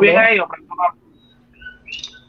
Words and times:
bien 0.00 0.18
ahí? 0.18 0.38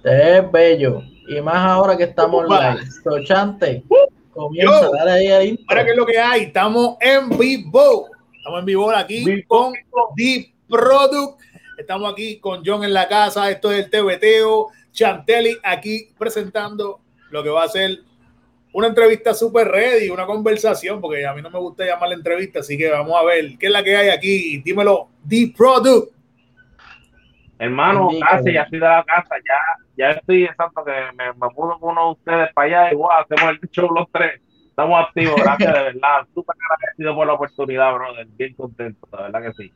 Te 0.04 0.10
ves 0.10 0.52
bello. 0.52 1.02
Y 1.28 1.42
más 1.42 1.58
ahora 1.58 1.98
que 1.98 2.04
estamos 2.04 2.46
live. 2.48 2.86
Sochante, 3.04 3.84
comienza, 4.32 4.90
dale 4.92 5.12
ahí 5.12 5.28
ahí. 5.28 5.66
Ahora 5.68 5.84
que 5.84 5.92
es 5.92 5.98
lo 5.98 6.06
que 6.06 6.18
hay, 6.18 6.44
estamos 6.44 6.98
en 7.02 7.30
vivo. 7.38 8.08
Estamos 8.38 8.60
en 8.60 8.66
vivo 8.66 8.92
aquí 8.92 9.44
con 9.44 9.74
The 10.16 10.54
Product. 10.70 11.42
Estamos 11.78 12.12
aquí 12.14 12.40
con 12.40 12.64
John 12.66 12.84
en 12.84 12.94
la 12.94 13.08
casa. 13.08 13.52
Esto 13.52 13.72
es 13.72 13.86
el 13.86 13.92
TBTO. 13.92 14.70
Chantelli 14.92 15.58
aquí 15.64 16.10
presentando 16.18 17.02
lo 17.30 17.44
que 17.44 17.50
va 17.50 17.64
a 17.64 17.68
ser 17.68 18.00
una 18.74 18.88
entrevista 18.88 19.34
super 19.34 19.68
ready, 19.68 20.10
una 20.10 20.26
conversación, 20.26 21.02
porque 21.02 21.26
a 21.26 21.34
mí 21.34 21.42
no 21.42 21.50
me 21.50 21.60
gusta 21.60 21.86
llamar 21.86 22.10
la 22.10 22.16
entrevista, 22.16 22.60
así 22.60 22.78
que 22.78 22.90
vamos 22.90 23.16
a 23.18 23.24
ver 23.24 23.58
qué 23.58 23.68
es 23.68 23.72
la 23.72 23.84
que 23.84 23.96
hay 23.96 24.10
aquí. 24.10 24.62
Dímelo, 24.64 25.10
The 25.28 25.54
Product. 25.56 26.17
Hermano, 27.60 28.10
gracias, 28.20 28.54
ya 28.54 28.62
estoy 28.62 28.80
de 28.80 28.86
la 28.86 29.04
casa, 29.04 29.36
ya, 29.38 29.60
ya 29.98 30.12
estoy 30.12 30.44
exacto 30.44 30.86
que 30.86 30.92
me, 31.16 31.34
me 31.34 31.50
mudo 31.56 31.80
con 31.80 31.92
uno 31.92 32.06
de 32.06 32.12
ustedes 32.12 32.54
para 32.54 32.68
allá 32.68 32.94
y 32.94 32.96
wow, 32.96 33.10
hacemos 33.12 33.58
el 33.62 33.70
show 33.70 33.90
los 33.92 34.06
tres. 34.12 34.42
Estamos 34.70 35.08
activos, 35.08 35.36
gracias 35.38 35.74
de 35.74 35.80
verdad. 35.80 36.28
Súper 36.36 36.56
agradecido 36.70 37.16
por 37.16 37.26
la 37.26 37.34
oportunidad, 37.34 37.96
brother. 37.96 38.28
Bien 38.28 38.54
contento, 38.54 39.08
la 39.12 39.24
verdad 39.24 39.42
que 39.42 39.54
sí. 39.54 39.74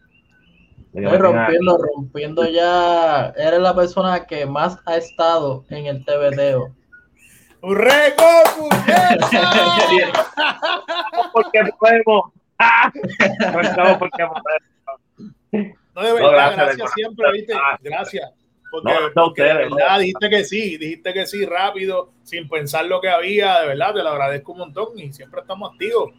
Estoy 0.94 1.17
rompiendo, 1.17 1.77
rompiendo 1.77 2.45
ya. 2.45 3.34
Eres 3.36 3.62
la 3.62 3.73
persona 3.73 4.27
que 4.27 4.45
más 4.45 4.77
ha 4.86 4.98
estado 4.98 5.66
en 5.70 5.88
el 5.88 6.05
TVDO. 6.05 6.70
¡Un 7.61 7.75
récord! 7.75 8.70
porque 11.34 11.61
podemos. 11.80 12.31
porque 14.00 14.27
podemos. 15.52 15.80
No, 15.95 16.02
de 16.02 16.13
verdad, 16.13 16.54
gracias, 16.55 16.91
siempre, 16.94 17.31
¿viste? 17.34 17.54
Gracias. 17.81 18.31
Porque, 18.72 18.94
no, 19.16 19.30
de 19.36 19.44
verdad 19.44 20.00
dijiste 20.00 20.30
que 20.30 20.44
sí, 20.45 20.77
dijiste 20.77 21.14
que 21.14 21.26
sí 21.26 21.45
rápido, 21.45 22.11
sin 22.23 22.47
pensar 22.47 22.86
lo 22.86 23.02
que 23.02 23.09
había, 23.09 23.59
de 23.59 23.67
verdad, 23.67 23.94
te 23.94 24.02
lo 24.02 24.09
agradezco 24.09 24.53
un 24.53 24.59
montón 24.59 24.97
y 24.97 25.12
siempre 25.12 25.42
estamos 25.42 25.72
activos. 25.72 26.12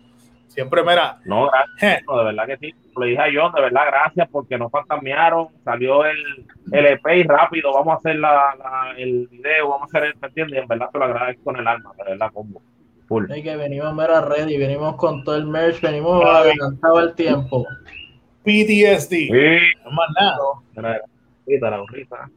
Siempre, 0.49 0.83
mira. 0.83 1.19
No, 1.25 1.49
gracias. 1.51 2.03
de 2.17 2.25
verdad 2.25 2.47
que 2.47 2.57
sí. 2.59 2.75
Le 3.01 3.07
dije 3.07 3.23
a 3.23 3.31
John, 3.33 3.53
de 3.55 3.63
verdad, 3.63 3.87
gracias 3.87 4.29
porque 4.31 4.59
nos 4.59 4.71
fantasmearon. 4.71 5.49
Salió 5.65 6.05
el, 6.05 6.47
el 6.73 6.87
EP 6.87 7.07
y 7.17 7.23
rápido 7.23 7.73
vamos 7.73 7.95
a 7.95 7.97
hacer 7.97 8.17
la, 8.17 8.55
la, 8.59 8.95
el 8.99 9.29
video, 9.29 9.71
vamos 9.71 9.83
a 9.83 9.97
hacer 9.99 10.11
el, 10.11 10.21
¿me 10.21 10.29
entiendes? 10.29 10.59
Y 10.59 10.61
en 10.61 10.69
verdad 10.69 10.91
te 10.93 10.99
lo 10.99 11.05
agradezco 11.07 11.45
con 11.45 11.57
el 11.57 11.67
alma, 11.67 11.93
de 11.97 12.05
verdad, 12.05 12.31
combo. 12.35 12.61
Full. 13.09 13.27
que 13.29 13.57
venimos 13.57 13.95
mera 13.95 14.21
ready, 14.21 14.59
venimos 14.59 14.97
con 14.97 15.25
todo 15.25 15.37
el 15.37 15.47
merch, 15.47 15.81
venimos 15.81 16.23
adelantado 16.23 17.01
el 17.01 17.15
tiempo. 17.15 17.67
PTSD. 18.45 19.09
Sí. 19.09 19.59
No 19.85 19.91
más 19.93 20.09
nada. 20.19 21.01
La 21.47 21.79
burrita. 21.79 22.31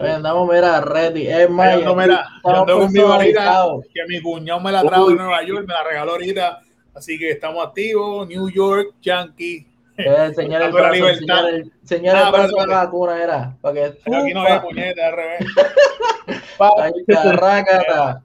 Andamos, 0.00 0.48
mira, 0.52 0.80
ready. 0.80 1.26
Es 1.26 1.48
más, 1.48 1.80
yo, 1.80 1.96
yo 1.96 2.64
tengo 2.66 2.88
mi 2.88 3.00
ahorita 3.00 3.66
que 3.92 4.00
mi 4.08 4.20
cuñado 4.20 4.60
me 4.60 4.72
la 4.72 4.82
trajo 4.82 5.08
de 5.08 5.16
Nueva 5.16 5.42
York, 5.42 5.66
me 5.66 5.74
la 5.74 5.84
regaló 5.84 6.12
ahorita. 6.12 6.60
Así 6.94 7.18
que 7.18 7.30
estamos 7.30 7.66
activos. 7.66 8.28
New 8.28 8.50
York, 8.50 8.94
Yankee. 9.00 9.66
Enseñar 9.96 10.62
el 10.62 10.72
brazo, 10.72 11.08
enseñar 11.08 11.46
el, 11.46 11.72
enseñar 11.80 12.16
ah, 12.16 12.26
el 12.26 12.32
brazo 12.32 12.56
de 12.56 12.66
la 12.66 12.84
vacuna, 12.84 13.22
era. 13.22 13.56
Para 13.60 13.74
que, 13.74 13.84
aquí 13.84 14.34
no 14.34 14.42
hay 14.42 14.58
puñeta, 14.60 15.06
al 15.06 15.12
revés. 15.12 15.46
Ahí 16.78 16.92
está, 17.06 17.32
rácata. 17.32 18.22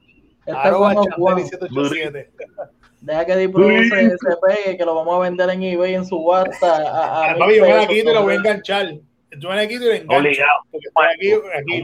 Deja 3.02 3.25
que 3.25 3.36
Diproduce 3.38 3.89
se, 3.89 4.09
se 4.09 4.36
pegue, 4.45 4.78
que 4.78 4.86
lo 4.86 4.95
vamos 4.95 5.16
a 5.16 5.19
vender 5.19 5.50
en 5.50 5.64
eBay 5.64 5.95
en 5.95 6.05
su 6.05 6.17
WhatsApp. 6.17 6.86
A, 6.86 7.31
a 7.31 7.38
Papi, 7.38 7.56
yo 7.56 7.64
me 7.64 7.75
la 7.75 7.88
quito 7.88 8.11
y 8.11 8.14
lo 8.14 8.23
voy 8.23 8.33
a 8.33 8.38
enganchar. 8.38 8.94
Yo 9.38 9.50
me 9.50 9.56
la 9.56 9.67
quito 9.67 9.86
y 9.86 9.88
lo 9.88 9.94
engancho. 9.94 10.17
Obligado. 10.17 10.59
Porque 10.72 10.88
aquí, 11.16 11.31
aquí, 11.58 11.83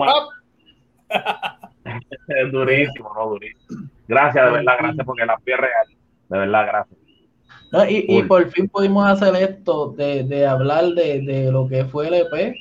es 2.28 2.52
durísimo, 2.52 3.14
no 3.16 3.30
durísimo. 3.30 3.90
Gracias, 4.08 4.46
de 4.46 4.52
verdad, 4.52 4.74
gracias 4.80 5.06
porque 5.06 5.26
la 5.26 5.38
piel 5.38 5.58
real. 5.58 5.88
De 6.30 6.38
verdad, 6.38 6.66
gracias. 6.68 7.00
No, 7.72 7.90
y, 7.90 8.06
y, 8.08 8.24
por 8.24 8.50
fin 8.52 8.68
pudimos 8.68 9.06
hacer 9.06 9.36
esto 9.36 9.90
de, 9.90 10.24
de 10.24 10.46
hablar 10.46 10.86
de, 10.90 11.22
de, 11.22 11.52
lo 11.52 11.68
que 11.68 11.86
fue 11.86 12.08
el 12.08 12.14
EP 12.16 12.56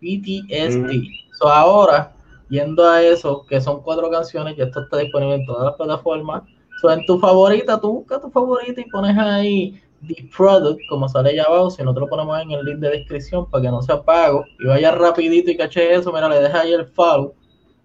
PTSD. 0.00 0.92
Mm. 0.92 1.06
So 1.38 1.48
ahora, 1.48 2.12
yendo 2.48 2.88
a 2.88 3.02
eso, 3.02 3.44
que 3.48 3.60
son 3.60 3.82
cuatro 3.82 4.10
canciones, 4.10 4.54
que 4.54 4.62
esto 4.62 4.82
está 4.82 4.98
disponible 4.98 5.36
en 5.36 5.46
todas 5.46 5.64
las 5.64 5.74
plataformas 5.74 6.42
So, 6.80 6.90
en 6.92 7.04
tu 7.06 7.18
favorita, 7.18 7.80
tú 7.80 7.92
buscas 7.92 8.20
tu 8.20 8.30
favorita 8.30 8.80
y 8.80 8.84
pones 8.84 9.16
ahí 9.18 9.80
The 10.06 10.28
Product, 10.36 10.80
como 10.88 11.08
sale 11.08 11.30
allá 11.30 11.44
abajo, 11.44 11.70
si 11.70 11.82
no 11.82 11.92
te 11.92 12.00
lo 12.00 12.06
ponemos 12.06 12.40
en 12.40 12.52
el 12.52 12.64
link 12.64 12.78
de 12.78 12.90
descripción 12.90 13.50
para 13.50 13.62
que 13.62 13.68
no 13.68 13.82
sea 13.82 14.00
pago 14.02 14.44
y 14.60 14.66
vaya 14.66 14.92
rapidito 14.92 15.50
y 15.50 15.56
caché 15.56 15.92
eso, 15.92 16.12
mira, 16.12 16.28
le 16.28 16.40
deja 16.40 16.60
ahí 16.60 16.72
el 16.72 16.86
follow. 16.86 17.34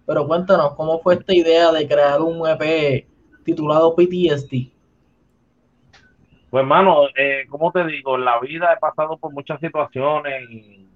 Pero 0.06 0.26
cuéntanos, 0.28 0.74
¿cómo 0.74 1.00
fue 1.00 1.14
esta 1.14 1.34
idea 1.34 1.72
de 1.72 1.88
crear 1.88 2.20
un 2.20 2.46
EP 2.46 3.06
titulado 3.44 3.96
PTSD? 3.96 4.70
Pues 6.50 6.62
hermano, 6.62 7.08
eh, 7.16 7.46
como 7.48 7.72
te 7.72 7.84
digo, 7.86 8.14
en 8.14 8.24
la 8.24 8.38
vida 8.38 8.72
he 8.72 8.78
pasado 8.78 9.16
por 9.16 9.32
muchas 9.32 9.58
situaciones 9.58 10.48
y 10.50 10.86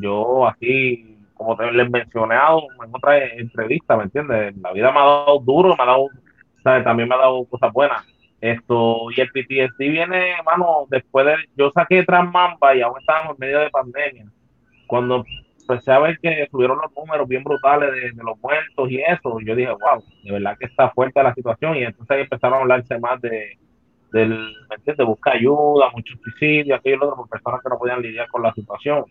yo 0.00 0.46
así, 0.46 1.18
como 1.34 1.56
te 1.56 1.70
les 1.70 1.90
mencionado 1.90 2.62
en 2.82 2.94
otra 2.94 3.22
entrevista, 3.22 3.98
¿me 3.98 4.04
entiendes? 4.04 4.56
La 4.56 4.72
vida 4.72 4.90
me 4.92 5.00
ha 5.00 5.04
dado 5.04 5.40
duro, 5.40 5.76
me 5.76 5.82
ha 5.82 5.86
dado 5.86 6.08
también 6.64 7.08
me 7.08 7.14
ha 7.14 7.18
dado 7.18 7.44
cosas 7.44 7.72
buenas. 7.72 8.04
Esto, 8.40 9.10
y 9.16 9.20
el 9.20 9.28
PTSD 9.28 9.78
viene, 9.78 10.32
hermano, 10.32 10.86
después 10.90 11.24
de, 11.26 11.36
yo 11.56 11.70
saqué 11.70 12.04
Transmamba 12.04 12.74
y 12.74 12.82
aún 12.82 12.98
estábamos 13.00 13.32
en 13.34 13.38
medio 13.38 13.60
de 13.60 13.70
pandemia. 13.70 14.26
Cuando 14.86 15.24
empecé 15.60 15.92
a 15.92 15.98
ver 15.98 16.18
que 16.18 16.46
subieron 16.50 16.78
los 16.82 16.94
números 16.94 17.26
bien 17.26 17.42
brutales 17.42 17.90
de, 17.92 18.22
los 18.22 18.38
muertos 18.42 18.90
y 18.90 19.00
eso, 19.00 19.38
yo 19.40 19.54
dije, 19.54 19.70
wow, 19.70 20.04
de 20.22 20.32
verdad 20.32 20.56
que 20.58 20.66
está 20.66 20.90
fuerte 20.90 21.22
la 21.22 21.34
situación. 21.34 21.76
Y 21.76 21.84
entonces 21.84 22.18
empezaron 22.18 22.58
a 22.58 22.62
hablarse 22.62 22.98
más 22.98 23.20
de, 23.22 23.58
del, 24.12 24.52
de 24.84 25.04
buscar 25.04 25.36
ayuda, 25.36 25.90
muchos 25.94 26.18
suicidios, 26.20 26.78
aquello 26.78 26.96
otro, 26.96 27.16
por 27.16 27.28
personas 27.28 27.62
que 27.62 27.70
no 27.70 27.78
podían 27.78 28.02
lidiar 28.02 28.28
con 28.28 28.42
la 28.42 28.52
situación. 28.52 29.04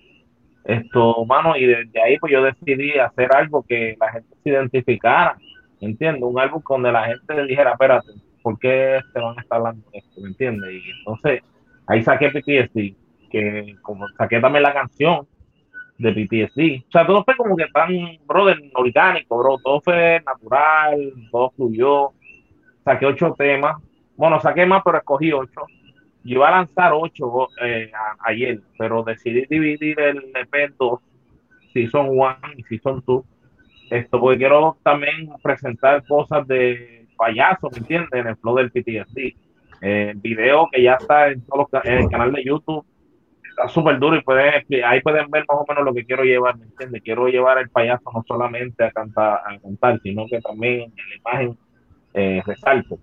Esto, 0.63 1.25
mano, 1.25 1.57
y 1.57 1.65
desde 1.65 2.01
ahí 2.01 2.17
pues 2.19 2.31
yo 2.31 2.43
decidí 2.43 2.99
hacer 2.99 3.35
algo 3.35 3.65
que 3.67 3.97
la 3.99 4.11
gente 4.11 4.35
se 4.43 4.49
identificara 4.49 5.37
entiendo, 5.85 6.27
un 6.27 6.39
álbum 6.39 6.61
donde 6.67 6.91
la 6.91 7.05
gente 7.05 7.45
dijera, 7.45 7.71
espérate, 7.71 8.11
¿por 8.41 8.57
qué 8.59 8.99
te 9.13 9.19
van 9.19 9.37
a 9.37 9.41
estar 9.41 9.57
hablando 9.57 9.89
de 9.91 9.99
esto? 9.99 10.21
¿Me 10.21 10.29
entiendes? 10.29 10.71
Y 10.73 10.89
entonces 10.99 11.41
ahí 11.87 12.03
saqué 12.03 12.29
PTSD, 12.29 13.29
que 13.29 13.75
como 13.81 14.07
saqué 14.17 14.39
también 14.39 14.63
la 14.63 14.73
canción 14.73 15.27
de 15.97 16.11
PTSD. 16.11 16.87
O 16.87 16.91
sea, 16.91 17.05
todo 17.05 17.23
fue 17.23 17.35
como 17.35 17.55
que 17.55 17.67
tan, 17.67 17.91
brother, 18.25 18.59
orgánico, 18.73 19.37
bro. 19.37 19.57
Todo 19.63 19.81
fue 19.81 20.21
natural, 20.25 21.13
todo 21.31 21.51
fluyó. 21.51 22.11
Saqué 22.83 23.05
ocho 23.05 23.33
temas. 23.37 23.77
Bueno, 24.15 24.39
saqué 24.39 24.65
más, 24.65 24.81
pero 24.83 24.97
escogí 24.97 25.31
ocho. 25.31 25.61
Yo 26.23 26.35
iba 26.35 26.47
a 26.47 26.51
lanzar 26.51 26.93
ocho 26.93 27.49
eh, 27.61 27.91
ayer, 28.19 28.59
pero 28.77 29.03
decidí 29.03 29.45
dividir 29.49 29.99
el 29.99 30.31
EP 30.35 30.53
en 30.53 30.73
dos, 30.77 31.01
Season 31.73 32.07
1 32.09 32.37
y 32.57 32.63
Season 32.63 33.03
2 33.05 33.25
esto, 33.89 34.19
porque 34.19 34.37
quiero 34.37 34.77
también 34.83 35.29
presentar 35.41 36.05
cosas 36.05 36.47
de 36.47 37.05
payaso, 37.17 37.69
¿me 37.71 37.79
entiendes? 37.79 38.11
En 38.13 38.27
el 38.27 38.37
flow 38.37 38.55
del 38.55 38.71
PTSD. 38.71 39.35
Eh, 39.81 40.13
video 40.15 40.69
que 40.71 40.81
ya 40.81 40.93
está 40.93 41.29
en, 41.29 41.41
todos 41.45 41.67
en 41.83 41.97
el 41.99 42.09
canal 42.09 42.31
de 42.31 42.43
YouTube 42.43 42.85
está 43.53 43.67
súper 43.67 43.99
duro 43.99 44.15
y 44.15 44.21
pueden, 44.21 44.65
ahí 44.85 45.01
pueden 45.01 45.29
ver 45.29 45.45
más 45.47 45.57
o 45.59 45.65
menos 45.67 45.85
lo 45.85 45.93
que 45.93 46.05
quiero 46.05 46.23
llevar, 46.23 46.57
¿me 46.57 46.65
entiendes? 46.65 47.01
Quiero 47.03 47.27
llevar 47.27 47.59
el 47.59 47.69
payaso 47.69 48.03
no 48.13 48.23
solamente 48.27 48.83
a 48.83 48.91
cantar, 48.91 49.41
a 49.45 49.59
cantar 49.59 49.99
sino 50.01 50.25
que 50.27 50.41
también 50.41 50.81
en 50.81 51.09
la 51.09 51.15
imagen 51.15 51.57
eh, 52.13 52.41
resalto. 52.45 52.97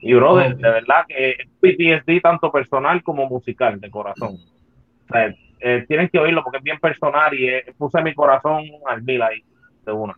Y 0.00 0.12
brother, 0.14 0.56
de 0.56 0.70
verdad 0.70 1.04
que 1.08 1.36
PTSD 1.60 2.20
tanto 2.20 2.52
personal 2.52 3.02
como 3.02 3.28
musical, 3.28 3.80
de 3.80 3.90
corazón. 3.90 4.34
O 4.34 5.12
sea, 5.12 5.34
eh, 5.60 5.84
tienen 5.88 6.08
que 6.08 6.18
oírlo 6.18 6.42
porque 6.42 6.58
es 6.58 6.64
bien 6.64 6.78
personal 6.78 7.32
y 7.32 7.48
puse 7.78 8.02
mi 8.02 8.14
corazón 8.14 8.64
al 8.86 9.02
mil 9.02 9.22
ahí 9.22 9.42
de 9.86 9.92
una. 9.92 10.16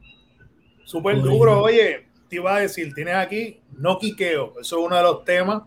Súper 0.84 1.20
duro, 1.20 1.62
oye, 1.62 2.06
te 2.28 2.36
iba 2.36 2.56
a 2.56 2.60
decir, 2.60 2.92
tienes 2.94 3.14
aquí 3.14 3.60
No 3.76 3.98
Quiqueo, 3.98 4.54
eso 4.60 4.78
es 4.78 4.86
uno 4.86 4.96
de 4.96 5.02
los 5.02 5.24
temas 5.24 5.62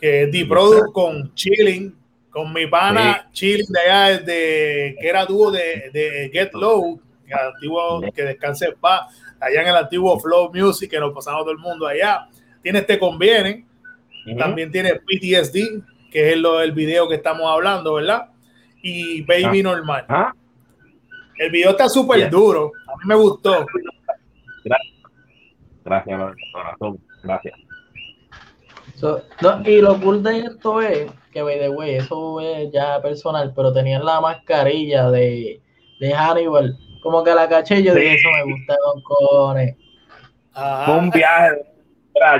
que 0.00 0.22
es 0.22 0.32
D-Product 0.32 0.92
con 0.92 1.34
Chilling, 1.34 1.94
con 2.30 2.52
mi 2.52 2.66
pana 2.66 3.28
Chilling 3.32 3.66
de 3.68 3.80
allá, 3.80 4.18
de, 4.18 4.96
que 4.98 5.08
era 5.08 5.26
dúo 5.26 5.50
de, 5.50 5.90
de 5.92 6.30
Get 6.32 6.52
Low, 6.54 6.98
que, 7.26 7.34
antiguo, 7.34 8.00
que 8.14 8.22
descanse 8.22 8.74
va 8.82 9.08
allá 9.38 9.62
en 9.62 9.68
el 9.68 9.76
antiguo 9.76 10.18
Flow 10.18 10.50
Music, 10.54 10.90
que 10.90 10.98
nos 10.98 11.12
pasamos 11.12 11.42
todo 11.42 11.52
el 11.52 11.58
mundo 11.58 11.86
allá. 11.86 12.28
Tienes 12.62 12.86
Te 12.86 12.98
Conviene, 12.98 13.66
también 14.38 14.70
tiene 14.70 14.94
PTSD, 14.94 15.82
que 16.10 16.32
es 16.32 16.36
lo, 16.36 16.60
el 16.60 16.72
video 16.72 17.08
que 17.08 17.16
estamos 17.16 17.46
hablando, 17.46 17.94
¿verdad? 17.94 18.28
Y 18.82 19.22
Baby 19.22 19.62
Normal. 19.62 20.04
¿Ah? 20.08 20.32
El 21.38 21.50
video 21.50 21.70
está 21.70 21.88
súper 21.88 22.28
duro. 22.28 22.72
Mí 23.00 23.06
me 23.06 23.14
gustó. 23.14 23.66
Gracias. 24.64 24.90
Gracias, 25.84 26.20
corazón. 26.52 26.98
Gracias. 27.22 27.54
no, 29.40 29.62
y 29.64 29.80
lo 29.80 29.98
cool 30.00 30.22
de 30.22 30.40
esto 30.40 30.80
es 30.80 31.10
que, 31.32 31.42
by 31.42 31.58
the 31.58 31.70
way, 31.70 31.94
eso 31.96 32.40
es 32.40 32.70
ya 32.72 33.00
personal, 33.00 33.52
pero 33.54 33.72
tenían 33.72 34.04
la 34.04 34.20
mascarilla 34.20 35.10
de, 35.10 35.60
de 36.00 36.14
Hannibal. 36.14 36.76
Como 37.02 37.24
que 37.24 37.34
la 37.34 37.48
caché 37.48 37.82
yo 37.82 37.94
dije, 37.94 38.16
eso 38.16 38.28
me 38.30 38.52
gusta, 38.52 38.76
Don 38.84 39.02
Cone. 39.02 39.76
Fue 40.52 40.98
un 40.98 41.10
viaje. 41.10 41.62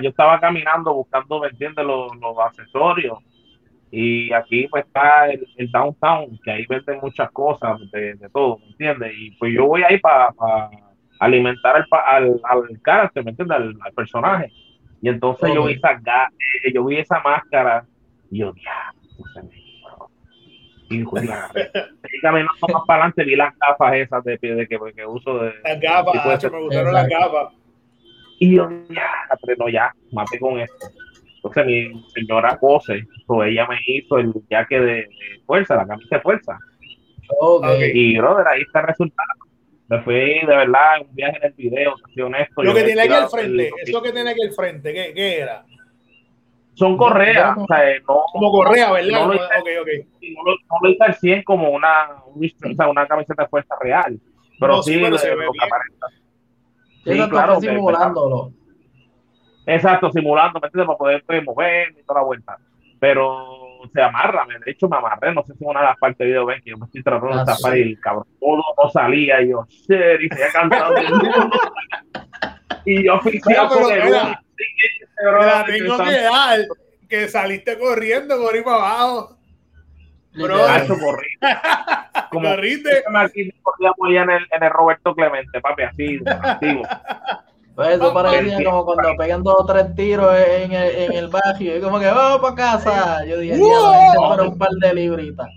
yo 0.03 0.11
estaba 0.11 0.39
caminando 0.39 0.93
buscando, 0.93 1.41
¿me 1.41 1.49
entiendes? 1.49 1.85
Los, 1.85 2.15
los 2.17 2.39
accesorios. 2.39 3.19
Y 3.91 4.33
aquí 4.33 4.69
pues 4.69 4.85
está 4.87 5.29
el, 5.31 5.71
downtown, 5.71 6.39
que 6.45 6.51
ahí 6.53 6.67
venden 6.69 7.01
muchas 7.03 7.31
cosas 7.33 7.79
de, 7.91 8.15
de 8.15 8.29
todo, 8.31 8.59
¿me 8.59 8.67
entiendes? 8.67 9.13
Y 9.17 9.31
pues 9.33 9.53
yo 9.53 9.67
voy 9.67 9.83
ahí 9.83 9.99
para 9.99 10.33
alimentar 11.19 11.77
al, 11.77 11.87
al, 12.07 12.41
al 12.45 12.83
carácter, 12.83 13.25
¿me 13.25 13.31
entiendes? 13.33 13.57
Al, 13.59 13.93
personaje. 13.95 14.53
Y 15.03 15.09
entonces 15.09 15.53
yo 15.55 15.65
vi 15.65 15.75
esa 15.75 15.93
eh, 15.93 16.73
yo 16.73 16.85
vi 16.85 16.99
esa 16.99 17.21
máscara 17.21 17.85
y 18.31 18.39
yo, 18.39 18.55
ya, 18.55 18.95
y 20.91 21.05
caminando 22.21 22.53
más 22.73 22.83
para 22.87 23.05
adelante 23.05 23.25
vi 23.25 23.37
las 23.37 23.57
gafas 23.59 23.95
esas 23.95 24.25
de, 24.25 24.39
de, 24.39 24.67
que, 24.67 24.79
que 24.95 25.07
uso 25.07 25.39
de 25.39 25.55
las 25.63 25.81
gafas, 25.81 26.53
me 26.53 26.61
gustaron 26.61 26.93
las 26.93 27.09
gafas. 27.09 27.55
Y 28.41 28.57
yo, 28.57 28.71
ya, 28.89 29.11
no, 29.59 29.69
ya, 29.69 29.95
maté 30.13 30.39
con 30.39 30.59
esto. 30.59 30.89
Entonces 31.43 31.67
mi 31.67 32.05
señora 32.15 32.59
Cose, 32.59 33.07
pues 33.27 33.51
ella 33.51 33.67
me 33.67 33.79
hizo 33.87 34.19
el 34.19 34.33
jaque 34.51 34.79
de, 34.79 34.95
de 34.95 35.43
fuerza, 35.47 35.77
la 35.77 35.87
camisa 35.87 36.17
de 36.17 36.23
fuerza. 36.23 36.59
Okay. 37.41 37.93
Y 37.95 38.19
brother, 38.19 38.47
ahí 38.49 38.63
está 38.63 38.81
el 38.81 38.89
resultado 38.89 39.51
me 39.91 40.01
fui 40.03 40.15
de 40.15 40.47
verdad 40.47 41.01
un 41.01 41.15
viaje 41.17 41.37
en 41.39 41.45
el 41.47 41.53
video, 41.55 41.95
soy 42.15 42.23
honesto. 42.23 42.63
Lo 42.63 42.73
que 42.73 42.85
tiene 42.85 43.03
aquí 43.03 43.13
al 43.13 43.29
frente, 43.29 43.71
eso 43.83 44.01
que 44.01 44.13
tiene 44.13 44.31
aquí 44.31 44.41
al 44.41 44.53
frente, 44.53 44.95
¿qué, 44.95 45.13
qué 45.13 45.41
era? 45.41 45.65
Son 46.75 46.97
correas, 46.97 47.59
o 47.59 47.67
sea, 47.67 47.81
no, 48.09 48.23
como 48.33 48.53
correa, 48.53 48.93
¿verdad? 48.93 49.21
No 49.21 49.27
lo 49.27 49.35
hice, 49.35 49.45
okay, 49.61 49.77
okay. 49.79 50.33
No, 50.33 50.45
lo, 50.45 50.53
no 50.53 50.77
lo 50.81 50.91
hice 50.91 51.05
al 51.05 51.15
100 51.17 51.43
como 51.43 51.71
una, 51.71 52.23
o 52.25 52.75
sea, 52.77 52.89
una 52.89 53.07
camiseta 53.09 53.43
de 53.43 53.49
fuerza 53.49 53.75
real, 53.81 54.21
pero 54.61 54.77
no, 54.77 54.83
sí, 54.85 54.95
sí 54.95 55.01
pero 55.03 55.19
se 55.19 55.35
ve 55.35 55.45
lo 55.45 55.53
que 55.53 55.65
aparenta. 55.65 56.07
Sí, 57.05 57.29
claro, 57.29 57.61
simulándolo. 57.61 58.53
Exacto, 59.75 60.11
simulando, 60.11 60.59
¿me 60.61 60.67
entiendes? 60.67 60.87
Para 60.87 60.99
poder 60.99 61.25
pues, 61.25 61.45
mover 61.45 61.95
y 61.99 62.03
toda 62.03 62.21
la 62.21 62.27
vuelta. 62.27 62.59
Pero 62.99 63.61
se 63.93 64.03
amarra, 64.03 64.47
de 64.65 64.71
hecho 64.71 64.89
me 64.89 64.97
amarré, 64.97 65.33
no 65.33 65.43
sé 65.43 65.55
si 65.55 65.65
una 65.65 65.81
de 65.81 65.87
las 65.87 65.99
partes 65.99 66.19
de 66.19 66.27
video 66.27 66.45
ven 66.45 66.61
que 66.63 66.71
yo 66.71 66.77
me 66.77 66.85
estoy 66.85 67.03
tratando 67.03 67.35
de 67.35 67.43
ah, 67.43 67.45
tapar 67.47 67.79
y 67.79 67.83
el 67.83 68.01
cabrón 68.01 68.27
todo 68.39 68.63
no 68.77 68.91
salía 68.91 69.41
y 69.41 69.49
yo, 69.49 69.65
shit, 69.69 70.21
y 70.21 70.29
seguía 70.29 70.53
cantando 70.53 71.01
y 72.85 73.05
yo 73.05 73.15
oficial 73.15 73.69
con 73.69 73.91
el 73.91 74.03
tengo 75.67 75.99
que 76.05 76.21
dar 76.21 76.59
que 77.09 77.29
saliste 77.29 77.79
corriendo 77.79 78.39
por 78.39 78.55
ahí 78.55 78.63
para 78.63 78.77
abajo 78.77 79.41
Bro, 80.33 80.59
corrí. 81.01 81.29
Como 82.31 82.49
corriste. 82.49 83.03
Aquí 83.15 83.51
corríamos 83.63 83.99
allá 84.09 84.23
en 84.23 84.31
el, 84.31 84.47
en 84.53 84.63
el 84.63 84.71
Roberto 84.71 85.15
Clemente, 85.15 85.61
papi, 85.61 85.83
así. 85.83 86.21
Pues 87.81 87.97
eso 87.97 88.13
parecía 88.13 88.63
como 88.63 88.85
cuando 88.85 89.17
pegan 89.17 89.43
dos 89.43 89.55
o 89.61 89.65
tres 89.65 89.95
tiros 89.95 90.37
en 90.37 90.73
el, 90.73 90.97
en 90.97 91.13
el 91.15 91.29
barrio 91.29 91.79
y 91.79 91.81
como 91.81 91.99
que 91.99 92.09
vamos 92.09 92.43
para 92.43 92.55
casa. 92.55 93.25
Yo 93.25 93.39
dije, 93.39 93.57
¡Wow! 93.57 94.29
para 94.29 94.43
un 94.43 94.59
par 94.59 94.69
de 94.83 94.93
libritas. 94.93 95.49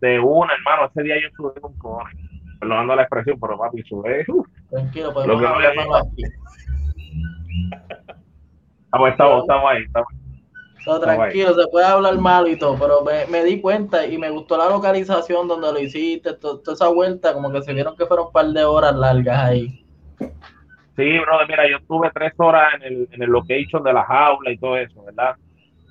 De 0.00 0.20
una, 0.20 0.54
hermano, 0.54 0.86
ese 0.86 1.02
día 1.02 1.16
yo 1.20 1.26
estuve 1.26 1.60
con 1.60 1.76
cojones. 1.78 2.14
Perdonando 2.60 2.94
la 2.94 3.02
expresión, 3.02 3.40
pero 3.40 3.58
papi, 3.58 3.82
sube. 3.82 4.24
Tranquilo, 4.70 5.12
podemos 5.12 5.42
lo 5.42 5.58
que 5.58 5.74
no 5.84 5.96
aquí. 5.96 6.22
Estamos, 8.84 9.10
estamos, 9.10 9.40
estamos 9.42 9.70
ahí, 9.72 9.82
estamos 9.82 10.08
So, 10.84 11.00
tranquilo, 11.00 11.54
se 11.60 11.68
puede 11.72 11.86
hablar 11.86 12.18
mal 12.18 12.46
y 12.46 12.56
todo, 12.56 12.76
pero 12.78 13.02
me, 13.02 13.26
me, 13.26 13.42
di 13.42 13.60
cuenta 13.60 14.06
y 14.06 14.16
me 14.16 14.30
gustó 14.30 14.56
la 14.56 14.68
localización 14.68 15.48
donde 15.48 15.72
lo 15.72 15.78
hiciste, 15.80 16.34
toda 16.34 16.72
esa 16.72 16.86
vuelta, 16.86 17.34
como 17.34 17.50
que 17.50 17.62
se 17.62 17.72
vieron 17.72 17.96
que 17.96 18.06
fueron 18.06 18.26
un 18.26 18.32
par 18.32 18.46
de 18.46 18.64
horas 18.64 18.94
largas 18.94 19.38
ahí. 19.44 19.82
Sí, 20.96 21.18
brother, 21.18 21.48
mira, 21.48 21.68
yo 21.68 21.78
estuve 21.78 22.10
tres 22.12 22.32
horas 22.36 22.74
en 22.74 22.82
el, 22.82 23.08
en 23.12 23.22
el 23.22 23.30
location 23.30 23.82
de 23.82 23.92
la 23.92 24.04
jaula 24.04 24.50
y 24.50 24.58
todo 24.58 24.76
eso, 24.76 25.02
¿verdad? 25.04 25.36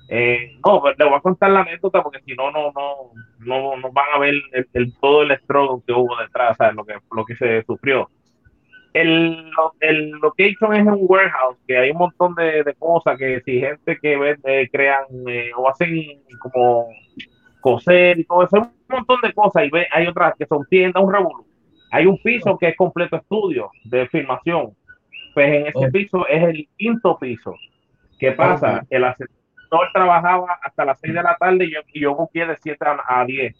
Eh, 0.08 0.58
no, 0.64 0.80
pues 0.80 0.96
le 0.98 1.06
voy 1.06 1.14
a 1.14 1.20
contar 1.20 1.50
la 1.50 1.60
anécdota 1.60 2.02
porque 2.02 2.20
si 2.24 2.34
no, 2.34 2.50
no, 2.50 2.70
no, 2.72 3.12
no, 3.40 3.76
no 3.76 3.92
van 3.92 4.04
a 4.14 4.18
ver 4.18 4.34
el, 4.74 4.92
todo 5.00 5.22
el 5.22 5.36
struggle 5.38 5.82
que 5.86 5.92
hubo 5.92 6.14
detrás, 6.16 6.56
¿sabes? 6.56 6.74
Lo 6.74 6.84
que, 6.84 6.94
lo 7.16 7.24
que 7.24 7.34
se 7.34 7.62
sufrió. 7.64 8.10
El, 8.92 9.50
el 9.80 10.10
location 10.10 10.74
es 10.74 10.86
un 10.86 10.98
warehouse, 11.00 11.56
que 11.66 11.78
hay 11.78 11.90
un 11.90 11.98
montón 11.98 12.34
de, 12.34 12.62
de 12.62 12.74
cosas 12.74 13.16
que 13.18 13.40
si 13.40 13.58
gente 13.58 13.98
que 14.00 14.18
vende, 14.18 14.68
crean 14.70 15.04
eh, 15.26 15.50
o 15.56 15.68
hacen 15.68 16.20
como 16.38 16.88
coser 17.60 18.18
y 18.18 18.24
todo 18.24 18.44
eso, 18.44 18.58
un 18.58 18.70
montón 18.88 19.20
de 19.22 19.32
cosas 19.32 19.64
y 19.64 19.70
ve, 19.70 19.88
hay 19.90 20.06
otras 20.06 20.34
que 20.36 20.46
son 20.46 20.66
tiendas, 20.66 21.02
un 21.02 21.12
revolú. 21.12 21.46
Hay 21.90 22.06
un 22.06 22.18
piso 22.18 22.58
que 22.58 22.68
es 22.68 22.76
completo 22.76 23.16
estudio 23.16 23.70
de 23.84 24.06
filmación 24.08 24.74
pues 25.34 25.52
en 25.52 25.66
ese 25.66 25.90
piso 25.90 26.26
es 26.28 26.42
el 26.42 26.68
quinto 26.76 27.18
piso. 27.18 27.54
¿Qué 28.18 28.32
pasa? 28.32 28.84
El 28.90 29.04
asesor 29.04 29.88
trabajaba 29.92 30.58
hasta 30.62 30.84
las 30.84 31.00
6 31.00 31.14
de 31.14 31.22
la 31.22 31.36
tarde 31.36 31.64
y 31.64 31.74
yo, 31.74 31.80
y 31.92 32.00
yo 32.00 32.14
busqué 32.14 32.46
de 32.46 32.56
7 32.62 32.84
a, 33.06 33.24
10. 33.24 33.56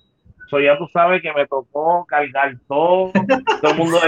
So 0.48 0.60
ya 0.60 0.76
tú 0.76 0.86
sabes 0.92 1.22
que 1.22 1.32
me 1.32 1.46
tocó 1.46 2.04
cargar 2.04 2.54
todo, 2.68 3.10
todo 3.62 3.72
el 3.72 3.78
mundo 3.78 3.98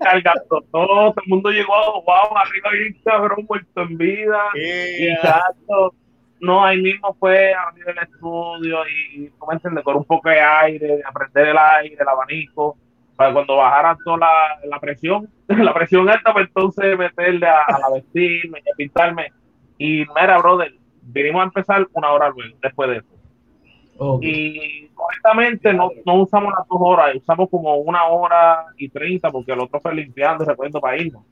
cargando 0.00 0.60
todo, 0.72 1.12
todo 1.12 1.14
el 1.24 1.28
mundo 1.28 1.50
llegó, 1.50 2.02
wow, 2.02 2.36
arriba 2.36 2.70
un 2.70 3.02
cabrón 3.04 3.46
muerto 3.48 3.82
en 3.82 3.96
vida. 3.96 4.40
Y 4.54 5.16
tanto, 5.20 5.94
no, 6.40 6.64
ahí 6.64 6.82
mismo 6.82 7.14
fue 7.20 7.54
a 7.54 7.68
abrir 7.68 7.88
el 7.88 7.98
estudio 7.98 8.80
y, 8.88 9.28
¿cómo 9.38 9.52
entiendes? 9.52 9.84
Con 9.84 9.96
un 9.96 10.04
poco 10.04 10.28
de 10.28 10.40
aire, 10.40 11.00
aprender 11.06 11.48
el 11.48 11.58
aire, 11.58 11.96
el 12.00 12.08
abanico 12.08 12.76
para 13.22 13.34
cuando 13.34 13.56
bajara 13.56 13.96
toda 14.04 14.18
la, 14.64 14.80
presión, 14.80 15.28
la 15.46 15.72
presión 15.72 16.08
alta, 16.08 16.32
pues 16.32 16.48
entonces 16.48 16.98
meterle 16.98 17.46
a, 17.46 17.78
la 17.78 17.90
vestirme, 17.94 18.58
a 18.58 18.76
pintarme. 18.76 19.32
Y 19.78 20.04
mira, 20.18 20.38
brother, 20.38 20.74
vinimos 21.02 21.42
a 21.42 21.44
empezar 21.44 21.86
una 21.92 22.10
hora 22.10 22.30
luego, 22.30 22.56
después 22.60 22.90
de 22.90 22.96
eso. 22.96 24.20
Y 24.20 24.90
honestamente 24.96 25.72
no, 25.72 25.90
no, 26.04 26.22
usamos 26.22 26.52
las 26.58 26.66
dos 26.66 26.78
horas, 26.80 27.14
usamos 27.14 27.48
como 27.48 27.76
una 27.76 28.04
hora 28.06 28.64
y 28.76 28.88
treinta 28.88 29.30
porque 29.30 29.52
el 29.52 29.60
otro 29.60 29.78
fue 29.80 29.94
limpiando 29.94 30.42
y 30.42 30.48
recuerdo 30.48 30.80
para 30.80 30.96
irnos. 30.96 31.22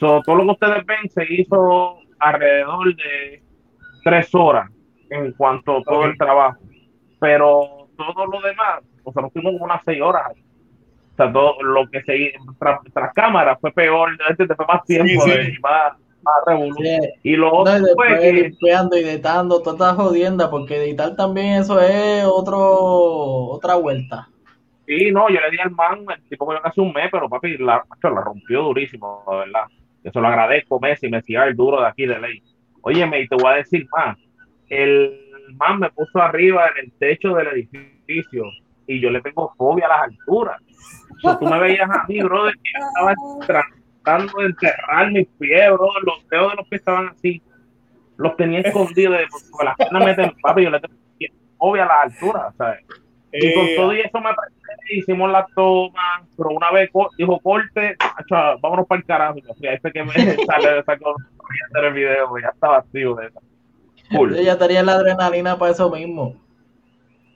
todo 0.00 0.34
lo 0.34 0.42
que 0.42 0.50
ustedes 0.50 0.84
ven 0.86 1.08
se 1.10 1.32
hizo 1.32 1.98
alrededor 2.18 2.96
de 2.96 3.42
tres 4.02 4.34
horas 4.34 4.68
en 5.10 5.30
cuanto 5.32 5.76
a 5.76 5.82
todo 5.84 6.06
el 6.06 6.18
trabajo. 6.18 6.58
Pero 7.20 7.88
todo 7.96 8.26
lo 8.26 8.40
demás, 8.40 8.82
o 9.04 9.12
sea, 9.12 9.22
nos 9.22 9.32
fuimos 9.32 9.52
como 9.52 9.66
unas 9.66 9.82
seis 9.84 10.00
horas 10.02 10.32
o 11.14 11.16
sea, 11.16 11.32
todo 11.32 11.62
lo 11.62 11.88
que 11.90 12.02
se 12.02 12.32
tras, 12.58 12.80
tras 12.92 13.12
cámara 13.14 13.56
fue 13.60 13.70
peor, 13.70 14.10
este 14.28 14.48
te 14.48 14.54
fue 14.56 14.66
más 14.66 14.84
tiempo 14.84 15.24
y 15.28 15.60
más, 15.60 15.92
más 16.22 16.34
revolución. 16.44 17.02
Y 17.22 17.36
lo 17.36 17.54
otro 17.54 17.72
fue 17.94 18.18
que. 18.18 18.32
Limpiando 18.32 18.96
y 18.96 19.04
editando, 19.04 19.62
toda 19.62 19.90
esta 19.90 20.02
jodienda, 20.02 20.50
porque 20.50 20.76
editar 20.76 21.14
también 21.14 21.62
eso 21.62 21.80
es 21.80 22.24
otro 22.24 22.58
otra 22.58 23.76
vuelta. 23.76 24.28
Sí, 24.86 25.12
no, 25.12 25.30
yo 25.30 25.40
le 25.40 25.50
di 25.50 25.58
al 25.58 25.70
man, 25.70 26.04
el 26.14 26.28
tipo 26.28 26.48
que 26.48 26.56
yo 26.56 26.62
casi 26.62 26.80
un 26.80 26.92
mes, 26.92 27.08
pero 27.12 27.28
papi, 27.28 27.58
la, 27.58 27.84
la 28.02 28.20
rompió 28.20 28.62
durísimo, 28.62 29.22
la 29.28 29.36
verdad. 29.36 29.62
Eso 30.02 30.20
lo 30.20 30.28
agradezco, 30.28 30.80
Messi, 30.80 31.08
Messi, 31.08 31.36
el 31.36 31.54
duro 31.54 31.80
de 31.80 31.86
aquí 31.86 32.06
de 32.06 32.18
ley. 32.18 32.42
Óyeme, 32.82 33.20
y 33.20 33.28
te 33.28 33.36
voy 33.36 33.52
a 33.52 33.56
decir 33.56 33.86
más. 33.96 34.18
El 34.68 35.18
man 35.54 35.78
me 35.78 35.90
puso 35.90 36.20
arriba 36.20 36.66
en 36.66 36.86
el 36.86 36.92
techo 36.98 37.34
del 37.34 37.46
edificio 37.46 38.44
y 38.86 39.00
yo 39.00 39.10
le 39.10 39.22
tengo 39.22 39.54
fobia 39.56 39.86
a 39.86 39.88
las 39.88 40.02
alturas 40.02 40.60
tú 41.38 41.46
me 41.46 41.58
veías 41.58 41.90
a 41.90 42.04
mí, 42.06 42.22
bro, 42.22 42.44
que 42.44 42.78
estaba 42.78 43.14
tratando 43.46 44.38
de 44.38 44.46
enterrar 44.46 45.10
mis 45.10 45.26
pies, 45.38 45.72
bro, 45.72 45.88
los 46.02 46.28
dedos 46.28 46.50
de 46.50 46.56
los 46.56 46.68
pies 46.68 46.80
estaban 46.80 47.08
así, 47.08 47.42
los 48.16 48.36
tenía 48.36 48.60
escondidos, 48.60 49.20
porque 49.50 49.64
las 49.64 49.76
piernas 49.76 50.04
me 50.04 50.14
templaban, 50.14 50.40
papi, 50.42 50.64
yo 50.64 50.70
le 50.70 50.80
tengo 50.80 51.04
obvia 51.58 51.84
a 51.84 51.86
la 51.86 52.00
altura, 52.02 52.52
¿sabes? 52.58 52.80
Y 53.32 53.52
con 53.54 53.64
eh, 53.64 53.74
todo 53.76 53.92
eso 53.92 54.20
me 54.20 54.30
presenté, 54.32 54.96
hicimos 54.96 55.30
la 55.30 55.46
toma, 55.56 56.22
pero 56.36 56.50
una 56.50 56.70
vez 56.70 56.90
dijo 57.18 57.40
corte, 57.40 57.96
vámonos 58.62 58.86
para 58.86 59.00
el 59.00 59.06
carajo. 59.06 59.38
Y 59.38 59.66
este 59.66 59.90
que 59.90 60.04
me 60.04 60.12
sale 60.46 60.70
de 60.70 60.78
esa 60.80 60.96
cosa, 60.98 61.24
hacer 61.68 61.84
el 61.84 61.94
video, 61.94 62.28
pues 62.28 62.44
ya 62.44 62.50
estaba 62.50 62.78
activo 62.78 63.16
de 63.16 63.26
esa. 63.26 63.40
Cool. 64.14 64.36
Yo 64.36 64.42
ya 64.42 64.58
tenía 64.58 64.82
la 64.82 64.92
adrenalina 64.92 65.58
para 65.58 65.72
eso 65.72 65.90
mismo. 65.90 66.36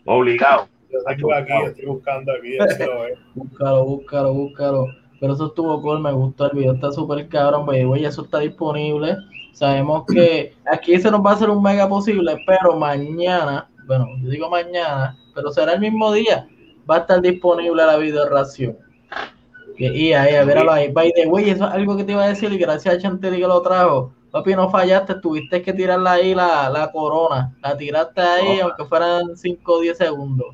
Obligado. 0.05 0.69
Yo 0.90 0.99
aquí, 1.07 1.52
estoy 1.66 1.87
buscando 1.87 2.33
aquí. 2.33 2.57
búscalo, 3.35 3.85
búscalo, 3.85 4.33
búscalo. 4.33 4.87
Pero 5.21 5.33
eso 5.33 5.47
estuvo 5.47 5.83
cool, 5.83 6.00
me 6.00 6.12
gustó 6.12 6.50
el 6.50 6.57
video, 6.57 6.75
está 6.75 6.92
súper 6.92 7.28
cabrón, 7.28 7.66
güey, 7.66 8.04
eso 8.04 8.23
está 8.23 8.38
disponible. 8.38 9.16
Sabemos 9.52 10.04
que 10.07 10.54
aquí 10.71 10.99
se 11.00 11.11
nos 11.11 11.25
va 11.25 11.33
a 11.33 11.35
hacer 11.35 11.50
un 11.50 11.61
mega 11.61 11.88
posible, 11.88 12.37
pero 12.47 12.76
mañana, 12.76 13.68
bueno, 13.87 14.07
yo 14.23 14.30
digo 14.30 14.49
mañana, 14.49 15.18
pero 15.35 15.50
será 15.50 15.73
el 15.73 15.80
mismo 15.80 16.12
día, 16.12 16.47
va 16.88 16.97
a 16.97 16.99
estar 17.00 17.21
disponible 17.21 17.85
la 17.85 17.97
video 17.97 18.28
ración. 18.28 18.78
Y 19.76 20.12
ahí, 20.12 20.35
a 20.35 20.45
ver, 20.45 20.59
ahí, 20.68 20.92
by 20.92 21.12
the 21.12 21.26
way, 21.26 21.50
eso 21.50 21.64
es 21.64 21.73
algo 21.73 21.97
que 21.97 22.04
te 22.04 22.12
iba 22.12 22.25
a 22.25 22.28
decir 22.28 22.52
y 22.52 22.59
gracias 22.59 22.95
a 22.95 22.99
Chantilly 22.99 23.40
que 23.40 23.47
lo 23.47 23.62
trajo. 23.62 24.12
Papi, 24.30 24.54
no 24.54 24.71
fallaste, 24.71 25.16
tuviste 25.16 25.62
que 25.62 25.73
tirarla 25.73 26.12
ahí 26.12 26.35
la, 26.35 26.68
la 26.68 26.92
corona, 26.92 27.57
la 27.62 27.76
tiraste 27.76 28.21
ahí, 28.21 28.61
aunque 28.61 28.85
fueran 28.85 29.37
5 29.37 29.73
o 29.73 29.80
10 29.80 29.99
segundos. 29.99 30.47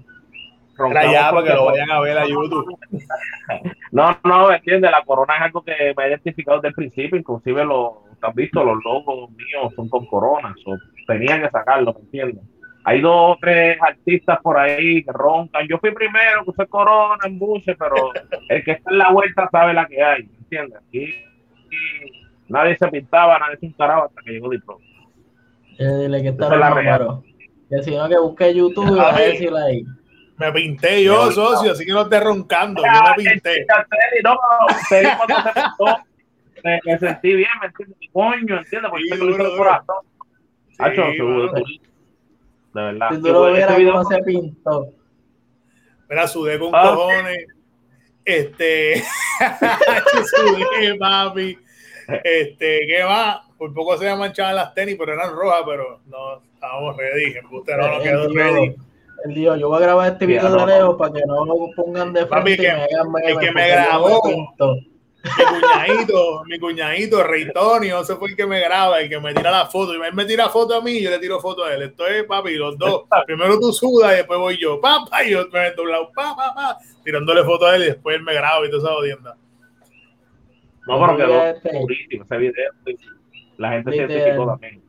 Era 0.90 1.12
ya 1.12 1.30
para 1.30 1.46
que 1.46 1.54
lo 1.54 1.66
vayan 1.66 1.90
a 1.90 2.00
ver 2.00 2.18
a 2.18 2.26
YouTube. 2.26 2.78
no, 3.92 4.18
no, 4.24 4.52
entiende, 4.52 4.90
la 4.90 5.02
corona 5.04 5.36
es 5.36 5.42
algo 5.42 5.62
que 5.62 5.94
me 5.96 6.04
ha 6.04 6.08
identificado 6.08 6.58
desde 6.58 6.68
el 6.68 6.74
principio, 6.74 7.18
inclusive 7.18 7.64
lo 7.64 8.04
has 8.20 8.34
visto, 8.34 8.64
los 8.64 8.82
logos 8.84 9.30
míos 9.30 9.72
son 9.76 9.88
con 9.88 10.06
coronas, 10.06 10.54
so, 10.64 10.76
tenían 11.06 11.42
que 11.42 11.50
sacarlo, 11.50 11.92
¿me 11.94 12.00
entiendes? 12.00 12.44
Hay 12.86 13.00
dos 13.00 13.36
o 13.36 13.38
tres 13.40 13.78
artistas 13.80 14.38
por 14.42 14.58
ahí 14.58 15.02
que 15.02 15.10
roncan. 15.10 15.66
Yo 15.66 15.78
fui 15.78 15.90
primero 15.92 16.44
que 16.44 16.50
usé 16.50 16.66
corona 16.66 17.18
en 17.24 17.38
buses, 17.38 17.76
pero 17.78 17.94
el 18.48 18.62
que 18.62 18.72
está 18.72 18.90
en 18.90 18.98
la 18.98 19.10
vuelta 19.10 19.48
sabe 19.50 19.72
la 19.72 19.86
que 19.86 20.02
hay, 20.02 20.24
¿me 20.24 20.36
entiendes? 20.38 20.80
Aquí, 20.86 21.14
nadie 22.48 22.76
se 22.76 22.88
pintaba, 22.88 23.38
nadie 23.38 23.56
se 23.56 23.66
encaraba 23.66 24.06
hasta 24.06 24.20
que 24.22 24.32
llegó 24.32 24.50
Dipro. 24.50 24.78
Eh, 25.78 25.98
dile 26.02 26.22
que 26.22 26.28
está 26.28 26.54
la 26.56 26.70
real. 26.70 27.22
Que 27.70 27.82
si 27.82 27.96
no, 27.96 28.08
que 28.08 28.18
busque 28.18 28.54
YouTube 28.54 28.96
y 28.96 29.00
a 29.00 29.12
decirle 29.12 29.60
ahí. 29.60 29.84
Me 30.36 30.52
pinté 30.52 31.04
yo, 31.04 31.30
socio, 31.30 31.72
así 31.72 31.84
que 31.84 31.92
no 31.92 32.02
esté 32.02 32.20
roncando. 32.20 32.82
Yo 32.82 33.02
me 33.16 33.30
pinté. 33.30 33.66
No, 34.24 34.36
se 34.88 35.00
pintó, 35.00 35.98
me, 36.64 36.80
me, 36.84 36.98
sentí 36.98 37.34
bien, 37.34 37.50
me 37.60 37.66
entiendes. 37.66 37.98
Coño, 38.12 38.58
¿entiendes? 38.58 38.90
Porque 38.90 39.04
sí, 39.04 39.14
hizo 39.14 39.46
el 39.46 39.56
corazón. 39.56 39.96
Sí, 40.70 40.76
Hacho, 40.78 41.02
de 42.74 42.82
verdad. 42.82 43.08
Si 43.12 43.22
tú 43.22 43.28
lo 43.28 43.52
vieras 43.52 43.76
cómo 43.76 44.04
se 44.04 44.22
pintó. 44.22 44.88
Mira, 46.08 46.26
sudé 46.26 46.58
con 46.58 46.70
ah, 46.74 46.94
cojones. 46.94 47.46
Este. 48.24 49.02
sudé, 50.36 50.96
papi. 50.98 51.58
Este, 52.24 52.80
¿qué 52.86 53.02
va? 53.04 53.44
Por 53.56 53.72
poco 53.72 53.96
se 53.96 54.14
manchaban 54.16 54.56
las 54.56 54.74
tenis, 54.74 54.96
pero 54.98 55.12
eran 55.12 55.34
rojas, 55.34 55.62
pero 55.64 56.00
no 56.06 56.42
estábamos 56.54 56.96
ready. 56.96 57.34
Usted 57.50 57.76
no, 57.76 57.88
no 57.88 58.02
quedó 58.02 58.32
ready. 58.32 58.74
El 59.24 59.34
Dios, 59.34 59.58
yo 59.58 59.68
voy 59.68 59.78
a 59.78 59.80
grabar 59.80 60.12
este 60.12 60.26
video 60.26 60.54
de 60.54 60.66
Leo 60.66 60.98
para 60.98 61.14
que 61.14 61.22
no 61.26 61.46
lo 61.46 61.70
pongan 61.74 62.12
de 62.12 62.26
frente. 62.26 62.28
Papi, 62.28 62.56
que, 62.56 62.72
me 63.10 63.30
el 63.30 63.38
que 63.38 63.52
me 63.52 63.68
grabó 63.70 64.22
mi 65.24 65.44
cuñadito, 65.44 66.44
mi 66.44 66.58
cuñadito, 66.58 67.22
Rey 67.22 67.50
Tony, 67.50 67.88
ese 67.88 68.16
fue 68.16 68.28
el 68.28 68.36
que 68.36 68.44
me 68.46 68.60
graba, 68.60 69.00
el 69.00 69.08
que 69.08 69.18
me 69.18 69.32
tira 69.32 69.50
la 69.50 69.64
foto. 69.64 69.94
Y 69.94 70.02
él 70.02 70.12
me 70.12 70.26
tira 70.26 70.50
foto 70.50 70.74
a 70.74 70.82
mí 70.82 70.92
y 70.92 71.02
yo 71.02 71.08
le 71.08 71.18
tiro 71.18 71.40
foto 71.40 71.64
a 71.64 71.72
él. 71.72 71.82
Esto 71.82 72.06
es, 72.06 72.24
papi, 72.24 72.56
los 72.56 72.76
dos. 72.76 73.04
Primero 73.24 73.58
tú 73.58 73.72
sudas 73.72 74.12
y 74.12 74.16
después 74.16 74.38
voy 74.38 74.58
yo, 74.58 74.78
papá, 74.78 75.24
y 75.24 75.30
yo 75.30 75.48
me 75.50 75.60
meto 75.60 75.82
un 75.82 75.90
lado, 75.90 76.10
papá, 76.14 76.54
pa, 76.54 76.78
tirándole 77.02 77.42
foto 77.44 77.64
a 77.64 77.76
él 77.76 77.82
y 77.84 77.86
después 77.86 78.16
él 78.16 78.22
me 78.22 78.34
graba 78.34 78.66
y 78.66 78.70
toda 78.70 78.82
esa 78.82 78.94
odienda. 78.94 79.36
No, 80.86 81.00
pero 81.00 81.16
quedó 81.16 81.80
durísimo 81.80 82.24
ese 82.24 82.36
video. 82.36 82.72
La 83.56 83.70
gente 83.70 83.90
se 83.90 83.96
identificó 83.96 84.46
también. 84.46 84.82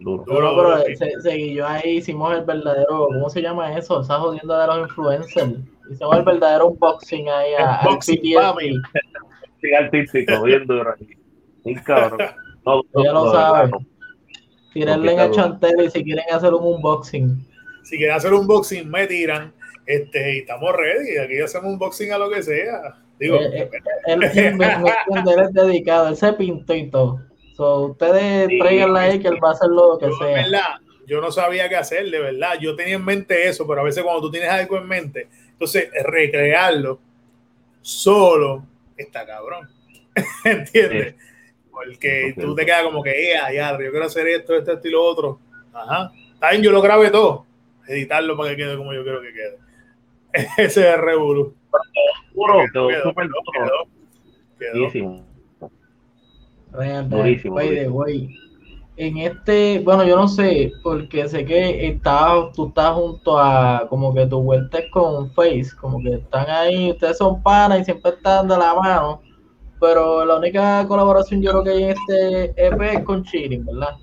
Duro. 0.00 0.24
Duro, 0.26 0.56
pero 0.56 0.96
se, 0.96 1.20
seguí 1.20 1.60
ahí, 1.60 1.98
hicimos 1.98 2.34
el 2.34 2.44
verdadero, 2.44 3.08
¿cómo 3.08 3.28
se 3.28 3.42
llama 3.42 3.76
eso? 3.76 4.00
Esa 4.00 4.18
jodiendo 4.18 4.58
de 4.58 4.66
los 4.66 4.88
influencers. 4.88 5.58
Hicimos 5.90 6.16
el 6.16 6.24
verdadero 6.24 6.68
unboxing 6.68 7.28
ahí 7.28 7.52
a, 7.58 7.80
unboxing, 7.84 8.34
papi. 8.34 8.80
Sí, 9.60 9.74
artístico, 9.74 10.42
bien 10.42 10.66
duro. 10.66 10.94
Bien 11.64 11.82
cabrón. 11.84 12.18
ya 13.04 13.12
lo 13.12 13.30
saben. 13.30 13.70
Tírenle 14.72 15.12
en 15.12 15.20
el 15.20 15.30
chantel 15.32 15.84
y 15.84 15.90
si 15.90 16.02
quieren 16.02 16.24
hacer 16.32 16.54
un 16.54 16.76
unboxing. 16.76 17.46
Si 17.82 17.98
quieren 17.98 18.16
hacer 18.16 18.32
un 18.32 18.40
unboxing, 18.40 18.88
me 18.88 19.06
tiran. 19.06 19.52
Este, 19.84 20.36
y 20.36 20.38
estamos 20.38 20.72
ready. 20.76 21.18
Aquí 21.18 21.40
hacemos 21.40 21.66
un 21.66 21.72
unboxing 21.74 22.12
a 22.12 22.18
lo 22.18 22.30
que 22.30 22.42
sea. 22.42 22.96
Digo, 23.18 23.36
eh, 23.36 23.68
eh, 23.70 23.70
él, 24.06 24.22
es 24.22 25.52
dedicado, 25.52 26.08
él 26.08 26.16
se 26.16 26.32
pintó 26.32 26.74
y 26.74 26.88
todo. 26.88 27.20
So, 27.60 27.80
ustedes 27.88 28.48
sí, 28.48 28.58
ahí 28.62 29.20
que 29.20 29.28
él 29.28 29.38
va 29.44 29.50
a 29.50 29.52
hacer 29.52 29.68
lo 29.68 29.98
que 29.98 30.10
sea. 30.12 30.44
Verdad, 30.44 30.80
yo 31.06 31.20
no 31.20 31.30
sabía 31.30 31.68
qué 31.68 31.76
hacer, 31.76 32.10
de 32.10 32.18
verdad. 32.18 32.54
Yo 32.58 32.74
tenía 32.74 32.94
en 32.94 33.04
mente 33.04 33.46
eso, 33.46 33.66
pero 33.66 33.82
a 33.82 33.84
veces 33.84 34.02
cuando 34.02 34.22
tú 34.22 34.30
tienes 34.30 34.48
algo 34.48 34.78
en 34.78 34.88
mente, 34.88 35.28
entonces 35.50 35.90
recrearlo 36.02 36.98
solo 37.82 38.64
está 38.96 39.26
cabrón. 39.26 39.68
¿Entiendes? 40.46 41.16
Porque 41.70 42.34
tú 42.40 42.54
te 42.54 42.64
quedas 42.64 42.84
como 42.84 43.02
que, 43.02 43.10
eh, 43.10 43.36
ya, 43.54 43.72
yo 43.72 43.90
quiero 43.90 44.06
hacer 44.06 44.26
esto, 44.28 44.56
esto, 44.56 44.72
esto 44.72 44.88
y 44.88 44.92
lo 44.92 45.04
otro. 45.04 45.38
Ajá. 45.74 46.12
Bien, 46.50 46.62
yo 46.62 46.72
lo 46.72 46.80
grabé 46.80 47.10
todo. 47.10 47.44
Editarlo 47.86 48.38
para 48.38 48.52
que 48.52 48.56
quede 48.56 48.78
como 48.78 48.94
yo 48.94 49.02
quiero 49.02 49.20
que 49.20 49.34
quede. 49.34 49.58
Ese 50.56 50.88
es 50.88 50.98
Revolu. 50.98 51.54
Quedó, 52.72 52.88
quedó 52.88 53.02
súper 53.02 53.28
quedó, 54.58 55.29
quedó. 56.72 57.02
Durísimo. 57.04 57.58
En 58.96 59.16
este, 59.16 59.78
bueno, 59.78 60.04
yo 60.04 60.14
no 60.14 60.28
sé, 60.28 60.72
porque 60.82 61.26
sé 61.26 61.46
que 61.46 61.86
estás, 61.86 62.52
tú 62.54 62.68
estás 62.68 62.92
junto 62.92 63.38
a, 63.38 63.86
como 63.88 64.12
que 64.12 64.26
tu 64.26 64.42
vuelta 64.42 64.78
es 64.78 64.90
con 64.90 65.30
Face, 65.30 65.70
como 65.80 66.02
que 66.02 66.16
están 66.16 66.50
ahí, 66.50 66.90
ustedes 66.90 67.16
son 67.16 67.42
panas 67.42 67.80
y 67.80 67.84
siempre 67.84 68.10
están 68.10 68.46
de 68.46 68.58
la 68.58 68.74
mano, 68.74 69.22
pero 69.80 70.26
la 70.26 70.36
única 70.36 70.84
colaboración 70.86 71.40
yo 71.40 71.50
creo 71.50 71.64
que 71.64 71.70
hay 71.70 71.82
en 71.84 71.90
este 71.90 72.66
EP 72.66 72.80
es 72.82 73.04
con 73.04 73.24
Chilling, 73.24 73.64
¿verdad? 73.64 73.96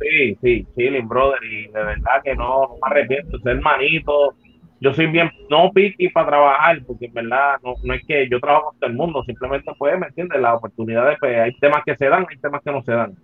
Sí, 0.00 0.38
sí, 0.40 0.66
Chilling, 0.76 1.08
brother, 1.08 1.42
y 1.42 1.66
de 1.72 1.82
verdad 1.82 2.22
que 2.22 2.36
no, 2.36 2.60
no 2.60 2.74
me 2.74 2.92
arrepiento, 2.92 3.40
ser 3.40 3.56
hermanito, 3.56 4.34
yo 4.80 4.94
soy 4.94 5.06
bien, 5.06 5.30
no 5.50 5.70
piqui 5.72 6.08
para 6.08 6.28
trabajar, 6.28 6.80
porque 6.86 7.06
en 7.06 7.14
verdad 7.14 7.56
no, 7.64 7.74
no 7.82 7.94
es 7.94 8.02
que 8.06 8.28
yo 8.28 8.38
trabajo 8.38 8.70
con 8.70 8.78
todo 8.78 8.90
el 8.90 8.96
mundo, 8.96 9.24
simplemente 9.24 9.72
pues, 9.76 9.98
¿me 9.98 10.06
entiendes? 10.06 10.40
Las 10.40 10.56
oportunidades, 10.56 11.18
pues 11.18 11.36
hay 11.36 11.52
temas 11.54 11.82
que 11.84 11.96
se 11.96 12.08
dan, 12.08 12.26
hay 12.30 12.38
temas 12.38 12.62
que 12.62 12.70
no 12.70 12.82
se 12.82 12.92
dan. 12.92 13.16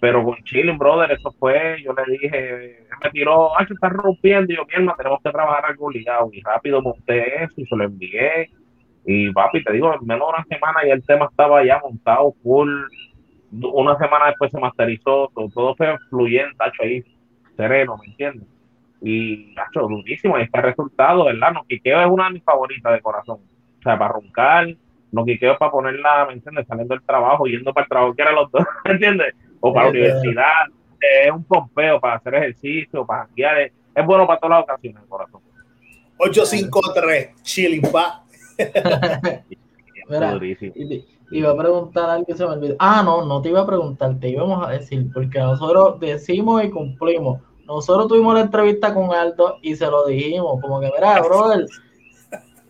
Pero 0.00 0.24
con 0.24 0.36
Chilling, 0.44 0.78
brother, 0.78 1.12
eso 1.12 1.32
fue, 1.38 1.80
yo 1.82 1.94
le 1.94 2.18
dije, 2.18 2.86
me 3.02 3.10
tiró, 3.10 3.56
ay, 3.56 3.66
se 3.66 3.74
está 3.74 3.88
rompiendo, 3.88 4.52
y 4.52 4.56
yo, 4.56 4.66
mierda, 4.66 4.94
tenemos 4.96 5.20
que 5.22 5.30
trabajar 5.30 5.64
algo 5.64 5.90
ligado, 5.90 6.28
y 6.32 6.42
rápido 6.42 6.82
monté 6.82 7.44
eso 7.44 7.54
y 7.56 7.64
se 7.64 7.76
lo 7.76 7.84
envié, 7.84 8.50
y 9.06 9.30
papi, 9.32 9.64
te 9.64 9.72
digo, 9.72 9.94
en 9.94 10.06
menos 10.06 10.28
de 10.28 10.34
una 10.34 10.44
semana 10.44 10.86
y 10.86 10.90
el 10.90 11.04
tema 11.06 11.26
estaba 11.30 11.64
ya 11.64 11.80
montado, 11.82 12.34
full, 12.42 12.68
una 13.52 13.96
semana 13.96 14.26
después 14.26 14.50
se 14.50 14.58
masterizó, 14.58 15.30
todo, 15.34 15.48
todo 15.54 15.76
fue 15.76 15.96
fluyente, 16.10 16.54
tacho, 16.58 16.82
ahí, 16.82 17.02
sereno, 17.56 17.96
¿me 17.98 18.10
entiendes? 18.10 18.51
Y, 19.02 19.52
hecho 19.52 19.80
durísimo. 19.88 20.38
Y 20.38 20.42
este 20.42 20.60
resultado, 20.60 21.24
¿verdad? 21.24 21.52
Noquiqueo 21.52 22.00
es 22.00 22.06
una 22.08 22.26
de 22.26 22.34
mis 22.34 22.44
favoritas 22.44 22.92
de 22.92 23.00
corazón. 23.00 23.40
O 23.78 23.82
sea, 23.82 23.98
para 23.98 24.12
roncar, 24.12 24.68
Noquiqueo 25.10 25.52
es 25.52 25.58
para 25.58 25.70
ponerla, 25.70 26.26
¿me 26.26 26.34
entiendes? 26.34 26.66
Saliendo 26.66 26.94
del 26.94 27.04
trabajo, 27.04 27.46
yendo 27.46 27.72
para 27.74 27.84
el 27.84 27.88
trabajo, 27.88 28.14
que 28.14 28.22
era 28.22 28.32
los 28.32 28.50
dos, 28.50 28.64
¿me 28.84 28.92
entiendes? 28.92 29.34
O 29.60 29.72
para 29.72 29.86
la 29.86 29.90
universidad. 29.90 30.66
Es 31.00 31.30
un 31.32 31.44
pompeo 31.44 32.00
para 32.00 32.14
hacer 32.16 32.34
ejercicio, 32.36 33.04
para 33.04 33.26
janguear. 33.26 33.58
Es, 33.60 33.72
es, 33.94 34.06
bueno 34.06 34.26
para 34.26 34.38
todas 34.38 34.58
las 34.58 34.64
ocasiones, 34.64 35.02
corazón. 35.08 35.40
853, 36.18 37.42
chilling 37.42 37.82
pa. 37.90 38.22
iba 41.32 41.50
a 41.50 41.56
preguntar 41.56 42.10
algo 42.10 42.26
que 42.26 42.34
se 42.34 42.44
me 42.46 42.52
olvidó. 42.52 42.76
Ah, 42.78 43.02
no, 43.04 43.24
no 43.26 43.42
te 43.42 43.48
iba 43.48 43.60
a 43.60 43.66
preguntar, 43.66 44.18
te 44.20 44.28
íbamos 44.28 44.66
a 44.66 44.70
decir, 44.70 45.06
porque 45.12 45.40
nosotros 45.40 45.98
decimos 45.98 46.62
y 46.64 46.70
cumplimos 46.70 47.40
nosotros 47.66 48.08
tuvimos 48.08 48.34
la 48.34 48.40
entrevista 48.40 48.92
con 48.92 49.12
Aldo 49.12 49.58
y 49.62 49.76
se 49.76 49.86
lo 49.86 50.06
dijimos, 50.06 50.60
como 50.60 50.80
que, 50.80 50.90
mira, 50.94 51.20
brother, 51.20 51.66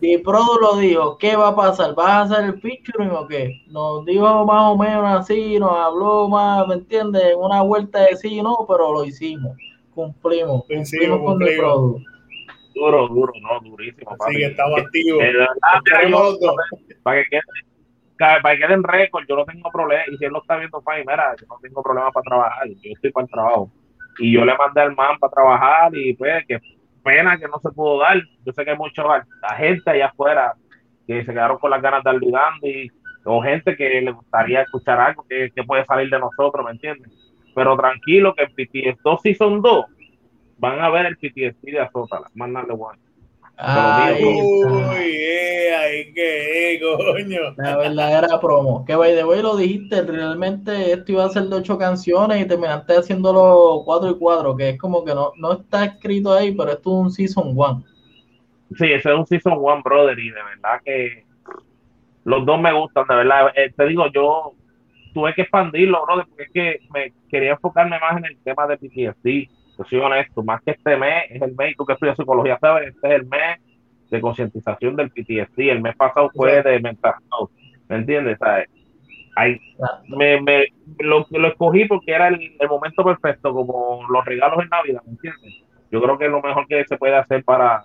y 0.05 0.19
Prodo 0.19 0.59
lo 0.61 0.77
dijo, 0.79 1.17
¿qué 1.17 1.37
va 1.37 1.49
a 1.49 1.57
pasar? 1.57 1.95
¿Vas 1.95 2.09
a 2.09 2.21
hacer 2.23 2.45
el 2.47 2.61
featuring 2.61 3.11
o 3.11 3.29
qué? 3.29 3.63
Nos 3.69 4.05
dijo 4.05 4.45
más 4.45 4.73
o 4.73 4.77
menos 4.77 5.05
así, 5.05 5.61
nos 5.61 5.77
habló 5.77 6.29
más, 6.29 6.67
¿me 6.67 6.75
entiendes? 6.75 7.23
En 7.23 7.39
una 7.39 7.63
vuelta 7.63 8.01
de 8.01 8.17
sí 8.17 8.39
y 8.39 8.43
no, 8.43 8.67
pero 8.69 8.93
lo 8.93 9.05
hicimos, 9.05 9.57
cumplimos, 9.95 10.65
cumplimos 10.67 11.21
con. 11.21 11.39
Duro, 12.75 13.07
duro, 13.07 13.33
no, 13.43 13.61
durísimo. 13.71 14.17
Papi. 14.17 14.35
Sí, 14.35 14.41
que 14.41 14.47
estamos 14.47 14.81
activos. 14.81 15.23
para 17.05 17.23
que 17.23 17.29
quede 17.31 17.43
para 18.19 18.55
que 18.55 18.67
queden 18.67 18.83
récord, 18.83 19.25
yo 19.29 19.37
no 19.37 19.45
tengo 19.45 19.71
problema, 19.71 20.03
y 20.11 20.17
si 20.17 20.25
él 20.25 20.33
lo 20.33 20.41
está 20.41 20.57
viendo, 20.57 20.83
mira, 20.87 21.35
yo 21.41 21.47
no 21.49 21.59
tengo 21.61 21.83
problema 21.83 22.11
para 22.11 22.25
trabajar, 22.25 22.69
yo 22.69 22.91
estoy 22.93 23.13
para 23.13 23.25
el 23.25 23.31
trabajo 23.31 23.71
y 24.23 24.33
yo 24.33 24.45
le 24.45 24.57
mandé 24.57 24.81
al 24.81 24.95
man 24.95 25.19
para 25.19 25.33
trabajar 25.33 25.97
y 25.97 26.15
pues 26.15 26.47
que 26.47 26.61
pena 27.03 27.37
que 27.37 27.49
no 27.49 27.59
se 27.59 27.71
pudo 27.71 27.99
dar. 27.99 28.23
Yo 28.47 28.53
sé 28.53 28.65
que 28.65 28.71
hay 28.71 28.77
mucha 28.77 29.03
gente 29.57 29.91
allá 29.91 30.07
afuera 30.07 30.55
que 31.07 31.25
se 31.25 31.33
quedaron 31.33 31.59
con 31.59 31.71
las 31.71 31.83
ganas 31.83 32.05
de 32.05 32.11
olvidando 32.11 32.67
y 32.69 32.89
o 33.25 33.43
gente 33.43 33.77
que 33.77 34.01
le 34.01 34.13
gustaría 34.13 34.63
escuchar 34.63 35.01
algo 35.01 35.25
que, 35.29 35.51
puede 35.67 35.85
salir 35.85 36.09
de 36.11 36.19
nosotros, 36.19 36.65
¿me 36.65 36.73
entiendes? 36.73 37.11
Pero 37.55 37.77
tranquilo 37.77 38.35
que 38.35 38.45
el 38.45 38.51
PTS 38.53 39.03
2 39.03 39.21
son 39.37 39.61
dos 39.61 39.87
van 40.59 40.81
a 40.81 40.91
ver 40.91 41.07
el 41.07 41.17
PTSD 41.17 41.73
de 41.73 41.81
Azótala, 41.81 42.29
más 42.35 42.49
nada 42.49 42.75
bueno. 42.75 43.01
Ay, 43.57 44.25
uy, 44.25 45.17
eh, 45.17 45.75
ay, 45.75 46.13
qué, 46.15 46.81
coño. 46.81 47.55
La 47.57 47.77
verdadera 47.77 48.41
promo. 48.41 48.85
Que 48.85 48.97
by 48.97 49.15
the 49.15 49.25
way 49.25 49.43
lo 49.43 49.57
dijiste, 49.57 50.03
realmente 50.03 50.93
esto 50.93 51.13
iba 51.13 51.25
a 51.25 51.29
ser 51.29 51.45
de 51.45 51.57
ocho 51.57 51.79
canciones 51.79 52.41
y 52.41 52.49
terminaste 52.49 52.97
haciéndolo 52.97 53.83
cuatro 53.85 54.11
y 54.11 54.19
cuatro, 54.19 54.57
que 54.57 54.71
es 54.71 54.79
como 54.79 55.05
que 55.05 55.15
no, 55.15 55.33
no 55.37 55.53
está 55.53 55.85
escrito 55.85 56.33
ahí, 56.33 56.53
pero 56.53 56.73
esto 56.73 56.91
es 56.91 57.05
un 57.05 57.11
season 57.11 57.55
one. 57.57 57.85
Sí, 58.77 58.87
ese 58.87 59.11
es 59.11 59.15
un 59.15 59.27
season 59.27 59.59
one, 59.61 59.83
brother, 59.85 60.19
y 60.19 60.31
de 60.31 60.43
verdad 60.43 60.81
que 60.85 61.25
los 62.25 62.47
dos 62.47 62.61
me 62.61 62.73
gustan, 62.73 63.07
de 63.07 63.15
verdad. 63.15 63.53
Eh, 63.55 63.73
te 63.77 63.87
digo, 63.87 64.07
yo 64.13 64.55
tuve 65.13 65.35
que 65.35 65.43
expandirlo, 65.43 66.05
brother, 66.07 66.27
porque 66.27 66.43
es 66.45 66.51
que 66.53 66.81
me 66.93 67.13
quería 67.29 67.53
enfocarme 67.53 67.99
más 68.01 68.17
en 68.17 68.25
el 68.25 68.39
tema 68.39 68.67
de 68.67 68.79
PTSD 68.79 69.62
yo 69.79 69.85
soy 69.85 69.99
honesto, 69.99 70.43
más 70.43 70.63
que 70.63 70.73
este 70.73 70.97
mes, 70.97 71.25
es 71.31 71.43
el 71.43 71.55
mes, 71.55 71.77
tú 71.77 71.85
que 71.85 71.95
estudias 71.95 72.17
psicología, 72.17 72.59
sabes, 72.61 72.95
este 72.95 73.09
es 73.09 73.15
el 73.15 73.27
mes 73.27 73.61
de 74.11 74.21
concientización 74.21 74.97
del 74.97 75.11
PTSD, 75.11 75.71
el 75.71 75.81
mes 75.81 75.97
pasado 75.97 76.31
fue 76.35 76.63
de 76.63 76.81
mental 76.81 77.15
¿me 77.89 77.97
entiendes? 77.97 78.39
¿Sabes? 78.39 78.69
me, 80.09 80.41
me, 80.43 80.67
lo, 80.99 81.27
lo 81.31 81.49
escogí 81.49 81.87
porque 81.87 82.13
era 82.13 82.29
el, 82.29 82.53
momento 82.69 83.03
perfecto, 83.03 83.53
como 83.53 84.01
los 84.09 84.25
regalos 84.25 84.63
en 84.63 84.69
Navidad, 84.69 85.03
¿me 85.07 85.13
entiendes? 85.13 85.63
Yo 85.91 86.03
creo 86.03 86.19
que 86.19 86.27
es 86.27 86.31
lo 86.31 86.43
mejor 86.43 86.67
que 86.67 86.85
se 86.85 86.97
puede 86.97 87.17
hacer 87.17 87.43
para, 87.45 87.83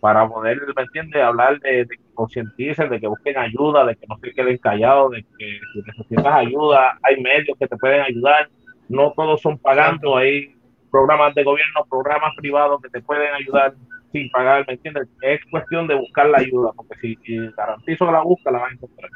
para 0.00 0.28
poder, 0.28 0.60
¿me 0.74 0.82
entiendes? 0.82 1.22
Hablar 1.22 1.60
de, 1.60 1.86
que 1.86 1.96
concienticen, 2.14 2.90
de 2.90 3.00
que 3.00 3.06
busquen 3.06 3.38
ayuda, 3.38 3.84
de 3.86 3.96
que 3.96 4.06
no 4.08 4.18
se 4.18 4.32
queden 4.32 4.58
callados, 4.58 5.12
de 5.12 5.22
que 5.22 5.58
si 5.72 5.82
necesitas 5.82 6.34
ayuda, 6.34 6.98
hay 7.02 7.20
medios 7.20 7.56
que 7.58 7.68
te 7.68 7.76
pueden 7.76 8.00
ayudar, 8.00 8.48
no 8.88 9.12
todos 9.12 9.40
son 9.40 9.58
pagando, 9.58 10.16
hay 10.16 10.54
programas 10.90 11.34
de 11.34 11.44
gobierno, 11.44 11.86
programas 11.88 12.34
privados 12.36 12.80
que 12.82 12.90
te 12.90 13.00
pueden 13.00 13.32
ayudar 13.34 13.74
sin 14.12 14.30
pagar, 14.30 14.64
¿me 14.66 14.74
entiendes? 14.74 15.08
Es 15.22 15.40
cuestión 15.50 15.86
de 15.86 15.94
buscar 15.94 16.26
la 16.26 16.38
ayuda, 16.38 16.72
porque 16.74 16.96
si, 17.00 17.38
garantizo 17.56 18.06
que 18.06 18.12
la 18.12 18.22
busca, 18.22 18.50
la 18.50 18.58
vas 18.58 18.70
a 18.70 18.74
encontrar. 18.74 19.10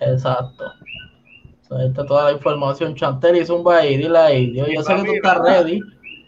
Exacto. 0.00 0.72
está 1.60 2.06
toda 2.06 2.24
la 2.26 2.32
información, 2.32 2.94
Chantel, 2.94 3.36
y 3.36 3.50
un 3.50 3.72
ahí, 3.72 3.96
dile 3.96 4.18
ahí. 4.18 4.54
Yo, 4.54 4.66
yo 4.66 4.82
sé 4.82 4.94
que 4.96 5.04
tú 5.04 5.12
estás 5.12 5.38
ready. 5.42 5.80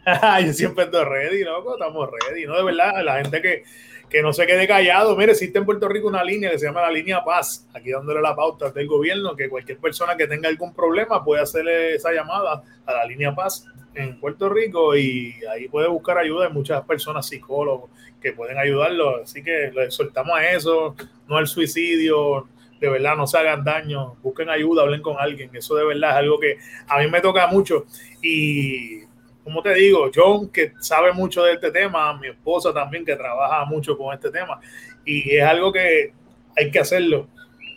yo 0.47 0.53
siempre 0.53 0.85
estoy 0.85 1.05
ready, 1.05 1.45
loco, 1.45 1.75
estamos 1.75 2.09
ready, 2.27 2.47
¿no? 2.47 2.57
De 2.57 2.65
verdad, 2.65 2.93
la 3.05 3.17
gente 3.23 3.41
que, 3.41 3.63
que 4.09 4.23
no 4.23 4.33
se 4.33 4.47
quede 4.47 4.67
callado. 4.67 5.17
Mire, 5.17 5.33
existe 5.33 5.59
en 5.59 5.65
Puerto 5.65 5.89
Rico 5.89 6.09
una 6.09 6.25
línea 6.25 6.51
que 6.51 6.59
se 6.59 6.67
llama 6.67 6.83
la 6.83 6.91
línea 6.91 7.25
Paz, 7.25 7.67
aquí 7.75 7.91
dándole 7.91 8.21
la 8.21 8.35
pauta 8.35 8.71
del 8.71 8.87
gobierno, 8.87 9.37
que 9.37 9.49
cualquier 9.49 9.79
persona 9.79 10.17
que 10.17 10.27
tenga 10.27 10.49
algún 10.49 10.75
problema 10.75 11.25
puede 11.25 11.43
hacerle 11.43 11.95
esa 11.95 12.13
llamada 12.13 12.63
a 12.87 12.93
la 12.93 13.05
línea 13.05 13.35
Paz 13.35 13.67
en 13.95 14.19
Puerto 14.21 14.49
Rico 14.49 14.97
y 14.97 15.35
ahí 15.53 15.69
puede 15.69 15.89
buscar 15.89 16.19
ayuda. 16.19 16.47
Hay 16.47 16.53
muchas 16.53 16.85
personas 16.85 17.27
psicólogos 17.27 17.91
que 18.21 18.33
pueden 18.33 18.59
ayudarlo. 18.59 19.23
Así 19.23 19.43
que 19.43 19.71
les 19.75 19.95
soltamos 19.95 20.39
a 20.39 20.51
eso, 20.51 20.95
no 21.27 21.37
al 21.37 21.47
suicidio. 21.47 22.49
De 22.81 22.89
verdad, 22.89 23.17
no 23.17 23.27
se 23.27 23.37
hagan 23.37 23.65
daño, 23.65 24.15
busquen 24.23 24.49
ayuda, 24.51 24.83
hablen 24.83 25.03
con 25.03 25.17
alguien. 25.19 25.51
Eso 25.53 25.75
de 25.75 25.85
verdad 25.85 26.11
es 26.11 26.17
algo 26.17 26.39
que 26.39 26.59
a 26.87 26.99
mí 26.99 27.11
me 27.11 27.21
toca 27.21 27.49
mucho. 27.49 27.87
Y 28.23 29.01
como 29.49 29.63
te 29.63 29.75
digo, 29.75 30.11
John, 30.15 30.51
que 30.53 30.73
sabe 30.79 31.13
mucho 31.13 31.43
de 31.43 31.55
este 31.55 31.71
tema, 31.71 32.17
mi 32.19 32.29
esposa 32.29 32.73
también, 32.73 33.05
que 33.05 33.17
trabaja 33.17 33.65
mucho 33.65 33.97
con 33.97 34.15
este 34.15 34.31
tema. 34.31 34.61
Y 35.05 35.37
es 35.37 35.43
algo 35.43 35.73
que 35.73 36.13
hay 36.55 36.71
que 36.71 36.79
hacerlo. 36.79 37.27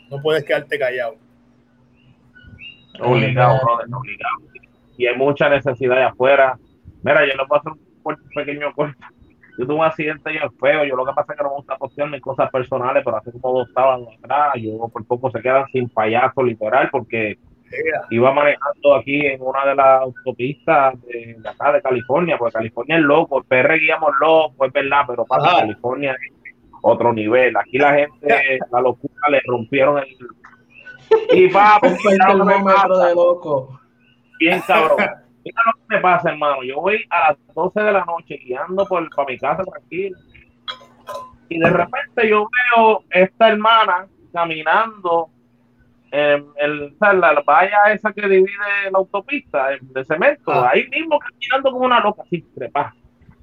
No 0.10 0.22
puedes 0.22 0.44
quedarte 0.44 0.78
callado. 0.78 1.16
Obligado, 3.00 3.60
brother, 3.64 3.88
obligado 3.94 4.52
y 5.02 5.08
hay 5.08 5.18
mucha 5.18 5.50
necesidad 5.50 5.96
de 5.96 6.04
afuera. 6.04 6.60
Mira, 7.02 7.26
yo 7.26 7.34
no 7.36 7.48
puedo 7.48 7.62
hacer 7.62 7.72
un 8.04 8.18
pequeño 8.36 8.72
cuento. 8.76 9.00
Yo 9.58 9.66
tuve 9.66 9.78
un 9.78 9.84
accidente 9.84 10.32
yo 10.34 10.50
feo, 10.60 10.86
yo 10.86 10.96
lo 10.96 11.06
que 11.06 11.14
pasa 11.14 11.34
es 11.34 11.38
que 11.40 11.44
no 11.44 11.50
me 11.50 11.56
gusta 11.56 11.78
cuestión 11.78 12.12
de 12.12 12.22
cosas 12.22 12.52
personales, 12.52 13.02
pero 13.04 13.18
hace 13.18 13.32
como 13.32 13.60
dos 13.60 13.70
sábados 13.74 14.10
atrás, 14.20 14.54
yo 14.58 14.88
por 14.90 15.04
poco 15.06 15.32
se 15.32 15.42
quedan 15.42 15.66
sin 15.72 15.90
payaso 15.90 16.44
literal, 16.44 16.90
porque 16.92 17.40
iba 18.10 18.34
manejando 18.34 18.96
aquí 18.96 19.26
en 19.26 19.42
una 19.42 19.66
de 19.66 19.76
las 19.76 20.02
autopistas 20.02 21.02
de, 21.04 21.38
acá 21.46 21.74
de 21.74 21.82
California, 21.82 22.38
porque 22.38 22.54
California 22.54 22.98
es 22.98 23.04
loco, 23.04 23.40
el 23.40 23.46
PR 23.46 23.80
guiamos 23.80 24.12
loco, 24.20 24.66
es 24.66 24.74
verdad, 24.74 25.04
pero 25.08 25.26
para 25.26 25.60
California 25.60 26.12
es 26.14 26.54
otro 26.82 27.14
nivel. 27.14 27.56
Aquí 27.58 27.78
la 27.78 27.94
gente, 27.94 28.60
la 28.72 28.82
locura, 28.82 29.30
le 29.30 29.42
rompieron 29.46 30.00
el... 30.00 30.08
Y 31.32 31.50
va, 31.50 31.78
pues, 31.82 32.02
de 32.04 33.16
loco 33.16 33.82
bien 34.42 34.62
cabrón. 34.68 34.98
Mira 35.44 35.62
lo 35.66 35.74
que 35.74 35.96
me 35.96 36.02
pasa, 36.02 36.30
hermano. 36.32 36.64
Yo 36.64 36.82
voy 36.82 37.04
a 37.10 37.30
las 37.30 37.38
12 37.56 37.80
de 37.80 37.92
la 37.92 38.06
noche 38.06 38.38
guiando 38.44 38.86
por, 38.86 39.10
para 39.16 39.28
mi 39.28 39.38
casa 39.38 39.64
tranquilo. 39.64 40.18
Y 41.50 41.60
de 41.60 41.70
repente 41.70 42.30
yo 42.30 42.48
veo 42.76 43.04
esta 43.10 43.50
hermana 43.50 44.08
caminando 44.32 45.30
en, 46.12 46.46
el, 46.58 46.94
la 47.00 47.42
valla 47.46 47.94
esa 47.94 48.12
que 48.12 48.28
divide 48.28 48.48
la 48.92 49.00
autopista 49.00 49.70
de 49.80 50.06
cemento, 50.06 50.52
ah. 50.52 50.72
ahí 50.74 50.88
mismo 50.90 51.18
caminando 51.18 51.72
como 51.72 51.86
una 51.86 52.02
loca, 52.02 52.24
así, 52.24 52.42
trepa. 52.54 52.94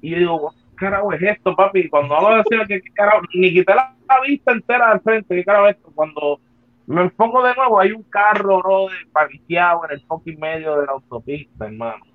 Y 0.01 0.11
yo 0.11 0.17
digo, 0.17 0.53
¿qué 0.71 0.85
carajo 0.85 1.11
es 1.13 1.21
esto, 1.21 1.55
papi? 1.55 1.89
Cuando 1.89 2.15
hablo 2.15 2.43
de 2.43 2.67
que 2.67 2.81
carajo, 2.93 3.21
ni 3.33 3.51
quité 3.51 3.73
la, 3.73 3.95
vista 4.25 4.51
entera 4.51 4.91
del 4.91 5.01
frente, 5.01 5.35
¿qué 5.35 5.43
carajo 5.43 5.67
es 5.67 5.77
esto? 5.77 5.91
Cuando 5.95 6.39
me 6.85 7.01
enfoco 7.01 7.43
de 7.43 7.55
nuevo, 7.55 7.79
hay 7.79 7.91
un 7.91 8.03
carro, 8.03 8.59
bro, 8.59 8.87
parqueado 9.11 9.85
en 9.85 9.91
el 9.91 10.01
fucking 10.01 10.39
medio 10.39 10.79
de 10.79 10.85
la 10.85 10.93
autopista, 10.93 11.65
hermano. 11.65 12.05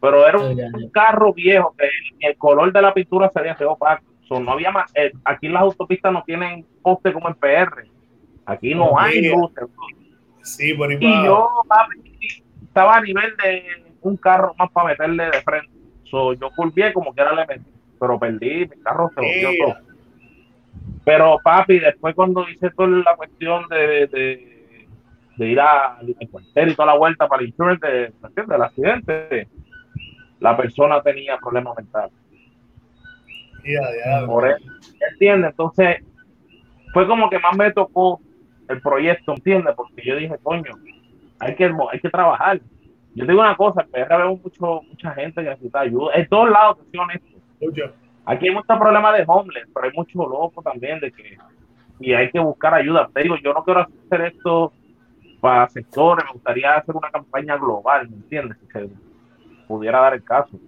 Pero 0.00 0.26
era 0.26 0.38
un, 0.38 0.90
carro 0.90 1.32
viejo 1.32 1.74
que 1.76 1.88
el, 2.20 2.36
color 2.36 2.72
de 2.72 2.82
la 2.82 2.94
pintura 2.94 3.28
sería 3.30 3.56
opaco. 3.66 4.04
no 4.30 4.52
había 4.52 4.70
más, 4.70 4.90
eh, 4.94 5.12
aquí 5.24 5.48
las 5.48 5.62
autopistas 5.62 6.12
no 6.12 6.22
tienen 6.22 6.64
poste 6.82 7.12
como 7.12 7.28
en 7.28 7.34
PR. 7.34 7.86
Aquí 8.46 8.74
no 8.74 8.98
hay 8.98 9.28
luces. 9.28 9.68
Sí, 10.42 10.72
por 10.74 10.92
Y 10.92 11.00
yo 11.00 11.48
estaba 12.62 12.96
a 12.96 13.00
nivel 13.00 13.36
de 13.42 13.94
un 14.00 14.16
carro 14.16 14.54
más 14.56 14.70
para 14.70 14.88
meterle 14.88 15.24
de 15.24 15.42
frente. 15.42 15.70
So, 16.04 16.32
yo 16.34 16.50
curvié 16.50 16.92
como 16.92 17.12
que 17.12 17.20
era 17.20 17.34
le 17.34 17.60
pero 17.98 18.18
perdí, 18.18 18.68
mi 18.68 18.82
carro 18.82 19.10
se 19.14 19.20
volvió 19.20 19.66
todo. 19.66 19.76
Pero 21.04 21.38
papi, 21.42 21.78
después 21.80 22.14
cuando 22.14 22.48
hice 22.48 22.70
toda 22.70 22.88
la 22.88 23.16
cuestión 23.16 23.66
de, 23.68 24.06
de, 25.36 25.46
ir 25.46 25.60
a 25.60 25.98
cuartel 26.30 26.70
y 26.70 26.74
toda 26.74 26.92
la 26.92 26.98
vuelta 26.98 27.26
para 27.26 27.42
el 27.42 27.48
insurance 27.48 27.86
de, 27.86 28.12
del 28.46 28.62
accidente, 28.62 29.48
la 30.40 30.56
persona 30.56 31.02
tenía 31.02 31.38
problemas 31.38 31.76
mentales. 31.76 32.12
Ya, 33.64 34.20
¿Entiendes? 35.10 35.50
Entonces, 35.50 36.04
fue 36.92 37.06
como 37.06 37.28
que 37.30 37.38
más 37.38 37.56
me 37.56 37.72
tocó 37.72 38.20
el 38.68 38.80
proyecto, 38.80 39.32
¿entiendes? 39.32 39.74
Porque 39.74 40.02
yo 40.04 40.16
dije, 40.16 40.36
coño, 40.42 40.72
hay 41.38 41.54
que, 41.54 41.64
hay 41.64 42.00
que 42.00 42.10
trabajar. 42.10 42.60
Yo 43.14 43.24
digo 43.24 43.40
una 43.40 43.56
cosa, 43.56 43.82
en 43.82 43.90
PR 43.90 44.16
veo 44.16 44.36
mucho, 44.36 44.82
mucha 44.88 45.10
gente 45.14 45.42
que 45.42 45.50
necesita 45.50 45.80
ayuda. 45.80 46.12
En 46.14 46.28
todos 46.28 46.50
lados, 46.50 46.78
que. 46.92 47.90
Aquí 48.26 48.48
hay 48.48 48.54
muchos 48.54 48.78
problemas 48.78 49.16
de 49.16 49.24
homeless, 49.26 49.68
pero 49.72 49.86
hay 49.86 49.92
mucho 49.94 50.18
loco 50.18 50.60
también 50.60 51.00
de 51.00 51.12
que 51.12 51.38
y 51.98 52.12
hay 52.12 52.30
que 52.30 52.38
buscar 52.38 52.74
ayuda. 52.74 53.08
Te 53.12 53.22
digo, 53.22 53.36
yo 53.36 53.52
no 53.52 53.64
quiero 53.64 53.80
hacer 53.80 54.20
esto 54.22 54.72
para 55.40 55.68
sectores, 55.68 56.24
me 56.26 56.32
gustaría 56.32 56.74
hacer 56.74 56.94
una 56.94 57.10
campaña 57.10 57.56
global, 57.56 58.08
¿me 58.08 58.16
entiendes? 58.16 58.58
Si 58.58 58.66
se 58.66 58.88
pudiera 59.66 60.00
dar 60.00 60.14
el 60.14 60.24
caso. 60.24 60.58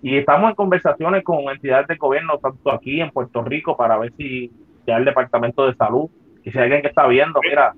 Y 0.00 0.16
estamos 0.16 0.50
en 0.50 0.56
conversaciones 0.56 1.24
con 1.24 1.48
entidades 1.48 1.88
de 1.88 1.96
gobierno, 1.96 2.38
tanto 2.38 2.72
aquí 2.72 3.00
en 3.00 3.10
Puerto 3.10 3.42
Rico, 3.42 3.76
para 3.76 3.98
ver 3.98 4.12
si 4.16 4.52
ya 4.86 4.96
el 4.96 5.04
Departamento 5.04 5.66
de 5.66 5.74
Salud, 5.74 6.08
y 6.44 6.50
si 6.50 6.58
hay 6.58 6.64
alguien 6.64 6.82
que 6.82 6.88
está 6.88 7.06
viendo, 7.06 7.40
mira, 7.42 7.74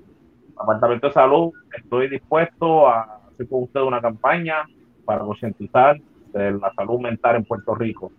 Departamento 0.59 1.07
de 1.07 1.13
Salud, 1.13 1.51
estoy 1.75 2.07
dispuesto 2.07 2.87
a 2.87 3.19
hacer 3.31 3.47
con 3.47 3.63
usted 3.63 3.81
una 3.81 4.01
campaña 4.01 4.65
para 5.05 5.21
concientizar 5.21 5.99
de 6.33 6.51
la 6.51 6.71
salud 6.73 6.99
mental 6.99 7.37
en 7.37 7.45
Puerto 7.45 7.75
Rico 7.75 8.11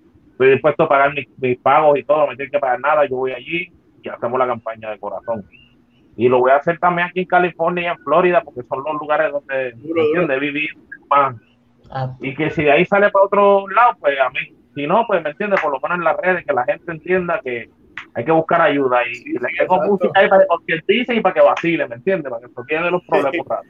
estoy 0.43 0.55
dispuesto 0.55 0.83
a 0.85 0.89
pagar 0.89 1.13
mis, 1.15 1.59
pagos 1.59 1.99
y 1.99 2.05
todo, 2.05 2.19
no 2.19 2.27
me 2.29 2.37
tienen 2.37 2.51
que 2.51 2.59
pagar 2.59 2.81
nada, 2.81 3.07
yo 3.07 3.17
voy 3.17 3.33
allí 3.33 3.71
y 4.03 4.09
hacemos 4.09 4.39
la 4.39 4.47
campaña 4.47 4.91
de 4.91 4.99
corazón. 4.99 5.47
Y 6.17 6.29
lo 6.29 6.41
voy 6.41 6.51
a 6.51 6.57
hacer 6.57 6.79
también 6.79 7.09
aquí 7.09 7.21
en 7.21 7.27
California 7.27 7.85
y 7.85 7.87
en 7.87 7.99
Florida, 7.99 8.43
porque 8.43 8.63
son 8.65 8.83
los 8.85 9.01
lugares 9.01 9.33
donde, 9.33 9.73
donde 10.15 10.39
vivir 10.39 10.71
más. 11.09 11.37
Ah. 11.91 12.15
Y 12.21 12.35
que 12.35 12.51
si 12.51 12.65
de 12.65 12.73
ahí 12.73 12.85
sale 12.85 13.11
para 13.11 13.27
otro 13.27 13.69
lado, 13.69 13.95
pues 14.01 14.19
a 14.21 14.29
mí, 14.31 14.41
si 14.75 14.87
no, 14.87 15.07
pues 15.07 15.23
me 15.23 15.31
entiende, 15.31 15.57
por 15.63 15.73
lo 15.73 15.81
menos 15.81 15.99
en 15.99 16.05
las 16.05 16.17
redes, 16.17 16.45
que 16.45 16.53
la 16.53 16.65
gente 16.65 16.91
entienda 16.91 17.41
que 17.43 17.71
hay 18.15 18.25
que 18.25 18.33
buscar 18.33 18.61
ayuda 18.61 18.99
y, 19.07 19.33
le 19.33 19.49
tengo 19.59 19.77
música 19.85 20.13
ahí 20.15 20.29
para 20.29 20.45
que 20.67 20.81
dice 20.87 21.15
y 21.15 21.21
para 21.21 21.35
que 21.35 21.41
vacile, 21.41 21.89
¿me 21.89 21.97
entiende? 21.97 22.29
Para 22.29 22.47
que 22.47 22.53
se 22.55 22.75
de 22.75 22.91
los 22.91 23.03
problemas. 23.05 23.61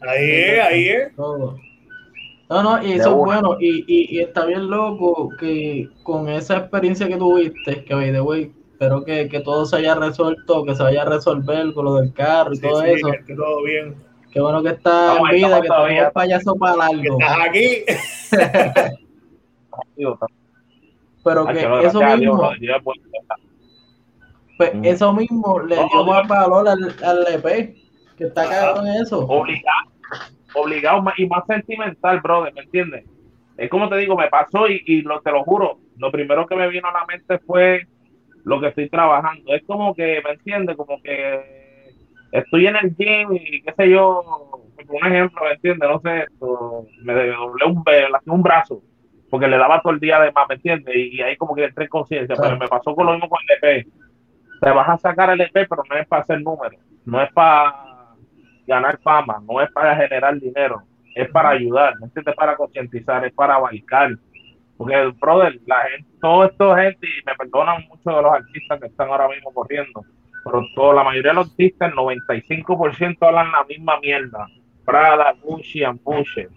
Ahí 0.00 0.30
es, 0.30 0.64
ahí 0.64 0.88
es. 0.88 1.16
No, 1.16 2.62
no, 2.62 2.82
y 2.82 2.92
eso 2.92 3.10
es 3.10 3.16
bueno. 3.16 3.56
Y, 3.58 3.84
y, 3.86 4.16
y, 4.16 4.20
está 4.20 4.44
bien 4.44 4.68
loco 4.68 5.30
que 5.38 5.88
con 6.02 6.28
esa 6.28 6.58
experiencia 6.58 7.08
que 7.08 7.16
tuviste, 7.16 7.84
que 7.84 7.94
by 7.94 8.12
the 8.12 8.20
way, 8.20 8.52
espero 8.72 9.04
que, 9.04 9.28
que, 9.28 9.40
todo 9.40 9.64
se 9.64 9.76
haya 9.76 9.94
resuelto, 9.94 10.64
que 10.64 10.74
se 10.74 10.82
vaya 10.82 11.02
a 11.02 11.06
resolver 11.06 11.72
con 11.72 11.86
lo 11.86 11.94
del 11.96 12.12
carro 12.12 12.52
y 12.52 12.60
todo 12.60 12.82
eso. 12.82 13.08
Que 13.26 13.34
todo 13.34 13.62
bien. 13.62 13.94
Qué 14.30 14.40
bueno 14.40 14.62
que 14.62 14.70
está 14.70 15.16
en 15.16 15.28
vida, 15.36 15.60
que 15.62 15.68
todavía 15.68 16.10
payaso 16.10 16.56
para 16.56 16.76
largo. 16.76 17.18
Estás 17.20 17.38
aquí. 17.48 17.84
Pero 21.24 21.46
que 21.46 21.86
eso 21.86 22.02
mismo. 22.02 22.50
Pues 24.56 24.72
eso 24.82 25.12
mismo 25.12 25.60
le 25.60 25.76
dio 25.76 26.04
más 26.04 26.28
valor 26.28 26.68
al, 26.68 26.94
al 27.04 27.26
EP, 27.34 27.74
que 28.16 28.24
está 28.24 28.48
cagado 28.48 28.86
en 28.86 29.02
eso. 29.02 29.20
Obligado 29.20 29.94
obligado 30.54 31.02
y 31.16 31.26
más 31.26 31.44
sentimental, 31.46 32.20
brother, 32.20 32.54
¿me 32.54 32.62
entiendes? 32.62 33.04
Es 33.56 33.70
como 33.70 33.88
te 33.88 33.96
digo, 33.96 34.16
me 34.16 34.28
pasó 34.28 34.68
y, 34.68 35.02
lo, 35.02 35.20
te 35.20 35.30
lo 35.30 35.44
juro, 35.44 35.78
lo 35.98 36.10
primero 36.10 36.46
que 36.46 36.56
me 36.56 36.68
vino 36.68 36.88
a 36.88 36.92
la 36.92 37.06
mente 37.06 37.38
fue 37.40 37.86
lo 38.44 38.60
que 38.60 38.68
estoy 38.68 38.88
trabajando. 38.88 39.54
Es 39.54 39.62
como 39.64 39.94
que, 39.94 40.20
¿me 40.24 40.32
entiendes? 40.32 40.76
Como 40.76 41.00
que 41.02 41.92
estoy 42.32 42.66
en 42.66 42.76
el 42.76 42.96
gym 42.96 43.32
y 43.32 43.62
qué 43.62 43.72
sé 43.76 43.90
yo, 43.90 44.60
un 44.88 45.06
ejemplo, 45.06 45.42
¿me 45.44 45.52
entiendes? 45.52 45.88
No 45.88 46.00
sé, 46.00 46.26
me 47.02 47.14
doblé 47.14 47.64
un, 47.66 47.84
un 48.26 48.42
brazo 48.42 48.82
porque 49.30 49.48
le 49.48 49.58
daba 49.58 49.82
todo 49.82 49.92
el 49.92 50.00
día 50.00 50.20
de 50.20 50.30
más, 50.30 50.48
¿me 50.48 50.54
entiendes? 50.56 50.94
Y, 50.94 51.20
ahí 51.20 51.36
como 51.36 51.54
que 51.54 51.64
entré 51.64 51.84
en 51.84 51.90
conciencia, 51.90 52.36
pero 52.40 52.56
me 52.56 52.68
pasó 52.68 52.94
con 52.94 53.06
lo 53.06 53.12
mismo 53.12 53.28
con 53.28 53.38
el 53.48 53.78
EP. 53.80 53.86
Te 54.64 54.70
vas 54.70 54.88
a 54.88 54.96
sacar 54.96 55.28
el 55.28 55.42
EP, 55.42 55.52
pero 55.52 55.82
no 55.90 55.96
es 55.96 56.08
para 56.08 56.22
hacer 56.22 56.40
números, 56.40 56.80
no 57.04 57.20
es 57.20 57.30
para 57.34 58.14
ganar 58.66 58.98
fama, 59.02 59.42
no 59.46 59.60
es 59.60 59.70
para 59.70 59.94
generar 59.94 60.40
dinero, 60.40 60.82
es 61.14 61.28
para 61.30 61.50
ayudar, 61.50 61.94
¿me 62.00 62.06
entiendes? 62.06 62.34
Para 62.34 62.56
concientizar, 62.56 63.22
es 63.26 63.32
para 63.34 63.56
abarcar. 63.56 64.12
Porque, 64.78 65.12
brother, 65.20 65.60
la 65.66 65.80
gente, 65.82 66.10
todo 66.18 66.46
esto 66.46 66.74
gente, 66.76 67.06
y 67.06 67.24
me 67.26 67.34
perdonan 67.34 67.86
muchos 67.88 68.06
de 68.06 68.22
los 68.22 68.32
artistas 68.32 68.80
que 68.80 68.86
están 68.86 69.10
ahora 69.10 69.28
mismo 69.28 69.52
corriendo, 69.52 70.02
pero 70.42 70.64
toda 70.74 70.94
la 70.94 71.04
mayoría 71.04 71.32
de 71.32 71.36
los 71.36 71.50
artistas, 71.50 71.92
el 71.92 71.98
95% 71.98 73.18
hablan 73.20 73.52
la 73.52 73.64
misma 73.64 74.00
mierda 74.00 74.46
Prada, 74.86 75.34
Gucci 75.42 75.84
and 75.84 76.00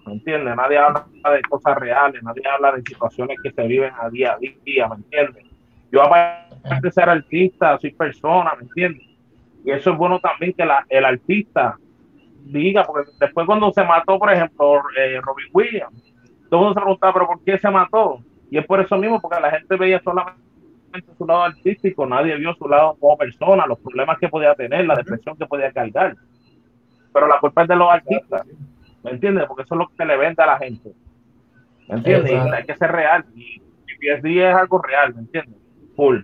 ¿me 0.06 0.14
entiendes? 0.14 0.56
Nadie 0.56 0.78
habla 0.78 1.06
de 1.34 1.42
cosas 1.42 1.78
reales, 1.78 2.24
nadie 2.24 2.44
habla 2.48 2.72
de 2.72 2.84
situaciones 2.88 3.38
que 3.44 3.52
se 3.52 3.68
viven 3.68 3.92
a 4.00 4.10
día 4.10 4.34
a 4.34 4.38
día, 4.38 4.88
¿me 4.88 4.96
entiendes? 4.96 5.46
Yo 5.92 6.04
aparte 6.04 6.47
de 6.82 6.92
ser 6.92 7.10
artista, 7.10 7.78
soy 7.80 7.92
persona, 7.92 8.54
¿me 8.56 8.64
entiendes? 8.64 9.04
Y 9.66 9.72
eso 9.72 9.92
es 9.92 9.98
bueno 9.98 10.20
también 10.20 10.54
que 10.54 10.66
la, 10.66 10.86
el 10.90 11.06
artista 11.06 11.78
diga, 12.46 12.84
porque 12.84 13.12
después 13.20 13.46
cuando 13.46 13.72
se 13.72 13.84
mató, 13.84 14.18
por 14.18 14.32
ejemplo, 14.32 14.82
eh, 14.98 15.20
Robin 15.22 15.48
Williams, 15.54 16.14
todo 16.50 16.60
el 16.60 16.66
mundo 16.66 16.74
se 16.74 16.82
preguntaba, 16.82 17.14
pero 17.14 17.28
¿por 17.28 17.44
qué 17.44 17.58
se 17.58 17.70
mató? 17.70 18.20
Y 18.50 18.58
es 18.58 18.66
por 18.66 18.80
eso 18.80 18.98
mismo, 18.98 19.20
porque 19.20 19.42
la 19.42 19.52
gente 19.52 19.76
veía 19.76 20.00
solamente 20.02 20.40
su 21.18 21.26
lado 21.26 21.44
artístico, 21.44 22.06
nadie 22.06 22.36
vio 22.36 22.54
su 22.56 22.68
lado 22.68 22.96
como 23.00 23.18
persona, 23.18 23.66
los 23.68 23.80
problemas 23.80 24.18
que 24.20 24.30
podía 24.30 24.56
tener, 24.56 24.86
la 24.86 24.96
depresión 24.96 25.36
que 25.38 25.46
podía 25.46 25.72
cargar 25.72 26.16
pero 27.18 27.28
la 27.28 27.40
culpa 27.40 27.64
es 27.64 27.68
de 27.68 27.76
los 27.76 27.90
artistas, 27.92 28.46
¿me 29.04 29.10
entiendes? 29.10 29.46
Porque 29.48 29.64
eso 29.64 29.74
es 29.74 29.80
lo 29.80 29.88
que 29.88 30.06
le 30.06 30.18
vende 30.18 30.44
a 30.44 30.46
la 30.46 30.60
gente, 30.60 30.92
¿me 31.88 31.96
entiendes? 31.96 32.32
hay 32.54 32.64
que 32.64 32.76
ser 32.76 32.92
real, 32.92 33.26
y, 33.36 33.60
PSD 34.00 34.28
es 34.28 34.54
algo 34.54 34.80
real, 34.80 35.16
¿me 35.16 35.22
entiendes? 35.22 35.60
Full. 35.96 36.20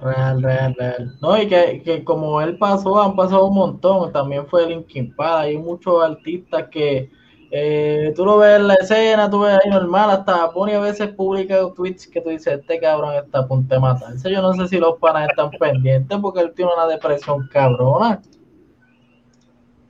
Real, 0.00 0.42
real, 0.42 0.74
real. 0.78 1.16
No, 1.22 1.40
y 1.40 1.48
que, 1.48 1.82
que, 1.82 2.04
como 2.04 2.40
él 2.40 2.58
pasó, 2.58 3.02
han 3.02 3.16
pasado 3.16 3.46
un 3.46 3.54
montón. 3.54 4.12
También 4.12 4.46
fue 4.46 4.66
Linkin 4.66 5.14
Park. 5.14 5.44
Hay 5.44 5.58
muchos 5.58 6.04
artistas 6.04 6.68
que 6.70 7.10
eh, 7.50 8.12
tú 8.14 8.24
lo 8.26 8.38
ves 8.38 8.58
en 8.58 8.68
la 8.68 8.74
escena, 8.74 9.30
tú 9.30 9.40
ves 9.40 9.58
ahí 9.62 9.70
normal. 9.70 10.10
Hasta 10.10 10.50
pone 10.50 10.74
a 10.74 10.80
veces 10.80 11.08
publica 11.08 11.56
tweets 11.74 12.06
que 12.06 12.20
tú 12.20 12.28
dices: 12.28 12.60
Este 12.60 12.78
cabrón 12.78 13.14
está 13.14 13.40
a 13.40 13.48
punto 13.48 13.74
de 13.74 13.80
matarse. 13.80 14.30
Yo 14.30 14.42
no 14.42 14.52
sé 14.52 14.68
si 14.68 14.78
los 14.78 14.98
panas 14.98 15.30
están 15.30 15.50
pendientes 15.50 16.18
porque 16.18 16.40
él 16.40 16.52
tiene 16.54 16.72
una 16.74 16.86
depresión 16.86 17.48
cabrona. 17.50 18.20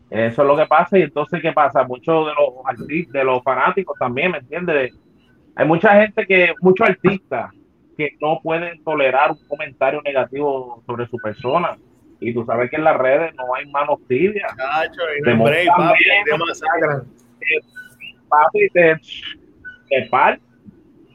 Eso 0.09 0.43
es 0.43 0.49
lo 0.49 0.57
que 0.57 0.67
pasa 0.67 0.99
y 0.99 1.03
entonces, 1.03 1.43
¿qué 1.43 1.53
pasa? 1.53 1.83
Muchos 1.83 2.27
de 2.27 2.33
los 2.33 2.65
artistas, 2.65 3.13
de 3.13 3.25
los 3.25 3.43
fanáticos 3.43 3.99
también, 3.99 4.31
¿me 4.31 4.39
entiendes? 4.39 4.95
Hay 5.57 5.67
mucha 5.67 6.01
gente 6.01 6.25
que, 6.27 6.55
muchos 6.61 6.89
artistas 6.89 7.51
que 7.97 8.17
no 8.21 8.41
pueden 8.43 8.83
tolerar 8.85 9.33
un 9.33 9.49
comentario 9.49 10.03
negativo 10.03 10.83
sobre 10.87 11.07
su 11.09 11.17
persona. 11.19 11.77
Y 12.21 12.33
tú 12.33 12.45
sabes 12.45 12.71
que 12.71 12.77
en 12.77 12.85
las 12.85 12.97
redes 12.97 13.35
no 13.35 13.55
hay 13.55 13.67
manos 13.67 13.99
tibias. 14.09 14.53
Cacho, 14.55 15.01
y 15.19 15.37
no 15.37 15.45
papi, 15.45 15.67
papi, 18.29 18.69
te, 18.73 18.97
te 19.89 20.09
parte. 20.11 20.43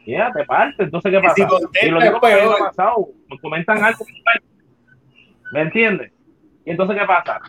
Yeah, 0.05 0.31
te 0.31 0.43
parte. 0.45 0.83
Entonces, 0.83 1.11
¿qué 1.11 1.19
pasa? 1.19 1.47
y 1.83 1.89
lo 1.89 1.99
digo 1.99 2.19
que 2.19 2.33
ha 2.33 2.57
pasado, 2.57 3.07
me 3.29 3.39
comentan 3.39 3.83
algo. 3.83 4.05
¿Me 5.53 5.61
entiendes? 5.61 6.11
Y 6.65 6.71
entonces, 6.71 6.97
¿qué 6.97 7.05
pasa? 7.05 7.41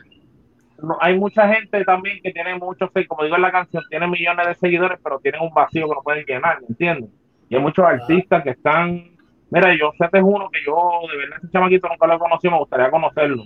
hay 1.01 1.19
mucha 1.19 1.49
gente 1.49 1.85
también 1.85 2.21
que 2.23 2.33
tiene 2.33 2.57
muchos, 2.57 2.91
como 3.07 3.25
digo 3.25 3.37
en 3.37 3.43
la 3.43 3.53
canción, 3.53 3.85
tiene 3.89 4.07
millones 4.09 4.47
de 4.47 4.55
seguidores, 4.57 4.99
pero 5.03 5.19
tienen 5.21 5.43
un 5.43 5.53
vacío 5.53 5.89
que 5.89 5.95
no 5.95 6.03
pueden 6.03 6.25
llenar, 6.27 6.61
¿me 6.61 6.69
entiendes? 6.69 7.11
Y 7.49 7.55
hay 7.55 7.61
muchos 7.61 7.85
artistas 7.85 8.43
que 8.43 8.51
están, 8.51 9.12
mira, 9.53 9.77
yo 9.77 9.93
sé 9.99 10.07
es 10.11 10.23
uno 10.25 10.49
que 10.51 10.61
yo, 10.65 11.03
de 11.11 11.19
verdad, 11.19 11.39
ese 11.39 11.53
chamaquito 11.53 11.89
nunca 11.89 12.07
lo 12.07 12.15
he 12.15 12.19
conocido, 12.19 12.53
me 12.53 12.59
gustaría 12.59 12.91
conocerlo. 12.91 13.45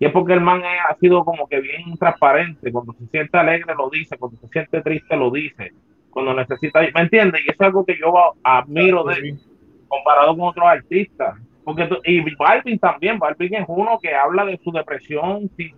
Y 0.00 0.06
es 0.06 0.12
porque 0.12 0.32
el 0.32 0.40
man 0.40 0.60
ha 0.64 0.94
sido 0.96 1.24
como 1.24 1.46
que 1.46 1.60
bien 1.60 1.96
transparente, 1.96 2.72
cuando 2.72 2.92
se 2.94 3.06
siente 3.06 3.38
alegre 3.38 3.72
lo 3.78 3.88
dice, 3.88 4.18
cuando 4.18 4.36
se 4.38 4.48
siente 4.48 4.82
triste 4.82 5.16
lo 5.16 5.30
dice, 5.30 5.72
cuando 6.10 6.34
necesita, 6.34 6.80
¿me 6.80 7.00
entiendes? 7.00 7.42
Y 7.46 7.50
eso 7.50 7.62
es 7.62 7.66
algo 7.66 7.86
que 7.86 7.96
yo 7.98 8.12
admiro 8.42 9.04
de 9.04 9.14
él, 9.14 9.38
comparado 9.86 10.36
con 10.36 10.48
otros 10.48 10.66
artistas. 10.66 11.36
Porque 11.62 11.88
y 12.04 12.34
Balvin 12.34 12.78
también, 12.78 13.18
Balvin 13.18 13.54
es 13.54 13.64
uno 13.68 13.98
que 14.02 14.14
habla 14.14 14.44
de 14.44 14.58
su 14.58 14.72
depresión 14.72 15.48
sin 15.56 15.74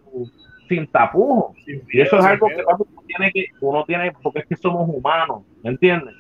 sin 0.69 0.87
tapujos. 0.87 1.57
y 1.67 2.01
eso 2.01 2.19
es 2.19 2.25
algo 2.25 2.49
que 2.49 2.63
uno 2.67 3.03
tiene 3.07 3.33
que, 3.33 3.47
uno 3.61 3.85
tiene, 3.85 4.13
porque 4.23 4.41
es 4.41 4.47
que 4.47 4.57
somos 4.57 4.89
humanos, 4.89 5.43
¿me 5.63 5.71
entiendes? 5.71 6.15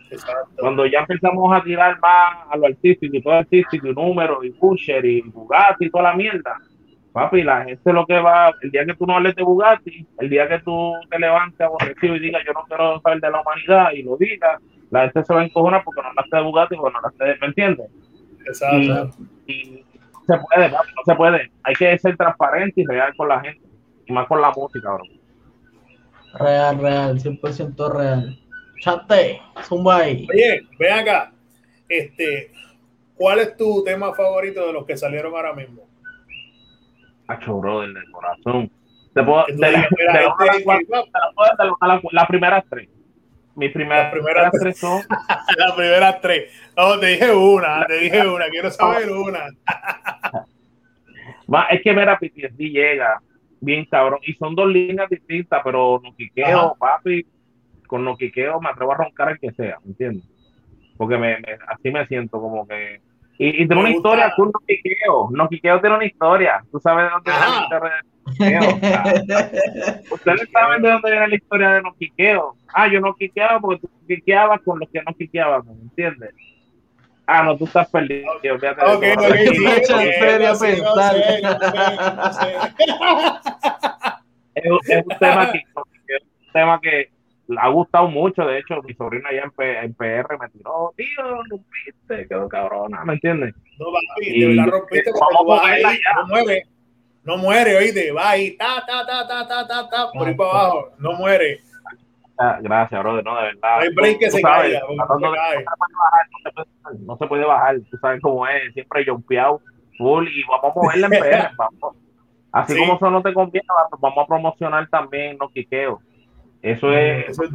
Cuando 0.58 0.86
ya 0.86 1.00
empezamos 1.00 1.54
a 1.54 1.62
tirar 1.62 1.98
más 2.00 2.46
a 2.50 2.56
lo 2.56 2.66
artístico 2.66 3.16
y 3.16 3.22
todo 3.22 3.34
artístico 3.34 3.88
y 3.88 3.94
números 3.94 4.44
y 4.44 4.50
pusher 4.50 5.04
y 5.04 5.22
Bugatti 5.22 5.86
y 5.86 5.90
toda 5.90 6.04
la 6.04 6.14
mierda, 6.14 6.56
papi, 7.12 7.42
la 7.42 7.64
gente 7.64 7.92
lo 7.92 8.06
que 8.06 8.18
va, 8.20 8.52
el 8.62 8.70
día 8.70 8.84
que 8.84 8.94
tú 8.94 9.06
no 9.06 9.16
hables 9.16 9.34
de 9.34 9.42
Bugatti, 9.42 10.06
el 10.18 10.30
día 10.30 10.48
que 10.48 10.58
tú 10.60 10.94
te 11.10 11.18
levantes 11.18 11.60
aborrecido 11.60 12.16
y 12.16 12.20
digas 12.20 12.42
yo 12.46 12.52
no 12.52 12.62
quiero 12.68 13.00
saber 13.00 13.20
de 13.20 13.30
la 13.30 13.40
humanidad 13.40 13.92
y 13.92 14.02
lo 14.02 14.16
digas, 14.16 14.60
la 14.90 15.02
gente 15.02 15.24
se 15.24 15.34
va 15.34 15.40
a 15.40 15.44
encojonar 15.44 15.82
porque 15.84 16.02
no 16.02 16.08
hablaste 16.08 16.36
de 16.36 16.42
Bugatti, 16.42 16.76
porque 16.76 16.92
no 16.92 16.98
hablaste 16.98 17.24
de, 17.24 17.36
¿me 17.40 17.46
entiendes? 17.48 17.86
Exacto. 18.46 19.24
Y, 19.46 19.82
se 20.26 20.36
puede, 20.38 20.68
no 20.70 20.78
se 21.04 21.14
puede. 21.14 21.52
Hay 21.62 21.74
que 21.76 21.96
ser 21.98 22.16
transparente 22.16 22.80
y 22.80 22.84
real 22.84 23.14
con 23.16 23.28
la 23.28 23.40
gente 23.40 23.65
más 24.12 24.26
con 24.26 24.40
la 24.40 24.50
música, 24.50 24.92
bro. 24.92 25.04
Real, 26.38 26.78
real, 26.78 27.18
100% 27.18 27.92
real. 27.92 28.38
Chate, 28.80 29.40
zumba 29.62 29.98
ahí. 29.98 30.26
Oye, 30.32 30.66
ven 30.78 30.92
acá. 30.92 31.32
Este, 31.88 32.52
¿cuál 33.14 33.38
es 33.40 33.56
tu 33.56 33.82
tema 33.84 34.12
favorito 34.12 34.66
de 34.66 34.72
los 34.72 34.84
que 34.84 34.96
salieron 34.96 35.34
ahora 35.34 35.54
mismo? 35.54 35.88
Hacho, 37.28 37.58
brother, 37.58 37.92
del 37.92 38.10
corazón. 38.10 38.70
Te 39.14 39.22
puedo, 39.22 39.46
de, 39.46 39.72
las 42.12 42.26
primeras 42.26 42.64
tres. 42.68 42.88
Mis 43.54 43.72
primeras, 43.72 44.12
primeras 44.12 44.52
tres 44.52 44.78
son. 44.78 45.00
las 45.56 45.72
primeras 45.72 46.20
tres. 46.20 46.52
No, 46.76 47.00
te 47.00 47.06
dije 47.06 47.32
una, 47.32 47.86
te 47.86 47.94
dije 47.94 48.28
una, 48.28 48.48
quiero 48.50 48.70
saber 48.70 49.10
una. 49.10 49.46
es 51.70 51.82
que 51.82 51.94
mira, 51.94 52.18
PTSD 52.18 52.58
llega 52.58 53.22
bien 53.60 53.84
cabrón. 53.86 54.20
Y 54.22 54.34
son 54.34 54.54
dos 54.54 54.68
líneas 54.68 55.08
distintas, 55.08 55.60
pero 55.64 56.00
no 56.02 56.14
quiqueo, 56.14 56.76
papi, 56.78 57.26
con 57.86 58.04
no 58.04 58.16
quiqueo 58.16 58.60
me 58.60 58.70
atrevo 58.70 58.92
a 58.92 58.96
roncar 58.96 59.30
el 59.30 59.38
que 59.38 59.52
sea, 59.52 59.78
¿me 59.84 59.90
entiendes? 59.90 60.24
Porque 60.96 61.18
me, 61.18 61.36
así 61.68 61.90
me 61.90 62.06
siento 62.06 62.40
como 62.40 62.66
que. 62.66 63.00
Y, 63.38 63.48
y 63.48 63.66
tiene 63.66 63.80
una 63.80 63.90
historia 63.90 64.32
con 64.34 64.46
no 64.46 64.60
quiqueo. 64.66 65.28
No 65.30 65.48
quiqueo 65.48 65.80
tiene 65.80 65.96
una 65.96 66.06
historia. 66.06 66.64
Tú 66.72 66.80
sabes 66.80 67.04
de 67.04 67.10
dónde 67.10 67.30
viene 67.30 67.46
la 67.46 67.62
historia 67.62 67.90
de 67.90 68.16
Ustedes 70.10 70.48
saben 70.50 70.82
de 70.82 70.90
dónde 70.90 71.10
viene 71.10 71.28
la 71.28 71.34
historia 71.34 71.70
de 71.72 71.82
no 71.82 71.94
quiqueo. 71.94 72.56
Ah, 72.72 72.88
yo 72.88 73.00
no 73.00 73.14
quiqueaba 73.14 73.60
porque 73.60 73.80
tú 73.82 73.90
quiqueabas 74.06 74.60
con 74.62 74.80
los 74.80 74.88
que 74.90 75.02
no 75.02 75.14
quiqueaban, 75.14 75.66
¿me 75.66 75.82
entiendes? 75.82 76.34
Ah, 77.26 77.42
no, 77.42 77.56
tú 77.56 77.64
estás 77.64 77.90
perdido. 77.90 78.30
Ok, 78.32 78.44
ok, 78.54 79.02
Es, 84.54 84.70
un 84.70 85.18
tema 85.18 85.52
que, 85.52 85.58
es 85.58 86.22
un 86.22 86.52
tema 86.52 86.80
que 86.80 87.10
ha 87.58 87.68
gustado 87.68 88.08
mucho. 88.08 88.46
De 88.46 88.58
hecho, 88.58 88.80
mi 88.82 88.94
sobrina 88.94 89.28
allá 89.28 89.42
en, 89.82 89.94
PR 89.94 90.38
me 90.40 90.48
tiró, 90.50 90.94
tío, 90.96 91.42
rompiste, 91.50 92.28
quedó 92.28 92.48
cabrona, 92.48 93.04
¿me 93.04 93.14
entiendes? 93.14 93.54
No, 93.78 93.86
papi, 93.92 94.54
la 94.54 94.66
rompiste 94.66 95.10
porque 95.12 96.00
no 96.16 96.26
muere. 96.28 96.62
No 97.24 97.36
muere, 97.36 97.76
oíste, 97.76 98.12
va 98.12 98.30
ahí, 98.30 98.56
ta, 98.56 98.84
ta, 98.86 99.04
ta, 99.04 99.26
ta, 99.26 99.48
ta, 99.48 99.66
ta, 99.66 99.88
ta, 99.90 100.12
por 100.12 100.28
ahí 100.28 100.34
para 100.34 100.50
abajo, 100.50 100.92
no 100.98 101.14
muere. 101.14 101.60
Gracias, 102.60 103.02
brother, 103.02 103.24
no, 103.24 103.36
de 103.36 103.42
verdad. 103.42 103.78
No 103.94 104.04
hay 104.04 104.18
que 104.18 104.30
se 104.30 104.42
caiga, 104.42 104.80
no, 107.00 107.16
se 107.16 107.26
puede 107.26 107.44
bajar, 107.44 107.76
tú 107.90 107.96
sabes 107.98 108.20
cómo 108.20 108.46
es, 108.46 108.72
siempre 108.74 109.06
jumpeado, 109.06 109.60
full, 109.96 110.28
y 110.28 110.42
vamos 110.44 110.76
a 110.76 110.78
moverle 110.78 111.06
en 111.06 111.10
PR, 111.22 111.50
vamos. 111.56 111.96
Así 112.52 112.78
como 112.78 112.94
eso 112.94 113.10
no 113.10 113.22
te 113.22 113.32
conviene, 113.32 113.66
vamos 114.00 114.18
a 114.24 114.26
promocionar 114.26 114.88
también 114.88 115.36
los 115.40 115.50
quiqueos. 115.50 116.00
Eso 116.62 116.92
es, 116.92 117.28
eso 117.30 117.44
es 117.44 117.50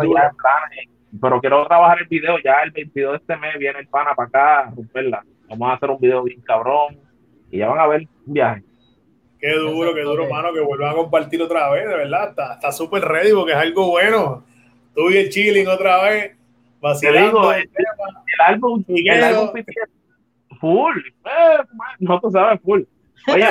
pero 1.20 1.42
quiero 1.42 1.66
trabajar 1.68 2.00
el 2.00 2.08
video, 2.08 2.38
ya 2.40 2.62
el 2.64 2.72
22 2.72 3.12
de 3.12 3.18
este 3.18 3.38
mes 3.38 3.58
viene 3.60 3.80
el 3.80 3.88
pana 3.88 4.14
para 4.16 4.28
acá 4.28 4.60
a 4.60 4.72
romperla. 4.72 5.24
Vamos 5.50 5.70
a 5.70 5.74
hacer 5.74 5.90
un 5.90 6.00
video 6.00 6.24
bien 6.24 6.40
cabrón 6.42 6.98
y 7.50 7.58
ya 7.58 7.68
van 7.68 7.80
a 7.80 7.88
ver 7.88 8.08
un 8.26 8.34
viaje. 8.34 8.64
Qué 9.38 9.54
duro, 9.56 9.94
qué 9.94 10.02
duro, 10.02 10.30
mano, 10.30 10.54
que 10.54 10.62
vuelvan 10.62 10.92
a 10.92 10.96
compartir 10.96 11.42
otra 11.42 11.70
vez, 11.72 11.88
de 11.88 11.96
verdad. 11.96 12.30
Está 12.30 12.72
súper 12.72 13.04
ready 13.04 13.34
porque 13.34 13.52
es 13.52 13.58
algo 13.58 13.90
bueno. 13.90 14.44
Tú 14.96 15.10
y 15.10 15.18
el 15.18 15.30
chilling 15.30 15.68
otra 15.68 16.04
vez. 16.04 16.38
Vacilando. 16.82 17.54
el, 17.54 17.70
álbum, 18.46 18.84
el 18.88 19.24
álbum 19.24 19.54
full. 20.60 20.98
Eh, 20.98 21.58
no 22.00 22.20
tú 22.20 22.32
sabes, 22.32 22.60
full. 22.62 22.82
Oye, 23.28 23.46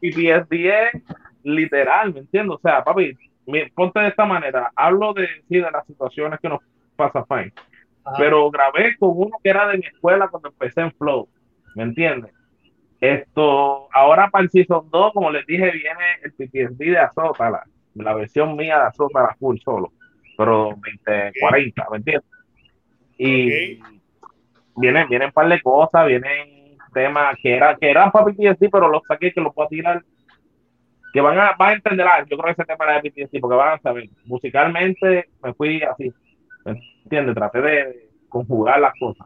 PTSD 0.00 0.52
es 0.52 1.02
literal, 1.42 2.12
¿me 2.12 2.20
entiendes? 2.20 2.56
O 2.56 2.60
sea, 2.60 2.82
papi, 2.84 3.16
ponte 3.74 4.00
de 4.00 4.08
esta 4.08 4.24
manera. 4.24 4.70
Hablo 4.74 5.12
de, 5.12 5.26
sí, 5.48 5.56
de 5.56 5.70
las 5.70 5.86
situaciones 5.86 6.40
que 6.40 6.48
nos 6.48 6.60
pasa, 6.96 7.24
fine. 7.26 7.52
pero 8.18 8.50
grabé 8.50 8.96
con 8.98 9.10
uno 9.14 9.36
que 9.42 9.50
era 9.50 9.68
de 9.68 9.78
mi 9.78 9.86
escuela 9.86 10.28
cuando 10.28 10.48
empecé 10.48 10.82
en 10.82 10.92
Flow, 10.92 11.28
¿me 11.74 11.84
entiendes? 11.84 12.32
Esto, 13.00 13.88
ahora 13.92 14.30
para 14.30 14.44
el 14.44 14.50
Season 14.50 14.88
2, 14.90 15.12
como 15.12 15.30
les 15.30 15.46
dije, 15.46 15.70
viene 15.70 16.04
el 16.22 16.32
PTSD 16.32 16.78
de 16.78 16.98
Azótala, 16.98 17.64
la 17.94 18.14
versión 18.14 18.56
mía 18.56 18.78
de 18.78 18.84
Azótala 18.86 19.36
full 19.38 19.58
solo, 19.64 19.92
pero 20.36 20.70
2040, 20.70 21.86
¿me 21.90 21.96
entiendes? 21.98 22.30
Y 23.16 23.80
vienen, 24.76 25.08
vienen 25.08 25.28
un 25.28 25.32
par 25.32 25.48
de 25.48 25.60
cosas, 25.62 26.06
vienen 26.06 26.76
temas 26.92 27.36
que, 27.42 27.54
era, 27.54 27.76
que 27.76 27.90
eran 27.90 28.10
para 28.10 28.26
PTSD, 28.26 28.68
pero 28.70 28.88
los 28.88 29.02
saqué 29.06 29.32
que 29.32 29.40
los 29.40 29.54
puedo 29.54 29.68
tirar 29.68 30.02
que 31.14 31.20
van 31.20 31.38
a, 31.38 31.54
van 31.56 31.68
a 31.68 31.72
entender, 31.74 32.06
yo 32.28 32.36
creo 32.36 32.52
que 32.52 32.60
ese 32.60 32.64
tema 32.64 32.86
era 32.86 33.00
de 33.00 33.08
PTSD, 33.08 33.38
porque 33.40 33.56
van 33.56 33.74
a 33.74 33.80
saber, 33.80 34.10
musicalmente 34.24 35.28
me 35.44 35.54
fui 35.54 35.80
así, 35.80 36.12
¿me 36.64 36.76
entiendes? 37.04 37.36
Traté 37.36 37.60
de 37.60 38.10
conjugar 38.28 38.80
las 38.80 38.92
cosas. 38.98 39.24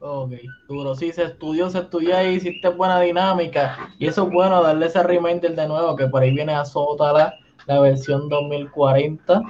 Ok, 0.00 0.32
duro, 0.68 0.94
sí, 0.94 1.10
se 1.12 1.24
estudió, 1.24 1.70
se 1.70 1.78
estudió 1.78 2.22
y 2.22 2.34
hiciste 2.34 2.68
buena 2.68 3.00
dinámica, 3.00 3.90
y 3.98 4.06
eso 4.06 4.26
es 4.26 4.30
bueno, 4.30 4.62
darle 4.62 4.84
ese 4.84 5.02
reminder 5.02 5.54
de 5.54 5.66
nuevo, 5.66 5.96
que 5.96 6.08
por 6.08 6.22
ahí 6.22 6.30
viene 6.30 6.52
a 6.52 6.66
Sótala, 6.66 7.34
la 7.68 7.80
versión 7.80 8.28
2040, 8.28 9.42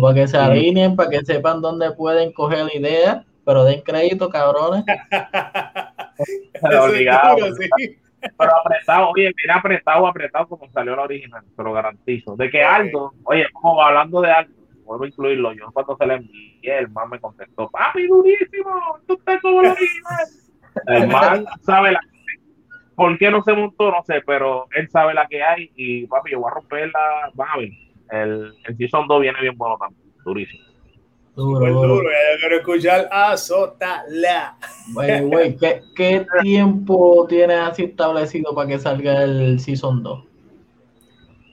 para 0.00 0.14
que 0.14 0.26
se 0.26 0.38
alineen, 0.38 0.96
para 0.96 1.10
que 1.10 1.24
sepan 1.24 1.60
dónde 1.60 1.92
pueden 1.92 2.32
coger 2.32 2.64
la 2.64 2.74
idea, 2.74 3.24
pero 3.44 3.64
den 3.64 3.82
crédito, 3.82 4.30
cabrones. 4.30 4.84
obligado. 6.82 7.36
Pero 8.38 8.56
apretado, 8.56 9.10
oye, 9.10 9.32
mira 9.36 9.56
apretado, 9.56 10.06
apretado 10.06 10.46
como 10.46 10.70
salió 10.70 10.96
la 10.96 11.02
original, 11.02 11.42
te 11.56 11.62
lo 11.62 11.72
garantizo. 11.72 12.36
De 12.36 12.50
que 12.50 12.62
Aldo, 12.62 13.12
oye, 13.24 13.44
como 13.52 13.82
hablando 13.82 14.20
de 14.20 14.30
Aldo, 14.30 14.54
vuelvo 14.84 15.04
a 15.04 15.08
incluirlo, 15.08 15.52
yo 15.52 15.70
cuando 15.72 15.96
se 15.96 16.06
le 16.06 16.14
envié, 16.14 16.78
el 16.78 16.88
man 16.88 17.10
me 17.10 17.20
contestó, 17.20 17.68
papi, 17.68 18.06
durísimo, 18.06 18.98
tú 19.06 19.14
estás 19.14 19.42
como 19.42 19.62
la 19.62 19.72
original. 19.72 20.26
El 20.86 21.08
man 21.08 21.44
sabe 21.62 21.92
la 21.92 22.00
¿Por 22.94 23.18
qué 23.18 23.30
no 23.30 23.42
se 23.42 23.52
montó? 23.52 23.90
No 23.90 24.02
sé, 24.04 24.22
pero 24.26 24.66
él 24.74 24.88
sabe 24.90 25.14
la 25.14 25.26
que 25.26 25.42
hay 25.42 25.70
y 25.76 26.06
papi, 26.06 26.32
yo 26.32 26.40
voy 26.40 26.50
a 26.50 26.54
romper 26.54 26.90
la, 26.92 27.30
van 27.34 27.60
el, 28.10 28.52
el 28.64 28.76
Season 28.76 29.06
2 29.08 29.20
viene 29.20 29.40
bien 29.40 29.56
bueno 29.56 29.78
también, 29.78 30.12
durísimo. 30.24 30.72
Duro, 31.34 31.66
duro. 31.66 32.10
Ya 32.10 32.38
quiero 32.38 32.56
escuchar 32.56 33.08
Azótala. 33.10 34.56
Güey, 34.92 35.20
güey, 35.22 35.56
¿qué, 35.56 35.80
¿qué, 35.96 36.26
tiempo 36.42 37.26
tienes 37.26 37.58
así 37.58 37.84
establecido 37.84 38.54
para 38.54 38.68
que 38.68 38.78
salga 38.78 39.22
el 39.22 39.58
Season 39.58 40.02
2? 40.02 40.24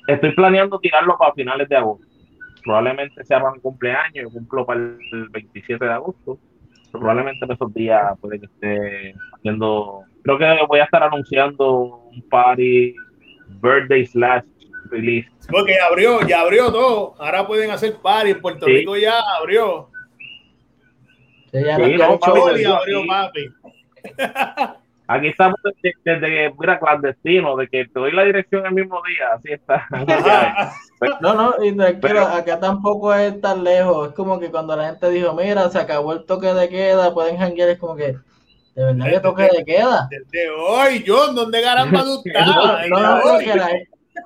Estoy 0.07 0.35
planeando 0.35 0.79
tirarlo 0.79 1.17
para 1.17 1.33
finales 1.33 1.69
de 1.69 1.77
agosto. 1.77 2.05
Probablemente 2.63 3.23
sea 3.23 3.39
para 3.39 3.53
mi 3.53 3.61
cumpleaños, 3.61 4.23
yo 4.23 4.29
cumplo 4.29 4.65
para 4.65 4.79
el 4.79 5.29
27 5.31 5.85
de 5.85 5.91
agosto. 5.91 6.37
Probablemente 6.91 7.45
en 7.45 7.51
esos 7.51 7.73
días 7.73 8.19
puede 8.19 8.39
que 8.39 8.47
esté 8.47 9.15
haciendo. 9.33 10.03
Creo 10.23 10.37
que 10.37 10.45
voy 10.67 10.79
a 10.79 10.83
estar 10.83 11.03
anunciando 11.03 11.73
un 12.11 12.21
party 12.29 12.93
birthday 13.61 14.05
slash 14.05 14.43
release 14.91 15.29
porque 15.49 15.79
abrió, 15.79 16.21
ya 16.21 16.41
abrió 16.41 16.71
todo. 16.71 17.15
Ahora 17.17 17.47
pueden 17.47 17.71
hacer 17.71 17.95
party. 17.95 18.31
En 18.31 18.41
Puerto 18.41 18.65
Rico 18.65 18.95
ya 18.95 19.19
abrió. 19.37 19.89
Sí, 21.51 21.63
ya 21.63 21.77
no, 21.77 22.19
papi, 22.19 22.63
abrió, 22.63 23.05
papi. 23.07 23.49
Aquí 25.07 25.27
estamos 25.27 25.59
desde, 25.63 25.95
desde, 26.03 26.53
mira, 26.59 26.77
clandestino, 26.79 27.55
de 27.55 27.67
que 27.67 27.85
te 27.85 27.99
doy 27.99 28.11
la 28.11 28.25
dirección 28.25 28.63
el 28.67 28.73
mismo 28.73 29.01
día, 29.07 29.33
así 29.33 29.53
está. 29.53 29.87
no, 31.21 31.33
no, 31.33 31.65
y 31.65 31.75
tranquilo, 31.75 32.27
acá 32.27 32.59
tampoco 32.59 33.11
es 33.15 33.41
tan 33.41 33.63
lejos. 33.63 34.09
Es 34.09 34.13
como 34.13 34.39
que 34.39 34.51
cuando 34.51 34.75
la 34.75 34.89
gente 34.89 35.09
dijo, 35.09 35.33
mira, 35.33 35.67
se 35.71 35.79
acabó 35.79 36.13
el 36.13 36.25
toque 36.25 36.53
de 36.53 36.69
queda, 36.69 37.11
pueden 37.11 37.37
janguear, 37.37 37.69
es 37.69 37.79
como 37.79 37.95
que, 37.95 38.17
de 38.75 38.83
verdad 38.85 39.05
que 39.09 39.19
toque 39.19 39.43
de 39.43 39.65
queda. 39.65 40.07
Desde 40.09 40.49
hoy, 40.49 41.03
John, 41.05 41.35
¿dónde 41.35 41.61
caramba 41.61 42.03
tú 42.03 42.21
estás? 42.25 42.47
no, 42.47 42.99
no, 42.99 43.33
no, 43.33 43.39
que 43.39 43.55
la, 43.55 43.69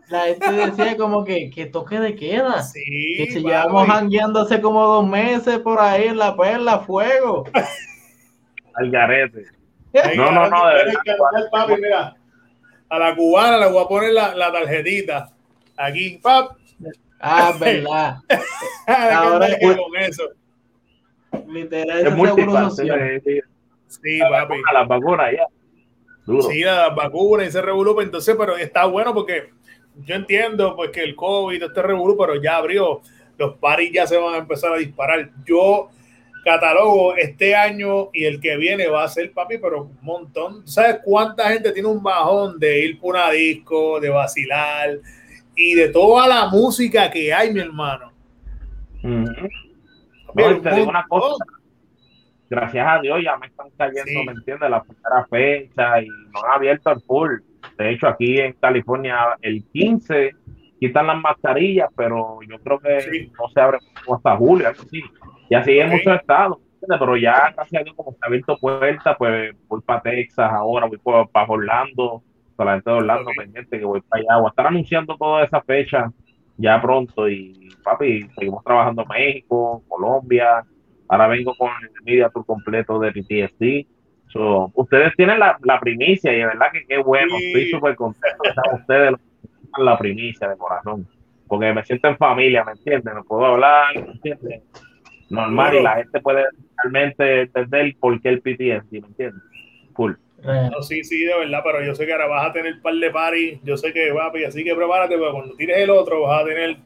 la 0.09 0.21
gente 0.21 0.51
decía 0.51 0.97
como 0.97 1.23
que, 1.23 1.49
que 1.49 1.65
toque 1.65 1.99
de 1.99 2.15
queda. 2.15 2.61
Sí, 2.63 3.15
que 3.17 3.31
si 3.31 3.41
llevamos 3.41 3.87
jangueando 3.87 4.41
hace 4.41 4.61
como 4.61 4.85
dos 4.85 5.07
meses 5.07 5.59
por 5.59 5.79
ahí 5.79 6.07
en 6.07 6.17
la 6.17 6.35
perla, 6.35 6.79
fuego. 6.79 7.45
Al 8.75 8.91
garete. 8.91 9.45
No, 10.15 10.31
no, 10.31 10.49
no, 10.49 10.67
de 10.67 10.73
verdad. 10.73 11.67
mira, 11.79 12.15
a 12.89 12.99
la 12.99 13.15
cubana 13.15 13.57
le 13.59 13.71
voy 13.71 13.83
a 13.83 13.87
poner 13.87 14.13
la, 14.13 14.35
la 14.35 14.51
tarjetita. 14.51 15.29
Aquí, 15.77 16.19
pap. 16.21 16.57
Ah, 17.19 17.53
verdad. 17.59 18.17
Ahora 18.87 19.47
es 19.47 19.77
con 19.77 19.95
eso. 19.95 20.23
Literal, 21.47 22.07
es 22.07 22.15
muy 22.15 22.29
Sí, 24.01 24.19
papi. 24.19 24.55
A 24.69 24.73
las 24.73 24.87
vacunas 24.87 25.31
ya. 25.31 25.47
Sí, 26.49 26.63
a 26.63 26.87
las 26.87 26.95
vacunas 26.95 27.47
y 27.47 27.51
se 27.51 27.61
revolú, 27.61 27.99
entonces, 27.99 28.35
pero 28.37 28.55
está 28.55 28.85
bueno 28.85 29.13
porque 29.13 29.49
yo 30.05 30.15
entiendo 30.15 30.75
pues 30.75 30.91
que 30.91 31.03
el 31.03 31.15
COVID, 31.15 31.63
este 31.63 31.81
revuelo, 31.81 32.17
pero 32.17 32.41
ya 32.41 32.57
abrió, 32.57 33.01
los 33.37 33.55
paris 33.57 33.91
ya 33.93 34.07
se 34.07 34.17
van 34.17 34.35
a 34.35 34.37
empezar 34.37 34.73
a 34.73 34.77
disparar. 34.77 35.29
Yo 35.45 35.89
catalogo 36.43 37.15
este 37.15 37.55
año 37.55 38.09
y 38.13 38.25
el 38.25 38.39
que 38.39 38.57
viene 38.57 38.87
va 38.87 39.03
a 39.03 39.07
ser 39.07 39.31
papi, 39.31 39.57
pero 39.57 39.83
un 39.83 39.97
montón. 40.01 40.67
¿Sabes 40.67 40.99
cuánta 41.03 41.49
gente 41.49 41.71
tiene 41.71 41.87
un 41.87 42.01
bajón 42.01 42.59
de 42.59 42.85
ir 42.85 42.99
por 42.99 43.15
una 43.15 43.31
disco, 43.31 43.99
de 43.99 44.09
vacilar 44.09 44.99
y 45.55 45.75
de 45.75 45.89
toda 45.89 46.27
la 46.27 46.47
música 46.47 47.09
que 47.09 47.33
hay, 47.33 47.53
mi 47.53 47.59
hermano? 47.59 48.11
una 50.83 51.05
cosa. 51.07 51.45
Gracias 52.55 52.87
a 52.87 52.99
Dios 52.99 53.19
ya 53.23 53.37
me 53.37 53.47
están 53.47 53.67
cayendo, 53.77 54.23
¿me 54.25 54.31
entiendes? 54.33 54.69
La 54.69 54.83
primera 54.83 55.25
fecha 55.29 56.01
y 56.01 56.07
no 56.07 56.43
han 56.43 56.51
abierto 56.55 56.91
el 56.91 57.01
full 57.01 57.39
de 57.77 57.91
hecho, 57.91 58.07
aquí 58.07 58.39
en 58.39 58.53
California 58.53 59.37
el 59.41 59.63
15 59.71 60.31
quitan 60.79 61.07
las 61.07 61.21
mascarillas, 61.21 61.89
pero 61.95 62.39
yo 62.47 62.59
creo 62.59 62.79
que 62.79 63.29
no 63.39 63.49
se 63.49 63.61
abre 63.61 63.79
hasta 64.11 64.37
julio, 64.37 64.69
así. 64.69 65.01
Y 65.49 65.55
así 65.55 65.79
en 65.79 65.89
muchos 65.89 66.15
estados. 66.15 66.57
Pero 66.85 67.15
ya 67.15 67.53
casi 67.55 67.77
años 67.77 67.95
como 67.95 68.11
se 68.11 68.17
ha 68.21 68.27
abierto 68.27 68.57
puertas, 68.59 69.15
pues 69.17 69.55
voy 69.69 69.81
para 69.81 70.01
Texas 70.01 70.51
ahora, 70.51 70.85
voy 70.85 70.99
para 71.31 71.47
Orlando, 71.47 72.21
para 72.57 72.71
la 72.71 72.75
gente 72.75 72.89
de 72.89 72.97
Orlando 72.97 73.31
pendiente 73.37 73.79
que 73.79 73.85
voy 73.85 74.01
para 74.01 74.21
allá. 74.21 74.37
Voy 74.41 74.47
a 74.47 74.49
estar 74.49 74.67
anunciando 74.67 75.15
toda 75.17 75.45
esa 75.45 75.61
fecha 75.61 76.11
ya 76.57 76.81
pronto 76.81 77.27
y 77.29 77.69
papi, 77.83 78.27
seguimos 78.37 78.63
trabajando 78.63 79.03
en 79.03 79.07
México, 79.07 79.81
Colombia. 79.87 80.65
Ahora 81.07 81.27
vengo 81.27 81.53
con 81.55 81.69
el 81.81 82.03
media 82.03 82.29
tour 82.29 82.45
completo 82.45 82.99
de 82.99 83.11
PTSD 83.11 83.87
ustedes 84.73 85.13
tienen 85.15 85.39
la, 85.39 85.79
primicia 85.79 86.33
y 86.33 86.37
de 86.37 86.45
verdad 86.45 86.67
que 86.71 86.85
qué 86.85 86.97
bueno. 86.97 87.35
Estoy 87.37 87.69
súper 87.69 87.95
contento 87.95 88.43
de 88.43 88.49
estar 88.49 88.73
ustedes 88.73 89.13
la 89.77 89.97
primicia 89.97 90.49
de 90.49 90.57
corazón. 90.57 91.07
Porque 91.47 91.73
me 91.73 91.83
siento 91.83 92.07
en 92.07 92.17
familia, 92.17 92.63
¿me 92.63 92.71
entienden? 92.71 93.15
No 93.15 93.23
puedo 93.23 93.45
hablar, 93.45 93.95
¿me 93.95 94.11
entienden? 94.11 94.63
Normal 95.29 95.75
y 95.75 95.81
la 95.81 95.95
gente 95.95 96.19
puede 96.21 96.45
realmente 96.77 97.41
entender 97.41 97.95
por 97.99 98.21
qué 98.21 98.29
el 98.29 98.41
PTSD, 98.41 98.91
¿me 98.91 99.07
entiendes? 99.07 99.43
Cool. 99.93 100.17
No, 100.43 100.81
sí, 100.81 101.03
sí, 101.03 101.23
de 101.23 101.37
verdad, 101.37 101.61
pero 101.63 101.83
yo 101.83 101.95
sé 101.95 102.05
que 102.05 102.11
ahora 102.11 102.27
vas 102.27 102.49
a 102.49 102.53
tener 102.53 102.73
un 102.73 102.81
par 102.81 102.93
de 102.95 103.09
paris, 103.09 103.59
yo 103.63 103.77
sé 103.77 103.93
que 103.93 104.11
va, 104.11 104.31
así 104.45 104.63
que 104.63 104.75
prepárate, 104.75 105.17
porque 105.17 105.31
cuando 105.31 105.55
tires 105.55 105.77
el 105.77 105.89
otro 105.89 106.23
vas 106.23 106.43
a 106.43 106.45
tener 106.45 106.77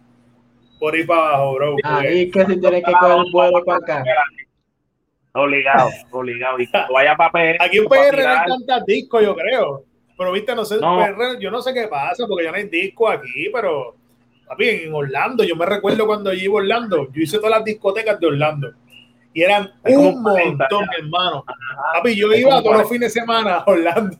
por 0.80 0.96
ahí 0.96 1.04
para 1.06 1.22
abajo, 1.22 1.54
bro. 1.56 1.76
Ahí 1.84 2.32
que 2.32 2.46
si 2.46 2.60
tienes 2.60 2.84
que 2.84 2.92
coger 2.92 3.18
el 3.18 3.32
vuelo 3.32 3.63
para 3.66 3.78
acá. 3.80 4.04
Obligado, 5.34 5.90
obligado. 6.12 6.60
Y 6.60 6.70
vaya 6.94 7.16
para 7.16 7.32
PR. 7.32 7.58
Aquí 7.60 7.78
en 7.78 7.86
PR 7.86 8.24
no 8.24 8.30
hay 8.30 8.48
tantas 8.48 8.86
discos, 8.86 9.24
yo 9.24 9.36
creo. 9.36 9.84
Pero 10.18 10.32
viste, 10.32 10.56
no 10.56 10.66
sé, 10.66 10.80
yo 11.40 11.52
no 11.52 11.62
sé 11.62 11.74
qué 11.74 11.88
pasa, 11.88 12.26
porque 12.28 12.46
ya 12.46 12.52
no 12.52 12.58
hay 12.58 12.68
disco 12.68 13.08
aquí, 13.08 13.50
pero 13.54 13.96
papi, 14.48 14.70
en 14.70 14.94
Orlando, 14.94 15.44
yo 15.44 15.56
me 15.56 15.66
recuerdo 15.66 16.08
cuando 16.08 16.34
yo 16.34 16.46
iba 16.46 16.54
a 16.54 16.63
Orlando, 16.63 17.12
yo 17.12 17.22
hice 17.22 17.38
todas 17.38 17.52
las 17.52 17.63
discotecas 17.63 18.20
de 18.20 18.28
Orlando. 18.28 18.74
Y 19.34 19.44
eran 19.44 19.72
un 19.84 20.24
montón, 20.24 20.88
hermano. 20.98 21.46
Papi, 21.94 22.16
yo 22.16 22.34
iba 22.34 22.63
todos 22.63 22.78
los 22.78 22.90
fines 22.90 23.13
de 23.13 23.22
semana 23.22 23.58
a 23.58 23.63
Orlando. 23.68 24.18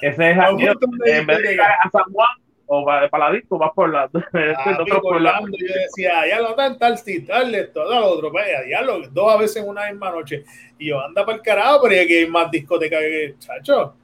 Ese 0.00 0.30
es 0.30 0.38
aquí, 0.40 0.64
en 1.04 1.26
vez 1.26 1.38
de 1.42 1.52
ir 1.52 1.60
a 1.60 1.90
San 1.90 2.04
Juan, 2.10 2.28
o 2.70 2.84
para, 2.84 3.08
para 3.08 3.30
la 3.30 3.34
disco 3.34 3.58
vas 3.58 3.72
por 3.74 3.90
la 3.90 4.02
ah, 4.04 5.00
por 5.02 5.20
la 5.20 5.40
yo 5.40 5.74
decía 5.74 6.28
ya 6.28 6.40
lo 6.40 6.54
dan 6.54 6.78
tal 6.78 6.98
sí 6.98 7.24
tal 7.24 7.70
todo 7.72 7.98
lo 7.98 8.06
otro 8.06 8.30
pues, 8.30 8.46
ya 8.68 8.82
lo 8.82 9.00
dos 9.08 9.34
a 9.34 9.38
veces 9.38 9.62
en 9.62 9.68
una 9.68 9.90
misma 9.90 10.10
noche 10.10 10.44
y 10.78 10.88
yo 10.88 11.00
anda 11.00 11.24
para 11.24 11.38
el 11.38 11.42
carajo 11.42 11.80
pero 11.82 11.98
hay 11.98 12.26
más 12.26 12.50
discoteca 12.50 12.98
que 12.98 13.36
chacho 13.38 13.94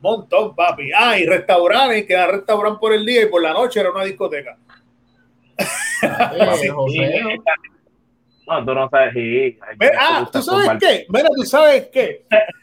montón 0.00 0.54
papi 0.54 0.90
ah 0.92 1.18
y 1.18 1.26
restaurantes 1.26 2.06
que 2.06 2.12
era 2.12 2.26
restaurante 2.26 2.78
por 2.80 2.92
el 2.92 3.06
día 3.06 3.22
y 3.22 3.26
por 3.26 3.40
la 3.40 3.52
noche 3.52 3.80
era 3.80 3.90
una 3.90 4.04
discoteca. 4.04 4.56
No 8.48 8.64
tú 8.64 8.72
no 8.72 8.88
sabes 8.88 9.14
ah 9.98 10.26
tú 10.32 10.40
sabes 10.40 10.70
qué 10.80 11.04
mira 11.10 11.28
tú 11.36 11.42
sabes 11.42 11.90
qué 11.92 12.24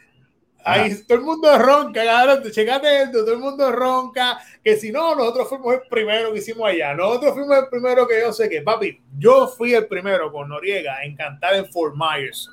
Ahí 0.68 0.92
todo 1.04 1.18
el 1.18 1.24
mundo 1.24 1.56
ronca, 1.58 2.04
cabrón, 2.04 2.50
checate 2.50 3.02
esto, 3.02 3.20
todo 3.20 3.34
el 3.34 3.38
mundo 3.38 3.70
ronca, 3.70 4.40
que 4.64 4.76
si 4.76 4.90
no, 4.90 5.14
nosotros 5.14 5.48
fuimos 5.48 5.74
el 5.74 5.82
primero 5.88 6.32
que 6.32 6.40
hicimos 6.40 6.68
allá, 6.68 6.92
nosotros 6.92 7.34
fuimos 7.34 7.56
el 7.56 7.68
primero 7.68 8.08
que 8.08 8.20
yo 8.20 8.32
sé 8.32 8.48
que, 8.48 8.62
papi, 8.62 9.00
yo 9.16 9.46
fui 9.46 9.74
el 9.74 9.86
primero 9.86 10.32
con 10.32 10.48
Noriega 10.48 11.04
en 11.04 11.14
cantar 11.14 11.54
en 11.54 11.66
Fort 11.66 11.94
Myers. 11.94 12.50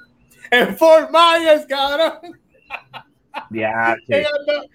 En 0.51 0.77
Fort 0.77 1.09
Myers, 1.09 1.65
cabrón. 1.65 2.39
Ya, 3.49 3.95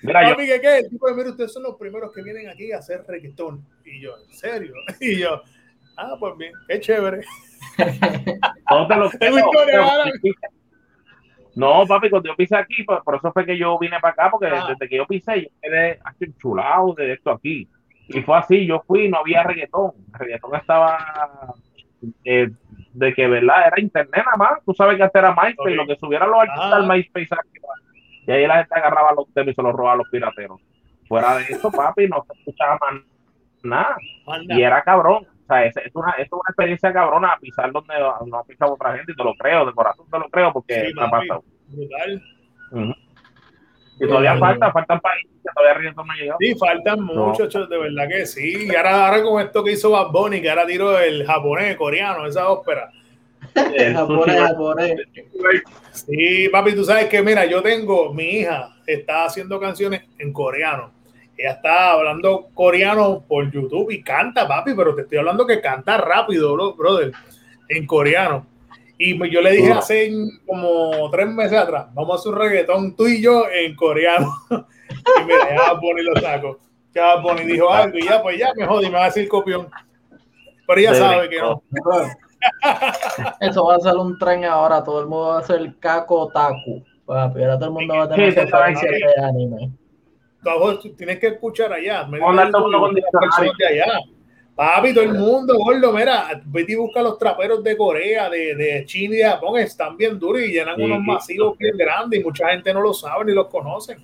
Mira, 0.02 0.30
papi, 0.30 0.46
¿qué, 0.46 0.60
qué? 0.60 0.88
tipo 0.90 1.06
mira, 1.14 1.30
ustedes 1.30 1.52
son 1.52 1.62
los 1.62 1.76
primeros 1.76 2.12
que 2.12 2.24
vienen 2.24 2.48
aquí 2.48 2.72
a 2.72 2.78
hacer 2.78 3.04
reggaetón. 3.06 3.64
Y 3.84 4.00
yo, 4.00 4.16
¿en 4.18 4.36
serio? 4.36 4.74
Y 5.00 5.20
yo, 5.20 5.42
ah, 5.96 6.16
pues 6.18 6.36
bien, 6.36 6.52
qué 6.66 6.80
chévere. 6.80 7.24
No 8.70 8.86
te 8.86 8.96
lo 8.96 9.10
no, 11.58 11.84
papi, 11.88 12.08
cuando 12.08 12.28
yo 12.28 12.36
pisé 12.36 12.54
aquí, 12.54 12.84
por, 12.84 13.16
eso 13.16 13.32
fue 13.32 13.44
que 13.44 13.58
yo 13.58 13.76
vine 13.80 13.98
para 13.98 14.12
acá, 14.12 14.30
porque 14.30 14.46
ah. 14.46 14.68
desde 14.68 14.88
que 14.88 14.96
yo 14.96 15.06
pisé, 15.08 15.42
yo 15.42 15.48
quedé 15.60 15.98
enchulado 16.20 16.94
de 16.94 17.14
esto 17.14 17.32
aquí. 17.32 17.66
Y 18.06 18.22
fue 18.22 18.38
así, 18.38 18.64
yo 18.64 18.84
fui, 18.86 19.08
no 19.08 19.18
había 19.18 19.42
reggaetón. 19.42 19.90
El 20.14 20.20
reggaetón 20.20 20.54
estaba 20.54 21.52
eh, 22.24 22.48
de 22.92 23.12
que, 23.12 23.26
¿verdad? 23.26 23.66
Era 23.66 23.80
internet 23.80 24.22
nada 24.24 24.36
más. 24.36 24.64
Tú 24.64 24.72
sabes 24.72 24.96
que 24.98 25.02
antes 25.02 25.20
era 25.20 25.34
MySpace, 25.34 25.74
lo 25.74 25.84
que 25.84 25.96
subieran 25.96 26.30
los 26.30 26.42
artistas 26.42 26.72
al 26.74 26.88
ah. 26.88 26.94
MySpace 26.94 27.28
Y 28.28 28.30
ahí 28.30 28.46
la 28.46 28.58
gente 28.58 28.74
agarraba 28.76 29.14
los 29.16 29.26
temas 29.34 29.50
y 29.50 29.54
se 29.56 29.62
los 29.62 29.72
robaba 29.72 29.94
a 29.94 29.96
los 29.96 30.08
pirateros. 30.10 30.60
Fuera 31.08 31.38
de 31.38 31.42
eso, 31.42 31.72
papi, 31.72 32.06
no 32.06 32.24
se 32.24 32.38
escuchaba 32.38 32.78
más 32.80 33.02
nada. 33.64 33.96
Y 34.42 34.62
era 34.62 34.80
cabrón 34.82 35.26
sea, 35.48 35.64
es, 35.64 35.94
una, 35.94 36.12
es 36.12 36.30
una 36.30 36.42
experiencia 36.48 36.92
cabrona 36.92 37.36
pisar 37.40 37.72
donde 37.72 37.94
no 38.26 38.38
ha 38.38 38.44
pisado 38.44 38.74
otra 38.74 38.94
gente 38.96 39.12
y 39.12 39.16
te 39.16 39.24
lo 39.24 39.34
creo, 39.34 39.66
de 39.66 39.72
corazón 39.72 40.06
te 40.10 40.18
lo 40.18 40.28
creo 40.28 40.52
porque 40.52 40.92
me 40.94 41.02
ha 41.02 41.10
pasado. 41.10 41.44
Y 44.00 44.06
todavía 44.06 44.38
falta, 44.38 44.70
faltan 44.70 45.00
países 45.00 45.30
que 45.42 45.50
todavía 45.54 45.92
no 45.92 46.02
ha 46.02 46.16
llegado. 46.16 46.38
Sí, 46.40 46.54
faltan 46.54 47.00
muchos, 47.02 47.68
de 47.68 47.78
verdad 47.78 48.08
que 48.08 48.26
sí. 48.26 48.68
Y 48.70 48.76
ahora, 48.76 49.08
ahora 49.08 49.22
con 49.22 49.42
esto 49.42 49.64
que 49.64 49.72
hizo 49.72 49.90
Bad 49.90 50.12
Bunny, 50.12 50.40
que 50.40 50.50
ahora 50.50 50.66
tiro 50.66 50.98
el 51.00 51.26
japonés, 51.26 51.76
coreano, 51.76 52.26
esa 52.26 52.48
ópera. 52.48 52.90
El 53.74 53.94
japonés, 53.94 54.40
japonés. 54.40 54.96
Sí, 55.92 56.48
papi, 56.50 56.74
tú 56.74 56.84
sabes 56.84 57.06
que, 57.06 57.22
mira, 57.22 57.44
yo 57.46 57.60
tengo, 57.62 58.12
mi 58.12 58.40
hija 58.40 58.76
está 58.86 59.24
haciendo 59.24 59.58
canciones 59.58 60.02
en 60.18 60.32
coreano 60.32 60.97
ella 61.38 61.52
está 61.52 61.92
hablando 61.92 62.48
coreano 62.52 63.24
por 63.26 63.48
YouTube 63.50 63.92
y 63.92 64.02
canta, 64.02 64.46
papi, 64.48 64.74
pero 64.74 64.92
te 64.96 65.02
estoy 65.02 65.18
hablando 65.18 65.46
que 65.46 65.60
canta 65.60 65.96
rápido, 65.96 66.74
brother, 66.74 67.12
en 67.68 67.86
coreano. 67.86 68.44
Y 68.98 69.16
yo 69.30 69.40
le 69.40 69.52
dije 69.52 69.70
hace 69.70 70.10
como 70.44 71.08
tres 71.12 71.28
meses 71.28 71.56
atrás, 71.56 71.86
vamos 71.94 72.16
a 72.16 72.18
hacer 72.18 72.32
un 72.32 72.38
reggaetón 72.40 72.96
tú 72.96 73.06
y 73.06 73.22
yo 73.22 73.44
en 73.48 73.76
coreano. 73.76 74.34
y 74.50 75.24
mira, 75.24 75.48
ya 75.54 75.72
Bonnie 75.74 76.02
lo 76.02 76.20
saco. 76.20 76.58
Ya 76.92 77.14
Bonnie 77.16 77.44
dijo 77.44 77.72
algo 77.72 77.96
y 77.96 78.04
ya, 78.04 78.20
pues 78.20 78.36
ya 78.36 78.52
me 78.56 78.66
jodí, 78.66 78.86
me 78.86 78.94
va 78.94 79.04
a 79.04 79.06
decir 79.06 79.28
copión. 79.28 79.68
Pero 80.66 80.80
ella 80.80 80.94
sabe 80.94 81.28
que 81.28 81.38
no. 81.38 81.62
Eso 83.40 83.64
va 83.64 83.76
a 83.76 83.80
ser 83.80 83.94
un 83.94 84.18
tren 84.18 84.44
ahora, 84.44 84.82
todo 84.82 85.00
el 85.00 85.06
mundo 85.06 85.28
va 85.28 85.38
a 85.38 85.44
ser 85.44 85.76
caco 85.78 86.32
taku. 86.32 86.84
Papi, 87.06 87.42
ahora 87.42 87.58
todo 87.58 87.68
el 87.68 87.74
mundo 87.74 87.94
va 87.94 88.04
a 88.04 88.08
tener 88.08 88.34
que 88.34 88.40
de 88.44 89.24
anime 89.24 89.77
tienes 90.96 91.18
que 91.18 91.28
escuchar 91.28 91.72
allá. 91.72 92.06
de 93.58 93.66
allá. 93.66 94.00
Papi, 94.54 94.92
todo 94.92 95.04
el 95.04 95.14
mundo, 95.14 95.54
gordo, 95.56 95.92
mira, 95.92 96.42
vete 96.46 96.72
y 96.72 96.74
busca 96.74 97.00
los 97.00 97.16
traperos 97.16 97.62
de 97.62 97.76
Corea, 97.76 98.28
de, 98.28 98.56
de 98.56 98.84
China 98.86 99.14
y 99.14 99.18
de 99.18 99.24
Japón, 99.24 99.56
están 99.60 99.96
bien 99.96 100.18
duros 100.18 100.42
y 100.42 100.48
llenan 100.48 100.80
unos 100.82 101.00
masivos 101.00 101.56
bien 101.56 101.76
grandes 101.76 102.20
y 102.20 102.24
mucha 102.24 102.48
gente 102.48 102.74
no 102.74 102.80
lo 102.80 102.92
sabe 102.92 103.26
ni 103.26 103.34
los 103.34 103.46
conocen. 103.46 103.98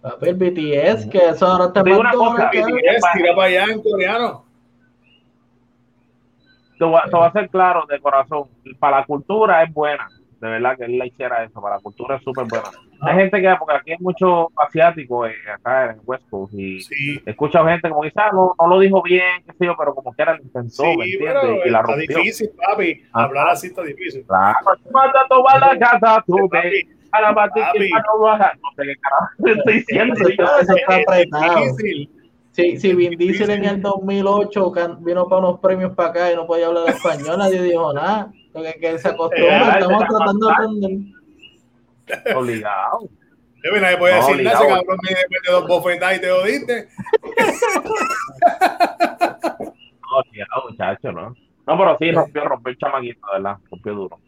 Papi, 0.00 0.28
el 0.28 0.34
BTS, 0.36 1.06
que 1.10 1.18
eso 1.18 1.46
ahora 1.46 1.64
está 1.66 1.82
una 1.82 2.12
cosa, 2.12 2.50
BTS, 2.52 3.02
tira 3.12 3.34
para 3.34 3.48
allá 3.48 3.64
en 3.72 3.82
coreano. 3.82 4.44
Te 6.78 6.84
voy 6.84 7.00
a 7.02 7.32
ser 7.32 7.48
claro 7.48 7.84
de 7.88 8.00
corazón, 8.00 8.48
para 8.78 9.00
la 9.00 9.06
cultura 9.06 9.64
es 9.64 9.72
buena, 9.72 10.08
de 10.40 10.48
verdad 10.48 10.76
que 10.76 10.84
él 10.84 10.98
la 10.98 11.06
hiciera 11.06 11.42
eso, 11.42 11.60
para 11.60 11.76
la 11.76 11.82
cultura 11.82 12.16
es 12.16 12.22
súper 12.22 12.46
buena. 12.46 12.70
Hay 13.02 13.16
gente 13.16 13.42
que, 13.42 13.54
porque 13.58 13.76
aquí 13.76 13.92
hay 13.92 13.98
mucho 13.98 14.50
asiático 14.56 15.26
eh, 15.26 15.34
acá 15.52 15.90
en 15.90 16.00
West 16.04 16.28
Coast 16.30 16.54
y 16.54 16.78
escucha 17.26 17.64
gente 17.64 17.88
como 17.88 18.02
quizás 18.02 18.26
ah, 18.26 18.30
no, 18.32 18.54
no, 18.58 18.66
lo 18.68 18.78
dijo 18.78 19.02
bien, 19.02 19.42
qué 19.44 19.52
sé 19.54 19.66
yo, 19.66 19.74
pero 19.76 19.94
como 19.94 20.12
que 20.12 20.22
era 20.22 20.34
el 20.34 20.42
intentó, 20.42 20.84
¿me 20.96 21.04
entiendes? 21.04 21.66
y 21.66 21.70
la 21.70 21.82
rompió. 21.82 22.02
Está 22.02 22.18
difícil, 22.20 22.50
papi, 22.56 23.02
hablar 23.12 23.48
así 23.48 23.66
está 23.66 23.82
difícil. 23.82 24.24
Claro, 24.26 24.56
manda 24.92 25.20
a 25.20 25.28
tomar 25.28 25.60
la 25.60 25.78
casa, 25.78 26.24
tú, 26.26 26.48
papi. 26.48 26.88
A 27.10 27.20
la 27.20 27.34
papi. 27.34 27.60
no 27.60 28.22
baja. 28.22 28.52
No 28.62 28.70
sé 28.76 28.88
qué 28.88 28.96
carajo 28.96 29.58
estoy 29.58 29.74
diciendo. 29.74 30.14
Eso 30.14 30.76
está 30.76 30.96
apretado. 30.96 31.64
Sí, 32.52 32.76
si 32.78 32.94
Vin 32.94 33.18
Diesel 33.18 33.48
en 33.48 33.64
el 33.64 33.80
2008 33.80 34.72
vino 35.00 35.26
para 35.26 35.40
unos 35.40 35.60
premios 35.60 35.92
para 35.94 36.10
acá 36.10 36.32
y 36.32 36.36
no 36.36 36.46
podía 36.46 36.66
hablar 36.66 36.88
español, 36.90 37.38
nadie 37.38 37.62
dijo 37.62 37.92
nada. 37.94 38.30
Porque 38.52 38.74
que 38.78 38.98
se 38.98 39.08
acostumbra, 39.08 39.78
estamos 39.78 40.04
tratando 40.06 40.46
de 40.46 40.52
aprender. 40.52 41.21
Obligado. 42.36 43.08
Yo 43.64 43.80
nadie 43.80 43.96
puede 43.96 44.18
no, 44.18 44.26
decir 44.26 44.42
nada, 44.42 44.58
cabrón 44.58 44.98
me 45.02 45.10
mete 45.10 45.50
dos 45.52 45.68
bofetadas 45.68 46.16
y 46.16 46.20
te 46.20 46.30
jodiste. 46.30 46.88
no, 50.00 50.18
obligado, 50.18 50.68
muchacho, 50.68 51.12
¿no? 51.12 51.36
No, 51.66 51.78
pero 51.78 51.96
sí, 52.00 52.10
rompió, 52.10 52.44
rompió 52.44 52.72
el 52.72 52.78
chamaquito, 52.78 53.20
¿verdad? 53.32 53.56
Rompió 53.70 53.94
duro. 53.94 54.18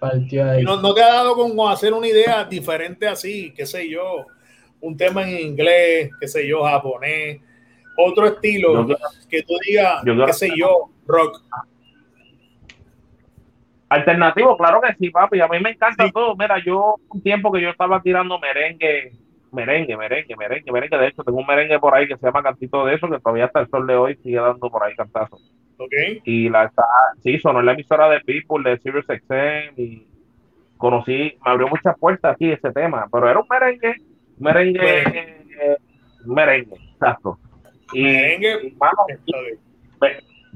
Partió 0.00 0.44
¿No, 0.62 0.80
¿No 0.80 0.92
te 0.94 1.02
ha 1.02 1.14
dado 1.14 1.34
como 1.34 1.68
hacer 1.68 1.92
una 1.92 2.08
idea 2.08 2.44
diferente 2.44 3.06
así, 3.06 3.52
qué 3.54 3.66
sé 3.66 3.88
yo? 3.88 4.26
Un 4.80 4.96
tema 4.96 5.22
en 5.22 5.38
inglés, 5.38 6.10
qué 6.20 6.26
sé 6.26 6.48
yo, 6.48 6.64
japonés, 6.64 7.40
otro 7.96 8.26
estilo, 8.26 8.86
que 9.28 9.42
tú 9.42 9.54
digas, 9.66 10.02
qué 10.04 10.32
sé 10.32 10.50
yo, 10.56 10.90
rock. 11.06 11.42
Alternativo, 13.90 14.56
claro 14.56 14.80
que 14.80 14.94
sí, 14.94 15.10
papi. 15.10 15.40
A 15.40 15.48
mí 15.48 15.58
me 15.58 15.70
encanta 15.70 16.08
todo. 16.12 16.36
Mira, 16.36 16.62
yo 16.64 16.94
un 17.08 17.22
tiempo 17.22 17.50
que 17.50 17.60
yo 17.60 17.70
estaba 17.70 18.00
tirando 18.00 18.38
merengue, 18.38 19.10
merengue, 19.50 19.96
merengue, 19.96 20.36
merengue, 20.36 20.72
merengue. 20.72 20.96
De 20.96 21.08
hecho, 21.08 21.24
tengo 21.24 21.38
un 21.38 21.46
merengue 21.46 21.76
por 21.80 21.92
ahí 21.94 22.06
que 22.06 22.16
se 22.16 22.24
llama 22.24 22.42
Cantito 22.42 22.86
de 22.86 22.94
eso, 22.94 23.08
que 23.10 23.18
todavía 23.18 23.46
hasta 23.46 23.60
el 23.60 23.68
sol 23.68 23.88
de 23.88 23.96
hoy 23.96 24.16
sigue 24.22 24.36
dando 24.36 24.70
por 24.70 24.84
ahí 24.84 24.94
cantazos. 24.94 25.52
Okay. 25.76 26.20
Y 26.24 26.48
la 26.48 26.66
está, 26.66 26.84
sí, 27.20 27.38
sonó 27.40 27.58
en 27.60 27.66
la 27.66 27.72
emisora 27.72 28.08
de 28.10 28.20
People, 28.20 28.70
de 28.70 28.78
Sirius 28.78 29.06
XM, 29.06 29.74
y 29.76 30.06
conocí, 30.76 31.36
me 31.44 31.50
abrió 31.50 31.66
muchas 31.66 31.98
puertas 31.98 32.34
aquí 32.34 32.52
ese 32.52 32.70
tema, 32.70 33.08
pero 33.10 33.28
era 33.28 33.40
un 33.40 33.46
merengue, 33.50 33.96
merengue, 34.38 35.38
merengue, 36.26 36.76
exacto. 36.92 37.38
Y, 37.92 38.04
merengue, 38.04 38.74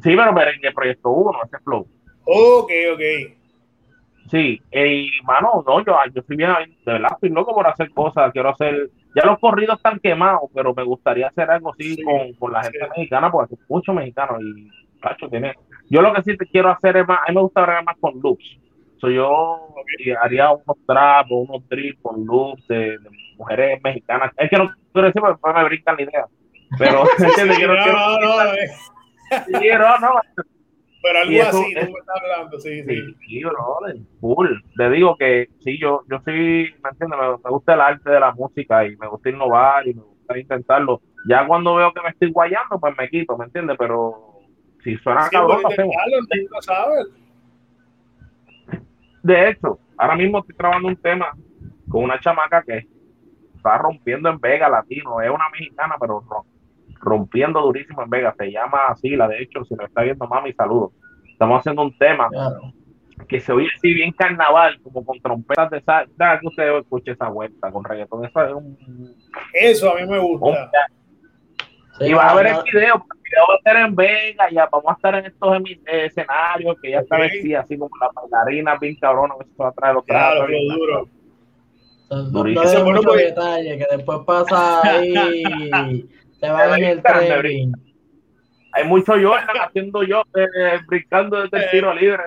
sí, 0.02 0.14
pero 0.14 0.32
merengue 0.32 0.72
Proyecto 0.72 1.10
1, 1.10 1.38
ese 1.46 1.58
flow. 1.64 1.88
Ok, 2.24 2.70
ok. 2.92 3.02
Sí, 4.30 4.60
y 4.72 5.10
mano, 5.22 5.62
no, 5.66 5.84
yo, 5.84 5.96
yo 6.12 6.20
estoy 6.20 6.36
bien, 6.36 6.50
de 6.84 6.92
verdad, 6.92 7.10
estoy 7.12 7.28
loco 7.28 7.54
por 7.54 7.66
hacer 7.66 7.90
cosas, 7.90 8.32
quiero 8.32 8.50
hacer, 8.50 8.90
ya 9.14 9.26
los 9.26 9.38
corridos 9.38 9.76
están 9.76 10.00
quemados, 10.00 10.50
pero 10.54 10.74
me 10.74 10.82
gustaría 10.82 11.28
hacer 11.28 11.50
algo 11.50 11.72
así 11.72 12.02
con, 12.02 12.32
con, 12.34 12.52
la 12.52 12.62
gente 12.62 12.88
mexicana, 12.96 13.30
porque 13.30 13.54
hay 13.54 13.66
muchos 13.68 13.94
mexicanos 13.94 14.40
y, 14.42 14.70
cacho, 15.00 15.28
tiene, 15.28 15.54
yo 15.90 16.00
lo 16.00 16.14
que 16.14 16.22
sí 16.22 16.36
te 16.38 16.46
quiero 16.46 16.70
hacer 16.70 16.96
es 16.96 17.06
más, 17.06 17.18
a 17.18 17.28
mí 17.28 17.34
me 17.34 17.42
gusta 17.42 17.60
hablar 17.60 17.84
más 17.84 17.96
con 18.00 18.18
loops, 18.22 18.58
so, 18.98 19.10
yo 19.10 19.74
haría 20.22 20.52
unos 20.52 20.78
trapos, 20.86 21.46
unos 21.46 21.68
trips 21.68 22.00
con 22.00 22.24
loops 22.24 22.66
de, 22.68 22.98
mujeres 23.36 23.80
mexicanas, 23.82 24.32
es 24.38 24.48
que 24.48 24.56
no 24.56 24.72
quiero 24.92 25.08
decir 25.08 25.20
porque 25.20 25.52
me 25.52 25.64
brincan 25.64 25.96
la 25.96 26.02
idea, 26.02 26.26
pero, 26.78 27.04
¿entiendes? 27.18 27.58
Quiero, 27.58 27.74
no, 27.74 27.86
no, 27.86 28.20
no, 28.20 28.44
no, 29.48 29.58
quiero, 29.60 29.98
no, 29.98 30.20
pero 31.04 31.18
algo 31.18 31.42
así, 31.42 31.74
tú 31.74 31.92
me 31.92 31.98
estás 31.98 32.16
hablando, 32.22 32.58
sí, 32.58 32.82
sí. 32.82 33.14
Sí, 33.28 33.42
full. 34.22 34.48
Le 34.76 34.90
digo 34.90 35.16
que 35.18 35.50
sí, 35.58 35.78
yo, 35.78 36.02
yo 36.08 36.18
sí, 36.24 36.32
¿me 36.32 36.90
entiendes? 36.90 37.18
Me, 37.44 37.50
gusta 37.50 37.74
el 37.74 37.82
arte 37.82 38.10
de 38.10 38.20
la 38.20 38.32
música 38.32 38.86
y 38.86 38.96
me 38.96 39.06
gusta 39.08 39.28
innovar 39.28 39.86
y 39.86 39.92
me 39.92 40.00
gusta 40.00 40.38
intentarlo. 40.38 41.02
Ya 41.28 41.46
cuando 41.46 41.74
veo 41.74 41.92
que 41.92 42.00
me 42.00 42.08
estoy 42.08 42.32
guayando, 42.32 42.80
pues 42.80 42.94
me 42.96 43.10
quito, 43.10 43.36
¿me 43.36 43.44
entiendes? 43.44 43.76
Pero 43.78 44.40
si 44.82 44.96
suena 44.96 45.28
cabrón, 45.28 45.60
lo 45.62 46.62
sabes. 46.62 47.06
De 49.22 49.50
hecho, 49.50 49.78
ahora 49.98 50.16
mismo 50.16 50.38
estoy 50.38 50.56
trabajando 50.56 50.88
un 50.88 50.96
tema 50.96 51.32
con 51.90 52.04
una 52.04 52.18
chamaca 52.18 52.62
que 52.62 52.88
está 53.56 53.76
rompiendo 53.76 54.30
en 54.30 54.40
Vega 54.40 54.70
Latino. 54.70 55.20
Es 55.20 55.28
una 55.28 55.50
mexicana, 55.50 55.96
pero 56.00 56.24
rompiendo 56.98 57.60
durísimo 57.60 58.02
en 58.02 58.08
Vega. 58.08 58.34
Se 58.38 58.50
llama 58.50 58.86
así, 58.88 59.10
la 59.10 59.28
de 59.28 59.42
hecho, 59.42 59.66
si 59.66 59.74
me 59.74 59.84
está 59.84 60.00
viendo 60.00 60.26
mami, 60.26 60.54
saludos. 60.54 60.92
Estamos 61.44 61.60
haciendo 61.60 61.82
un 61.82 61.98
tema 61.98 62.28
que 63.28 63.38
se 63.38 63.52
oye 63.52 63.68
así 63.76 63.92
bien 63.92 64.12
carnaval, 64.12 64.80
como 64.82 65.04
con 65.04 65.20
trompetas 65.20 65.70
de 65.70 65.82
sal. 65.82 66.08
que 66.40 66.46
usted 66.46 66.78
escuche 66.78 67.12
esa 67.12 67.28
vuelta 67.28 67.70
con 67.70 67.84
reggaetón. 67.84 68.24
Eso 68.24 68.42
es 68.42 68.52
un. 68.54 68.78
Eso 69.52 69.92
a 69.94 70.00
mí 70.00 70.06
me 70.06 70.18
gusta. 70.18 70.70
y 72.00 72.12
va 72.14 72.30
a 72.30 72.34
ver 72.34 72.46
el 72.46 72.56
video, 72.64 72.94
el 72.94 73.20
video 73.22 73.44
va 73.48 73.54
a 73.54 73.56
estar 73.58 73.76
en 73.76 73.94
Vega, 73.94 74.50
ya 74.50 74.68
vamos 74.72 74.90
a 74.90 74.94
estar 74.94 75.14
en 75.16 75.26
estos 75.26 75.58
escenarios 75.86 76.76
que 76.82 76.90
ya 76.90 77.00
está 77.00 77.18
vestida 77.18 77.60
así 77.60 77.76
como 77.78 77.94
la 78.00 78.10
bailarina 78.14 78.76
bien 78.78 78.96
cabrón, 78.96 79.30
eso 79.40 79.62
va 79.62 79.68
a 79.68 79.72
traer 79.72 79.94
los 79.94 80.04
Claro, 80.04 80.46
duro. 80.76 81.08
No, 82.10 82.44
no 82.44 82.84
mucho 82.84 83.02
pues. 83.02 83.26
detalle, 83.26 83.78
que 83.78 83.96
después 83.96 84.18
pasa 84.26 84.80
ahí 84.82 86.08
te 86.40 86.48
va 86.50 86.78
en 86.78 86.84
el 86.84 87.02
tren. 87.02 87.72
Hay 88.74 88.84
mucho 88.84 89.12
Jordan 89.12 89.56
haciendo 89.66 90.02
yo, 90.02 90.22
eh, 90.34 90.80
brincando 90.86 91.42
desde 91.42 91.64
el 91.64 91.70
tiro 91.70 91.94
libre. 91.94 92.24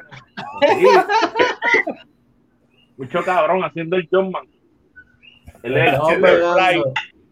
mucho 2.97 3.23
cabrón 3.23 3.63
haciendo 3.63 3.97
el 3.97 4.07
Jumpman. 4.09 4.47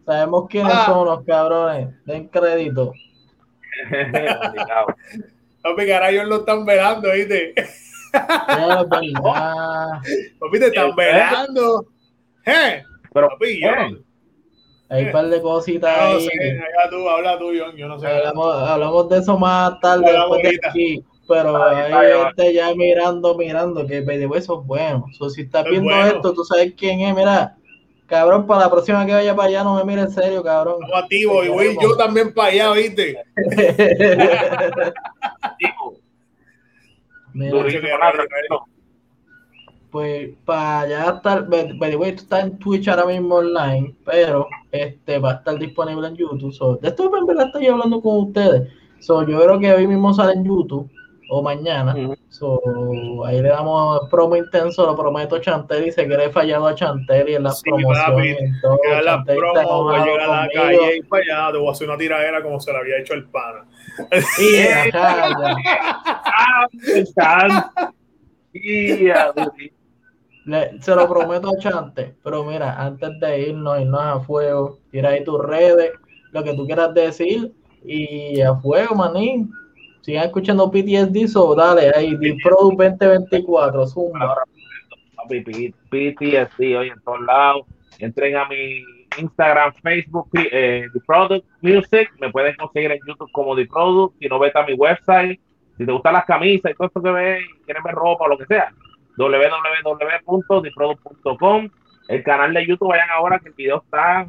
Sabemos 0.06 0.48
quiénes 0.50 0.74
ah. 0.74 0.86
son 0.86 1.06
los 1.06 1.24
cabrones. 1.24 1.90
Den 2.06 2.28
crédito. 2.28 2.94
Papi, 5.64 5.86
que 5.86 5.94
ahora 5.94 6.10
ellos 6.10 6.28
lo 6.28 6.36
están 6.38 6.66
velando, 6.66 7.12
¿viste? 7.12 7.54
Papi, 10.40 10.60
te 10.60 10.68
están 10.68 10.96
velando. 10.96 11.88
¿Eh? 12.46 12.84
Pero, 13.14 13.30
Papi, 13.30 13.62
Hay 14.90 15.06
un 15.06 15.12
par 15.12 15.28
de 15.28 15.42
cositas 15.42 15.98
no, 15.98 16.18
ahí. 16.18 16.28
Sé, 16.28 16.52
habla 16.52 16.90
tú, 16.90 17.10
habla 17.10 17.40
tú, 17.40 17.52
John. 17.58 17.76
Yo 17.76 17.88
no 17.88 18.00
sé. 18.00 18.08
Hablamos, 18.08 18.56
hablamos 18.56 19.10
de 19.10 19.18
eso 19.18 19.38
más 19.38 19.80
tarde 19.80 20.12
después 20.12 20.44
de 20.44 20.60
aquí. 20.68 21.04
Pero 21.28 21.58
hay 21.58 22.24
gente 22.24 22.54
ya 22.54 22.76
mirando, 22.76 23.36
mirando, 23.36 23.88
que 23.88 23.98
eso 23.98 24.62
es 24.62 24.68
bueno. 24.68 25.06
So, 25.18 25.30
si 25.30 25.42
estás 25.42 25.66
viendo 25.66 25.92
esto, 26.06 26.34
tú 26.34 26.44
sabes 26.44 26.74
quién 26.78 27.02
es, 27.02 27.16
mira. 27.16 27.58
Cabrón, 28.06 28.46
para 28.46 28.62
la 28.62 28.70
próxima 28.70 29.04
que 29.04 29.14
vaya 29.14 29.36
para 29.36 29.50
allá, 29.50 29.64
no 29.64 29.78
me 29.78 29.84
mire 29.84 30.02
en 30.02 30.12
serio, 30.12 30.44
cabrón. 30.44 30.84
Estamos 30.84 31.04
activos 31.04 31.44
y 31.44 31.50
voy 31.50 31.76
yo 31.82 31.98
también 31.98 32.32
para 32.32 32.50
allá, 32.50 32.72
¿viste? 32.74 33.18
pues 39.96 40.32
para 40.44 40.82
allá 40.82 41.10
estar, 41.16 41.48
tú 41.48 42.04
estás 42.04 42.44
en 42.44 42.60
Twitch 42.60 42.90
ahora 42.90 43.06
mismo 43.06 43.36
online, 43.36 43.96
pero 44.04 44.46
este 44.70 45.20
va 45.20 45.32
a 45.32 45.34
estar 45.36 45.58
disponible 45.58 46.06
en 46.10 46.18
YouTube. 46.18 46.52
So, 46.52 46.76
de 46.76 46.90
esto 46.90 47.10
en 47.18 47.26
verdad 47.26 47.46
estoy 47.46 47.68
hablando 47.68 48.02
con 48.02 48.26
ustedes. 48.26 48.70
So, 49.00 49.26
yo 49.26 49.40
creo 49.40 49.58
que 49.58 49.72
hoy 49.72 49.88
mismo 49.88 50.14
sale 50.14 50.34
en 50.34 50.44
YouTube 50.44 50.92
o 51.30 51.42
mañana. 51.42 51.96
so, 52.28 52.60
ahí 53.26 53.42
le 53.42 53.48
damos 53.48 54.02
promo 54.12 54.36
intenso, 54.36 54.86
lo 54.86 54.98
prometo 54.98 55.40
Chantel 55.40 55.88
y 55.88 55.94
se 55.94 56.06
quiere 56.06 56.30
fallado 56.30 56.68
a 56.68 56.76
Chantel 56.76 57.30
y 57.30 57.36
en 57.36 57.44
las 57.44 57.62
sí, 57.62 57.70
promociones. 57.70 58.52
la 59.02 59.24
promo, 59.24 59.84
voy 59.84 59.96
a 59.96 60.06
llegar 60.06 60.30
a 60.30 60.42
la 60.42 60.50
calle 60.54 60.98
y 60.98 61.02
te 61.04 61.08
voy 61.58 61.68
a 61.70 61.72
hacer 61.72 61.88
una 61.88 61.98
tiradera 61.98 62.44
como 62.44 62.60
se 62.60 62.74
le 62.74 62.80
había 62.80 62.98
hecho 63.00 63.14
el 63.14 63.30
pana. 63.30 63.66
Sí, 64.36 64.58
acá, 64.68 65.56
le, 70.46 70.82
se 70.82 70.96
lo 70.96 71.08
prometo 71.08 71.50
a 71.50 71.58
Chante, 71.60 72.16
pero 72.24 72.44
mira, 72.44 72.82
antes 72.82 73.20
de 73.20 73.50
irnos, 73.50 73.80
irnos 73.80 74.02
a 74.02 74.20
fuego, 74.20 74.80
tira 74.92 75.10
ahí 75.10 75.24
tus 75.24 75.44
redes, 75.44 75.92
lo 76.32 76.44
que 76.44 76.54
tú 76.54 76.66
quieras 76.66 76.94
decir 76.94 77.52
y 77.84 78.42
a 78.42 78.56
fuego, 78.56 78.96
manín 78.96 79.52
sigan 80.06 80.26
escuchando 80.26 80.70
PTSD, 80.70 81.28
so 81.28 81.56
dale 81.56 81.92
ahí, 81.96 82.16
Pro 82.44 82.58
2024, 82.62 83.88
zumba. 83.88 84.36
PTSD 85.28 86.78
hoy 86.78 86.90
en 86.90 87.02
todos 87.04 87.22
lados. 87.22 87.66
Entren 87.98 88.36
a 88.36 88.48
mi 88.48 88.84
Instagram, 89.18 89.74
Facebook, 89.82 90.30
eh, 90.34 90.86
The 90.94 91.00
Product 91.08 91.46
Music. 91.62 92.12
Me 92.20 92.30
pueden 92.30 92.56
conseguir 92.56 92.92
en 92.92 93.00
YouTube 93.08 93.32
como 93.32 93.56
The 93.56 93.66
Product. 93.66 94.16
Si 94.20 94.28
no, 94.28 94.38
vete 94.38 94.60
a 94.60 94.66
mi 94.66 94.74
website. 94.74 95.40
Si 95.78 95.86
te 95.86 95.92
gustan 95.92 96.14
las 96.14 96.26
camisas 96.26 96.72
y 96.72 96.76
todo 96.76 96.88
esto 96.88 97.02
que 97.02 97.12
ves, 97.12 97.44
quieren 97.66 97.84
ver 97.84 97.96
ropa 97.96 98.26
o 98.26 98.28
lo 98.28 98.38
que 98.38 98.46
sea, 98.46 98.72
www.theproduct.com. 99.18 101.70
El 102.08 102.24
canal 102.24 102.54
de 102.54 102.68
YouTube, 102.68 102.90
vayan 102.90 103.10
ahora 103.10 103.40
que 103.40 103.50
el 103.50 103.56
video 103.56 103.84
está. 103.84 104.28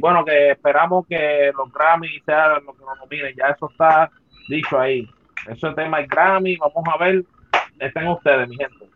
Bueno, 0.00 0.24
que 0.24 0.52
esperamos 0.52 1.06
que 1.06 1.52
los 1.56 1.70
Grammy 1.72 2.20
sean 2.24 2.64
lo 2.64 2.72
que 2.74 2.84
nos 2.84 2.98
nominen. 2.98 3.34
Ya 3.36 3.48
eso 3.48 3.68
está 3.70 4.10
dicho 4.48 4.78
ahí. 4.78 5.06
Eso 5.48 5.68
es 5.68 5.74
tema 5.74 5.98
de 5.98 6.06
Grammy, 6.06 6.56
vamos 6.56 6.84
a 6.92 6.98
ver. 6.98 7.24
Estén 7.78 8.08
ustedes, 8.08 8.48
mi 8.48 8.56
gente. 8.56 8.86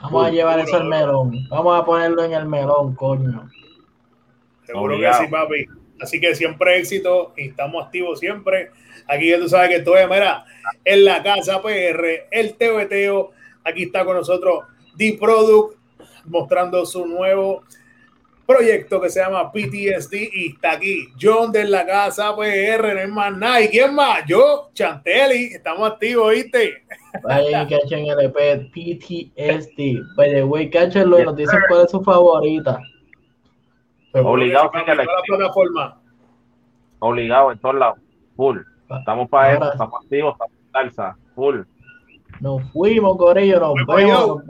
Vamos 0.00 0.26
a 0.26 0.30
llevar 0.30 0.58
eso 0.60 0.76
al 0.76 0.86
melón. 0.86 1.32
Vamos 1.50 1.78
a 1.78 1.84
ponerlo 1.84 2.24
en 2.24 2.32
el 2.32 2.46
melón, 2.46 2.94
coño. 2.94 3.50
Seguro 4.64 4.98
que 4.98 5.12
sí, 5.12 5.26
papi. 5.28 5.66
Así 6.00 6.20
que 6.20 6.34
siempre 6.34 6.78
éxito 6.78 7.34
y 7.36 7.48
estamos 7.48 7.84
activos 7.84 8.18
siempre. 8.18 8.70
Aquí 9.06 9.28
ya 9.28 9.38
tú 9.38 9.48
sabes 9.48 9.68
que 9.68 9.76
estoy, 9.76 10.02
mira, 10.08 10.44
en 10.84 11.04
la 11.04 11.22
casa 11.22 11.60
PR, 11.60 12.26
el 12.30 12.54
TVTO. 12.54 13.32
Aquí 13.64 13.84
está 13.84 14.04
con 14.04 14.16
nosotros 14.16 14.64
D-Product 14.96 15.76
mostrando 16.24 16.84
su 16.86 17.06
nuevo 17.06 17.62
proyecto 18.46 19.00
que 19.00 19.10
se 19.10 19.20
llama 19.20 19.52
PTSD 19.52 20.14
y 20.32 20.46
está 20.54 20.72
aquí 20.72 21.06
John 21.20 21.52
de 21.52 21.64
la 21.64 21.86
casa 21.86 22.34
PR, 22.34 22.94
no 22.94 23.00
es 23.00 23.08
más 23.08 23.36
nada. 23.36 23.60
¿Y 23.62 23.68
quién 23.68 23.94
más? 23.94 24.24
Yo, 24.26 24.70
Chantelli, 24.74 25.54
estamos 25.54 25.92
activos, 25.92 26.32
¿viste? 26.32 26.82
Vayan 27.22 27.66
y 27.66 27.70
cachen 27.70 28.06
el 28.06 28.20
EP 28.20 28.70
PTSD. 28.72 30.16
The 30.16 30.44
way, 30.44 30.68
cachenlo 30.68 31.20
y 31.20 31.24
nos 31.24 31.36
dicen 31.36 31.60
cuál 31.68 31.84
es 31.84 31.90
su 31.90 32.02
favorita. 32.02 32.80
Obligado 34.14 34.70
en 34.74 34.96
la 34.96 35.06
plataforma. 35.26 36.00
Obligado 36.98 37.52
en 37.52 37.58
todos 37.60 37.74
lados. 37.76 37.98
Full. 38.36 38.58
Estamos 38.98 39.28
para 39.28 39.52
eso, 39.52 39.72
estamos 39.72 40.02
activos, 40.02 40.32
estamos 40.32 40.54
en 40.56 40.72
salsa. 40.72 41.16
Full. 41.36 41.60
Nos 42.40 42.62
fuimos, 42.72 43.16
Corillo, 43.16 43.60
nos 43.60 43.74
vemos. 43.86 44.42